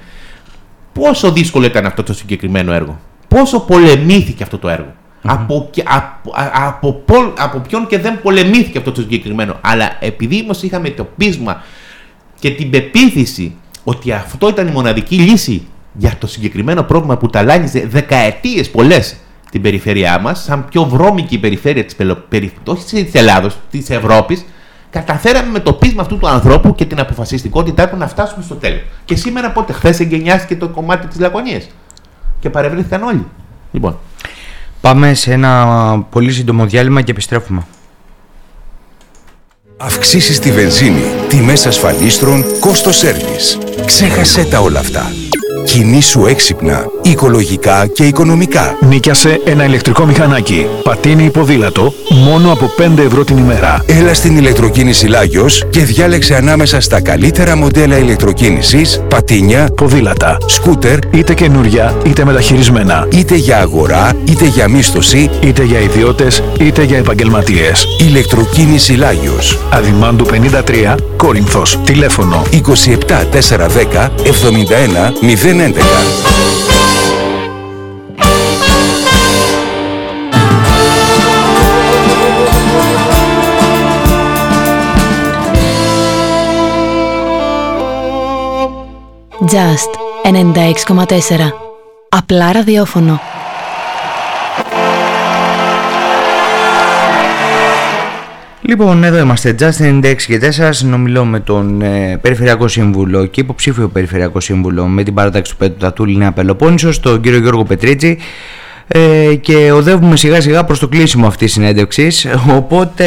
πόσο 1.00 1.32
δύσκολο 1.32 1.66
ήταν 1.66 1.86
αυτό 1.86 2.04
το 2.04 2.14
συγκεκριμένο 2.14 2.72
έργο; 2.74 3.00
Πόσο 3.38 3.60
πολεμήθηκε 3.60 4.44
αυτό 4.44 4.58
το 4.58 4.70
έργο. 4.70 4.94
Από, 5.22 5.70
από, 5.84 6.34
από, 6.54 7.04
από 7.38 7.60
ποιον 7.60 7.88
και 7.88 8.00
δεν 8.00 8.22
πολεμήθηκε 8.22 8.78
αυτό 8.78 8.92
το 8.92 9.02
συγκεκριμένο. 9.02 9.56
Αλλά 9.62 9.98
επειδή 10.00 10.42
όμως 10.44 10.64
είχαμε 10.64 10.90
το 10.90 11.08
πείσμα 11.18 11.62
και 12.40 12.50
την 12.50 12.70
πεποίθηση 12.70 13.56
ότι 13.84 14.12
αυτό 14.12 14.50
ήταν 14.50 14.68
η 14.68 14.72
μοναδική 14.72 15.16
λύση 15.16 15.68
για 15.94 16.16
το 16.20 16.28
συγκεκριμένο 16.28 16.84
πρόβλημα 16.84 17.18
που 17.18 17.28
ταλάνιζε 17.28 17.88
δεκαετίες 17.88 18.70
πολλές 18.70 19.16
την 19.52 19.62
περιφέρειά 19.62 20.20
μας, 20.20 20.44
σαν 20.44 20.66
πιο 20.70 20.84
βρώμικη 20.84 21.38
περιφέρεια 21.38 21.86
της 21.86 21.96
όχι 22.66 23.04
της 23.04 23.14
Ελλάδος, 23.14 23.58
της 23.72 23.90
Ευρώπης, 23.90 24.46
καταφέραμε 24.90 25.52
με 25.52 25.60
το 25.60 25.74
πείσμα 25.74 26.02
αυτού 26.02 26.18
του 26.18 26.28
ανθρώπου 26.28 26.76
και 26.76 26.86
την 26.86 27.00
αποφασιστικότητά 27.00 27.90
του 27.90 27.98
να 27.98 28.08
φτάσουμε 28.08 28.44
στο 28.44 28.56
τέλος. 28.56 28.82
Και 29.06 29.16
σήμερα 29.16 29.52
πότε, 29.52 29.74
χθες 29.74 30.00
εγκαινιάστηκε 30.00 30.56
το 30.56 30.68
κομμάτι 30.68 31.08
της 31.08 31.20
Λακωνίας 31.20 31.68
και 32.40 32.50
παρευρέθηκαν 32.50 33.04
όλοι. 33.04 33.26
Λοιπόν. 33.72 33.98
Πάμε 34.82 35.14
σε 35.14 35.34
ένα 35.34 36.06
πολύ 36.10 36.32
σύντομο 36.32 36.66
διάλειμμα 36.66 37.02
και 37.02 37.12
επιστρέφουμε. 37.12 37.66
Αυξήσεις 39.78 40.36
στη 40.36 40.52
βενζίνη, 40.52 41.02
τιμές 41.28 41.66
ασφαλίστρων, 41.66 42.44
κόστος 42.60 42.98
σέρβις. 42.98 43.58
Ξέχασε 43.86 44.46
τα 44.46 44.60
όλα 44.60 44.80
αυτά. 44.80 45.12
Κινήσου 45.68 46.26
έξυπνα, 46.26 46.86
οικολογικά 47.02 47.88
και 47.88 48.04
οικονομικά. 48.04 48.78
Νίκιασε 48.90 49.42
ένα 49.46 49.66
ηλεκτρικό 49.66 50.06
μηχανάκι. 50.06 50.68
Πατίνι 50.84 51.30
ποδήλατο, 51.30 51.94
μόνο 52.10 52.52
από 52.52 52.72
5 52.78 53.04
ευρώ 53.06 53.24
την 53.24 53.38
ημέρα. 53.38 53.84
Έλα 53.86 54.14
στην 54.14 54.38
ηλεκτροκίνηση 54.38 55.08
Λάγιος 55.08 55.64
και 55.70 55.80
διάλεξε 55.80 56.36
ανάμεσα 56.36 56.80
στα 56.82 57.02
καλύτερα 57.02 57.56
μοντέλα 57.56 57.98
ηλεκτροκίνησης, 57.98 59.02
πατίνια, 59.08 59.70
ποδήλατα, 59.76 60.38
σκούτερ, 60.46 61.00
είτε 61.14 61.34
καινούρια 61.34 61.96
είτε 62.06 62.26
μεταχειρισμένα. 62.26 63.08
Είτε 63.12 63.36
για 63.36 63.58
αγορά, 63.58 64.12
είτε 64.30 64.46
για 64.46 64.68
μίσθωση, 64.68 65.30
είτε 65.44 65.64
για 65.64 65.80
ιδιώτες, 65.80 66.44
είτε 66.60 66.84
για 66.84 66.98
επαγγελματίες. 66.98 67.86
Ηλεκτροκίνηση 68.00 68.94
Λάγιος. 68.94 69.58
Αδημάντου 69.70 70.26
53, 70.26 70.96
Κόρινθος. 71.18 71.80
Τηλέφωνο 71.86 72.44
27 72.52 73.26
410 73.32 74.12
71 74.24 75.14
011. 75.58 76.28
Just 89.52 89.92
96,4 90.24 91.52
Απλά 92.10 92.52
ραδιόφωνο 92.52 93.20
Λοιπόν, 98.68 99.04
εδώ 99.04 99.18
είμαστε. 99.18 99.56
Just 99.60 100.02
96 100.02 100.16
και 100.16 100.40
4. 100.58 100.70
Συνομιλώ 100.70 101.26
με 101.26 101.40
τον 101.40 101.82
ε, 101.82 102.18
Περιφερειακό 102.22 102.68
Σύμβουλο 102.68 103.26
και 103.26 103.42
υποψήφιο 103.42 103.88
Περιφερειακό 103.88 104.40
Σύμβουλο 104.40 104.86
με 104.86 105.04
την 105.04 105.14
παράταξη 105.14 105.52
του 105.52 105.58
Πέτου 105.58 105.78
Τατούλη 105.78 106.18
Νέα 106.18 106.32
Πελοπόννησο, 106.32 107.00
τον 107.00 107.22
κύριο 107.22 107.40
Γιώργο 107.40 107.64
Πετρίτσι. 107.64 108.18
Ε, 108.88 109.36
και 109.36 109.72
οδεύουμε 109.72 110.16
σιγά 110.16 110.42
σιγά 110.42 110.64
προς 110.64 110.80
το 110.80 110.88
κλείσιμο 110.88 111.28
αυτής 111.28 111.46
της 111.46 111.54
συνέντευξης 111.54 112.28
οπότε 112.58 113.06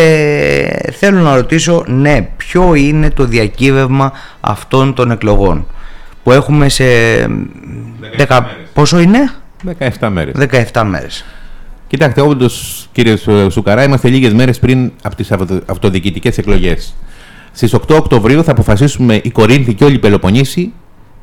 θέλω 0.92 1.20
να 1.20 1.34
ρωτήσω 1.34 1.84
ναι 1.86 2.28
ποιο 2.36 2.74
είναι 2.74 3.10
το 3.10 3.24
διακύβευμα 3.24 4.12
αυτών 4.40 4.94
των 4.94 5.10
εκλογών 5.10 5.66
που 6.22 6.32
έχουμε 6.32 6.68
σε 6.68 6.84
10, 8.28 8.40
πόσο 8.72 8.98
είναι; 8.98 9.30
17 10.00 10.08
μέρες 10.10 10.34
17 10.72 10.82
μέρες 10.86 11.24
Κοιτάξτε, 11.90 12.20
όντως, 12.20 12.86
κύριε 12.92 13.16
Σουκαρά, 13.50 13.84
είμαστε 13.84 14.08
λίγες 14.08 14.32
μέρες 14.32 14.58
πριν 14.58 14.92
από 15.02 15.16
τις 15.16 15.32
αυτοδιοικητικές 15.66 16.38
εκλογές. 16.38 16.94
Στις 17.52 17.74
8 17.74 17.96
Οκτωβρίου 17.96 18.44
θα 18.44 18.50
αποφασίσουμε 18.50 19.20
οι 19.22 19.30
Κορίνθοι 19.30 19.74
και 19.74 19.84
όλοι 19.84 19.94
οι 19.94 19.98
Πελοποννήσοι 19.98 20.72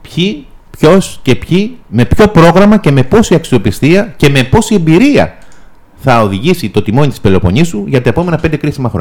ποιοι, 0.02 0.46
ποιος 0.78 1.20
και 1.22 1.36
ποιοι, 1.36 1.78
με 1.88 2.06
ποιο 2.06 2.28
πρόγραμμα 2.28 2.78
και 2.78 2.92
με 2.92 3.04
πόση 3.04 3.36
αξιοπιστία 3.36 4.14
και 4.18 4.30
με 4.30 4.44
πόση 4.44 4.76
εμπειρία 4.76 5.38
θα 5.96 6.22
οδηγήσει 6.22 6.70
το 6.70 6.82
τιμόνι 6.82 7.08
της 7.08 7.20
Πελοποννήσου 7.20 7.84
για 7.88 8.02
τα 8.02 8.10
επόμενα 8.10 8.38
πέντε 8.38 8.58
κρίσιμα 8.58 8.92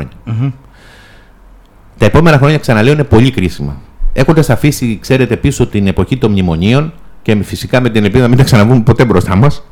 Τα 1.98 2.06
επόμενα 2.06 2.38
χρόνια, 2.38 2.58
ξαναλέω, 2.58 2.92
είναι 2.92 3.04
πολύ 3.04 3.30
κρίσιμα. 3.30 3.76
Έχοντας 4.12 4.50
αφήσει, 4.50 4.98
ξέρετε, 5.00 5.36
πίσω 5.36 5.66
την 5.66 5.86
εποχή 5.86 6.16
των 6.16 6.30
μνημονίων 6.30 6.92
και 7.22 7.42
φυσικά 7.42 7.80
με 7.80 7.90
την 7.90 8.04
ελπίδα 8.04 8.22
να 8.22 8.28
μην 8.28 8.38
τα 8.38 8.44
ξαναβούμε 8.44 8.80
ποτέ 8.80 9.04
μπροστά 9.04 9.36
μας, 9.36 9.62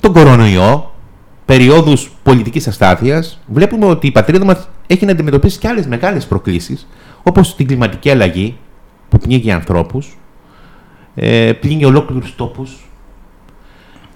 τον 0.00 0.12
κορονοϊό, 0.12 0.93
περιόδους 1.44 2.10
πολιτικής 2.22 2.68
αστάθειας, 2.68 3.40
βλέπουμε 3.46 3.86
ότι 3.86 4.06
η 4.06 4.10
πατρίδα 4.10 4.44
μας 4.44 4.68
έχει 4.86 5.04
να 5.04 5.12
αντιμετωπίσει 5.12 5.58
και 5.58 5.68
άλλες 5.68 5.86
μεγάλες 5.86 6.26
προκλήσεις, 6.26 6.86
όπως 7.22 7.56
την 7.56 7.66
κλιματική 7.66 8.10
αλλαγή 8.10 8.56
που 9.08 9.18
πνίγει 9.18 9.50
ανθρώπους, 9.50 10.18
ε, 11.14 11.52
πλύνει 11.52 11.84
ολόκληρους 11.84 12.34
τόπους, 12.34 12.90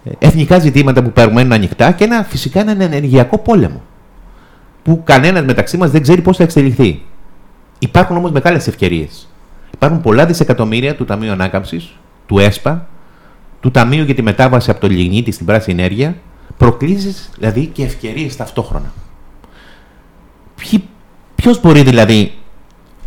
ε, 0.04 0.10
εθνικά 0.18 0.58
ζητήματα 0.58 1.02
που 1.02 1.12
παραμένουν 1.12 1.52
ανοιχτά 1.52 1.92
και 1.92 2.04
ένα, 2.04 2.22
φυσικά 2.22 2.60
έναν 2.60 2.80
ενεργειακό 2.80 3.38
πόλεμο 3.38 3.82
που 4.82 5.02
κανένας 5.04 5.44
μεταξύ 5.44 5.76
μας 5.76 5.90
δεν 5.90 6.02
ξέρει 6.02 6.20
πώς 6.20 6.36
θα 6.36 6.42
εξελιχθεί. 6.42 7.02
Υπάρχουν 7.78 8.16
όμως 8.16 8.30
μεγάλες 8.30 8.66
ευκαιρίες. 8.66 9.28
Υπάρχουν 9.74 10.00
πολλά 10.00 10.26
δισεκατομμύρια 10.26 10.94
του 10.94 11.04
Ταμείου 11.04 11.32
Ανάκαμψης, 11.32 11.88
του 12.26 12.38
ΕΣΠΑ, 12.38 12.88
του 13.60 13.70
Ταμείου 13.70 14.04
για 14.04 14.14
τη 14.14 14.22
μετάβαση 14.22 14.70
από 14.70 14.80
το 14.80 14.88
λιγνίτη 14.88 15.30
στην 15.30 15.46
πράσινη 15.46 15.80
ενέργεια, 15.80 16.16
προκλήσεις 16.58 17.30
δηλαδή 17.36 17.66
και 17.66 17.84
ευκαιρίες 17.84 18.36
ταυτόχρονα. 18.36 18.92
Ποιος 21.34 21.60
μπορεί 21.60 21.82
δηλαδή 21.82 22.34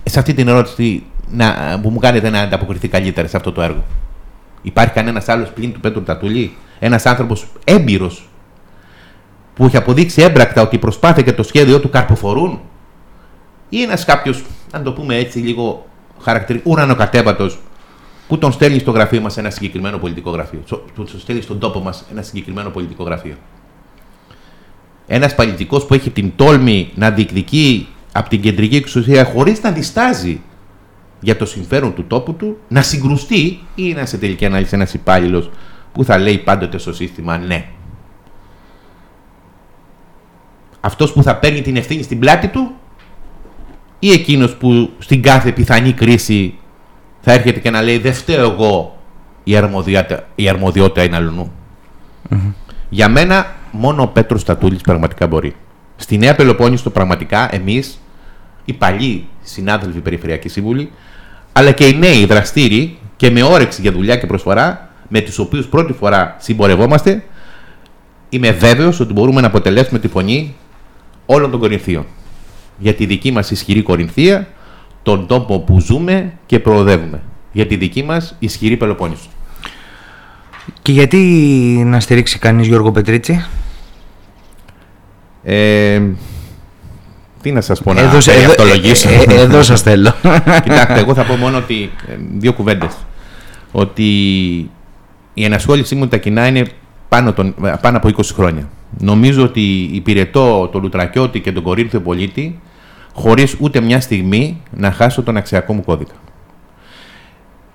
σε 0.03 0.19
αυτή 0.19 0.33
την 0.33 0.47
ερώτηση 0.47 1.03
να, 1.31 1.79
που 1.81 1.89
μου 1.89 1.99
κάνετε 1.99 2.29
να 2.29 2.39
ανταποκριθεί 2.39 2.87
καλύτερα 2.87 3.27
σε 3.27 3.37
αυτό 3.37 3.51
το 3.51 3.61
έργο; 3.61 3.83
Υπάρχει 4.61 4.93
κανένας 4.93 5.29
άλλος 5.29 5.49
πλην 5.49 5.73
του 5.73 5.79
Πέτρου 5.79 6.03
Τατούλη, 6.03 6.55
ένας 6.79 7.05
άνθρωπος 7.05 7.47
έμπειρος 7.63 8.29
που 9.53 9.65
έχει 9.65 9.77
αποδείξει 9.77 10.21
έμπρακτα 10.21 10.61
ότι 10.61 10.75
η 10.75 10.79
προσπάθεια 10.79 11.23
και 11.23 11.33
το 11.33 11.43
σχέδιο 11.43 11.79
του 11.79 11.89
καρποφορούν, 11.89 12.59
ή 13.69 13.81
ένας 13.81 14.05
κάποιος, 14.05 14.43
αν 14.71 14.83
το 14.83 14.93
πούμε 14.93 15.15
έτσι, 15.15 15.39
λίγο 15.39 15.85
χαρακτηριστικό, 16.21 16.73
ουρανοκατέβατος, 16.73 17.59
που 18.31 18.37
τον 18.37 18.51
στέλνει 18.51 18.79
στο 18.79 18.91
γραφείο 18.91 19.21
μας 19.21 19.37
ένα 19.37 19.49
συγκεκριμένο 19.49 19.97
πολιτικό 19.97 20.29
γραφείο; 20.29 20.59
Που 20.67 21.03
τον 21.03 21.19
στέλνει 21.19 21.41
στον 21.41 21.59
τόπο 21.59 21.79
μας 21.79 22.05
ένα 22.11 22.21
συγκεκριμένο 22.21 22.69
πολιτικό 22.69 23.03
γραφείο. 23.03 23.35
Ένας 25.07 25.35
πολιτικός 25.35 25.85
που 25.85 25.93
έχει 25.93 26.09
την 26.09 26.31
τόλμη 26.35 26.91
να 26.95 27.11
διεκδικεί 27.11 27.87
από 28.11 28.29
την 28.29 28.41
κεντρική 28.41 28.75
εξουσία 28.75 29.25
χωρίς 29.25 29.61
να 29.61 29.71
διστάζει 29.71 30.41
για 31.19 31.37
το 31.37 31.45
συμφέρον 31.45 31.93
του 31.93 32.03
τόπου 32.03 32.33
του, 32.33 32.57
να 32.67 32.81
συγκρουστεί 32.81 33.59
ή 33.75 33.93
να 33.93 34.05
σε 34.05 34.17
τελική 34.17 34.45
ανάλυση 34.45 34.75
ένας 34.75 34.93
υπάλληλος 34.93 35.49
που 35.93 36.03
θα 36.03 36.17
λέει 36.17 36.37
πάντοτε 36.37 36.77
στο 36.77 36.93
σύστημα 36.93 37.37
ναι. 37.37 37.65
Αυτός 40.79 41.13
που 41.13 41.23
θα 41.23 41.35
παίρνει 41.35 41.61
την 41.61 41.75
ευθύνη 41.75 42.03
στην 42.03 42.19
πλάτη 42.19 42.47
του 42.47 42.71
ή 43.99 44.11
εκείνος 44.11 44.55
που 44.55 44.89
στην 44.99 45.21
κάθε 45.21 45.51
πιθανή 45.51 45.93
κρίση 45.93 46.55
θα 47.21 47.31
έρχεται 47.31 47.59
και 47.59 47.69
να 47.69 47.81
λέει 47.81 47.97
δεν 47.97 48.13
φταίω 48.13 48.51
εγώ 48.51 48.97
η 49.43 49.55
αρμοδιότητα, 49.55 50.27
η 50.35 50.49
αρμοδιότητα 50.49 51.03
είναι 51.03 51.15
αλλού. 51.15 51.51
Για 52.89 53.09
μένα 53.09 53.45
μόνο 53.71 54.01
ο 54.01 54.07
Πέτρος 54.07 54.41
Στατούλης 54.41 54.81
πραγματικά 54.81 55.27
μπορεί. 55.27 55.55
Στη 55.95 56.17
Νέα 56.17 56.35
Πελοπόννησο 56.35 56.89
πραγματικά 56.89 57.55
εμείς, 57.55 58.01
οι 58.65 58.73
παλιοί 58.73 59.27
συνάδελφοι 59.41 59.99
Περιφερειακή 59.99 60.49
Σύμβουλοι, 60.49 60.91
αλλά 61.51 61.71
και 61.71 61.87
οι 61.87 61.97
νέοι 61.97 62.25
δραστήριοι 62.25 62.97
και 63.15 63.29
με 63.29 63.43
όρεξη 63.43 63.81
για 63.81 63.91
δουλειά 63.91 64.15
και 64.17 64.27
προσφορά, 64.27 64.89
με 65.07 65.21
τους 65.21 65.39
οποίους 65.39 65.67
πρώτη 65.67 65.93
φορά 65.93 66.35
συμπορευόμαστε, 66.39 67.23
είμαι 68.29 68.51
βέβαιος 68.51 68.99
ότι 68.99 69.13
μπορούμε 69.13 69.41
να 69.41 69.47
αποτελέσουμε 69.47 69.99
τη 69.99 70.07
φωνή 70.07 70.55
όλων 71.25 71.51
των 71.51 71.59
Κορινθίων. 71.59 72.05
Για 72.77 72.93
τη 72.93 73.05
δική 73.05 73.31
μας 73.31 73.51
ισχυρή 73.51 73.81
Κορινθία, 73.81 74.47
τον 75.03 75.27
τόπο 75.27 75.59
που 75.59 75.79
ζούμε 75.79 76.33
και 76.45 76.59
προοδεύουμε. 76.59 77.21
Για 77.51 77.65
τη 77.67 77.75
δική 77.75 78.03
μας 78.03 78.35
ισχυρή 78.39 78.77
Πελοπόννησο. 78.77 79.29
Και 80.81 80.91
γιατί 80.91 81.17
να 81.85 81.99
στηρίξει 81.99 82.39
κανείς 82.39 82.67
Γιώργο 82.67 82.91
Πετρίτσι; 82.91 83.45
Ε, 85.43 86.01
τι 87.41 87.51
να 87.51 87.61
σας 87.61 87.81
πω 87.81 87.93
να 87.93 88.01
Εδώ, 88.01 88.17
περιευτολογήσω. 88.25 89.09
ε, 89.09 89.23
ε, 89.27 89.41
εδώ 89.41 89.61
σας 89.63 89.81
θέλω. 89.81 90.13
Κοιτάξτε, 90.63 90.99
εγώ 90.99 91.13
θα 91.13 91.23
πω 91.23 91.35
μόνο 91.35 91.57
ότι 91.57 91.91
ε, 92.07 92.15
δύο 92.37 92.53
κουβέντες. 92.53 92.97
Ότι 93.71 94.03
η 95.33 95.43
ενασχόλησή 95.43 95.95
μου 95.95 96.07
τα 96.07 96.17
κοινά 96.17 96.47
είναι 96.47 96.65
πάνω, 97.09 97.33
τον, 97.33 97.55
πάνω 97.81 97.97
από 97.97 98.09
20 98.17 98.21
χρόνια. 98.33 98.69
Νομίζω 98.97 99.43
ότι 99.43 99.89
υπηρετώ 99.93 100.69
τον 100.71 100.81
Λουτρακιώτη 100.81 101.39
και 101.39 101.51
τον 101.51 101.63
Κορίνθιο 101.63 102.01
πολίτη 102.01 102.59
χωρίς 103.13 103.55
ούτε 103.59 103.81
μια 103.81 104.01
στιγμή 104.01 104.61
να 104.71 104.91
χάσω 104.91 105.23
τον 105.23 105.37
αξιακό 105.37 105.73
μου 105.73 105.83
κώδικα. 105.83 106.13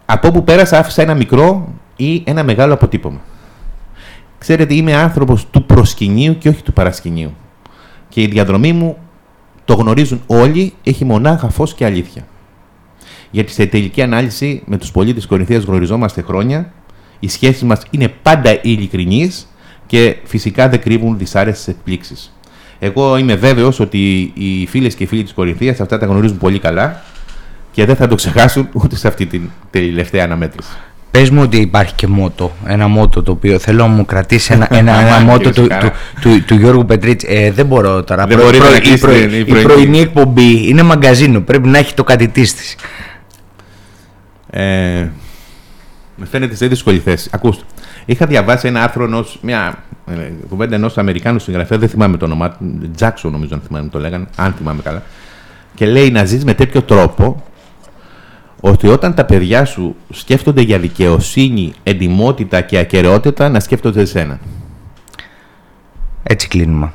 Από 0.06 0.28
όπου 0.28 0.44
πέρασα 0.44 0.78
άφησα 0.78 1.02
ένα 1.02 1.14
μικρό 1.14 1.74
ή 1.96 2.22
ένα 2.26 2.44
μεγάλο 2.44 2.74
αποτύπωμα. 2.74 3.20
Ξέρετε, 4.38 4.74
είμαι 4.74 4.94
άνθρωπος 4.94 5.46
του 5.50 5.64
προσκυνίου 5.64 6.38
και 6.38 6.48
όχι 6.48 6.62
του 6.62 6.72
παρασκηνίου. 6.72 7.34
Και 8.08 8.22
η 8.22 8.26
διαδρομή 8.26 8.72
μου, 8.72 8.96
το 9.64 9.74
γνωρίζουν 9.74 10.22
όλοι, 10.26 10.72
έχει 10.82 11.04
μονάχα 11.04 11.48
φως 11.48 11.74
και 11.74 11.84
αλήθεια. 11.84 12.26
Γιατί 13.30 13.52
σε 13.52 13.66
τελική 13.66 14.02
ανάλυση 14.02 14.62
με 14.66 14.76
τους 14.76 14.90
πολίτες 14.90 15.16
της 15.16 15.26
Κορινθίας 15.26 15.64
γνωριζόμαστε 15.64 16.22
χρόνια, 16.22 16.72
οι 17.20 17.28
σχέσεις 17.28 17.62
μας 17.62 17.82
είναι 17.90 18.08
πάντα 18.08 18.58
ειλικρινείς 18.62 19.46
και 19.86 20.16
φυσικά 20.24 20.68
δεν 20.68 20.80
κρύβουν 20.80 21.18
δυσάρεστες 21.18 21.68
εκπλήξεις. 21.68 22.35
Εγώ 22.78 23.16
είμαι 23.16 23.34
βέβαιος 23.34 23.80
ότι 23.80 24.32
οι 24.34 24.66
φίλες 24.66 24.94
και 24.94 25.02
οι 25.02 25.06
φίλοι 25.06 25.22
της 25.22 25.32
Κορινθίας 25.32 25.80
αυτά 25.80 25.98
τα 25.98 26.06
γνωρίζουν 26.06 26.38
πολύ 26.38 26.58
καλά 26.58 27.02
και 27.72 27.84
δεν 27.84 27.96
θα 27.96 28.08
το 28.08 28.14
ξεχάσουν 28.14 28.68
ούτε 28.72 28.96
σε 28.96 29.08
αυτή 29.08 29.26
την 29.26 29.50
τελευταία 29.70 30.24
αναμέτρηση. 30.24 30.68
Πες 31.10 31.30
μου 31.30 31.42
ότι 31.42 31.56
υπάρχει 31.56 31.94
και 31.94 32.06
μότο, 32.06 32.52
ένα 32.66 32.86
μότο 32.88 33.22
το 33.22 33.32
οποίο 33.32 33.58
θέλω 33.58 33.78
να 33.78 33.86
μου 33.86 34.04
κρατήσει 34.04 34.52
ένα, 34.52 34.66
ένα, 34.70 35.00
ένα 35.06 35.20
μότο 35.20 35.50
του, 35.52 35.66
του, 35.66 35.90
του, 36.20 36.44
του, 36.44 36.54
Γιώργου 36.54 36.84
Πετρίτση. 36.84 37.26
Ε, 37.30 37.50
δεν 37.50 37.66
μπορώ 37.66 38.02
τώρα. 38.04 38.26
Δεν 38.26 38.38
μπορεί 38.38 38.58
να 38.58 38.76
η, 38.76 38.80
κλείσει 38.80 38.98
προ, 38.98 39.12
την- 39.12 39.30
η 39.32 39.38
η 39.38 39.44
πρωινή. 39.44 39.62
πρωινή 39.62 39.98
εκπομπή 40.00 40.68
είναι 40.68 40.82
μαγκαζίνο. 40.82 41.40
Πρέπει 41.40 41.68
να 41.68 41.78
έχει 41.78 41.94
το 41.94 42.04
κάτι 42.04 42.28
της 42.28 42.54
της. 42.54 42.76
Ε, 44.50 44.60
με 46.16 46.26
φαίνεται 46.30 46.54
σε 46.56 46.66
δύσκολη 46.66 46.98
θέση. 46.98 47.28
Ακούστε. 47.32 47.62
Είχα 48.06 48.26
διαβάσει 48.26 48.66
ένα 48.68 48.82
άρθρο 48.82 49.04
ενός, 49.04 49.38
μια 49.42 49.74
ε, 50.06 50.32
κουβέντα 50.48 50.74
ενός 50.74 50.98
Αμερικάνου 50.98 51.38
συγγραφέα, 51.38 51.78
δεν 51.78 51.88
θυμάμαι 51.88 52.16
το 52.16 52.24
όνομά 52.24 52.50
του, 52.50 52.90
Τζάξον 52.94 53.32
νομίζω 53.32 53.54
αν 53.54 53.60
θυμάμαι 53.66 53.88
το 53.88 53.98
λέγανε, 53.98 54.26
αν 54.36 54.52
θυμάμαι 54.52 54.82
καλά. 54.82 55.02
Και 55.74 55.86
λέει 55.86 56.10
να 56.10 56.24
ζεις 56.24 56.44
με 56.44 56.54
τέτοιο 56.54 56.82
τρόπο 56.82 57.42
ότι 58.60 58.88
όταν 58.88 59.14
τα 59.14 59.24
παιδιά 59.24 59.64
σου 59.64 59.96
σκέφτονται 60.10 60.60
για 60.60 60.78
δικαιοσύνη, 60.78 61.72
εντιμότητα 61.82 62.60
και 62.60 62.78
ακαιρεότητα, 62.78 63.48
να 63.48 63.60
σκέφτονται 63.60 64.00
εσένα. 64.00 64.38
Έτσι 66.22 66.48
κλείνουμε. 66.48 66.92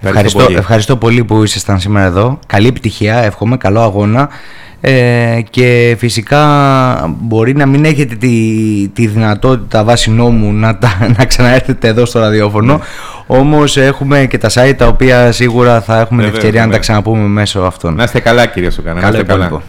Ευχαριστώ 0.00 0.08
Ευχαριστώ, 0.08 0.44
πολύ. 0.44 0.56
ευχαριστώ 0.56 0.96
πολύ 0.96 1.24
που 1.24 1.42
ήσασταν 1.42 1.80
σήμερα 1.80 2.06
εδώ. 2.06 2.38
Καλή 2.46 2.66
επιτυχία, 2.66 3.16
εύχομαι, 3.16 3.56
καλό 3.56 3.80
αγώνα. 3.80 4.28
Ε, 4.80 5.40
και 5.50 5.96
φυσικά 5.98 6.44
μπορεί 7.20 7.54
να 7.56 7.66
μην 7.66 7.84
έχετε 7.84 8.14
τη, 8.14 8.28
τη 8.94 9.06
δυνατότητα 9.06 9.84
βάσει 9.84 10.10
νόμου 10.10 10.52
να, 10.52 10.78
τα, 10.78 10.96
να 11.18 11.24
ξαναέρθετε 11.24 11.88
εδώ 11.88 12.04
στο 12.06 12.18
ραδιόφωνο 12.20 12.80
όμως 13.26 13.76
έχουμε 13.76 14.26
και 14.26 14.38
τα 14.38 14.48
site 14.52 14.74
τα 14.76 14.86
οποία 14.86 15.32
σίγουρα 15.32 15.80
θα 15.80 15.92
έχουμε 16.00 16.08
την 16.08 16.16
Βεβαίως, 16.18 16.36
ευκαιρία 16.36 16.50
να 16.60 16.60
τα 16.60 16.64
βεβαίως. 16.66 16.80
ξαναπούμε 16.86 17.22
μέσω 17.28 17.60
αυτών. 17.60 17.94
Να 17.94 18.02
είστε 18.02 18.20
καλά, 18.20 18.46
κύριε 18.46 18.70
Σουκάνα. 18.70 18.94
Να 18.94 19.00
Καλό 19.00 19.12
είστε 19.14 19.26
καλά. 19.26 19.44
υπόλοιπο. 19.46 19.66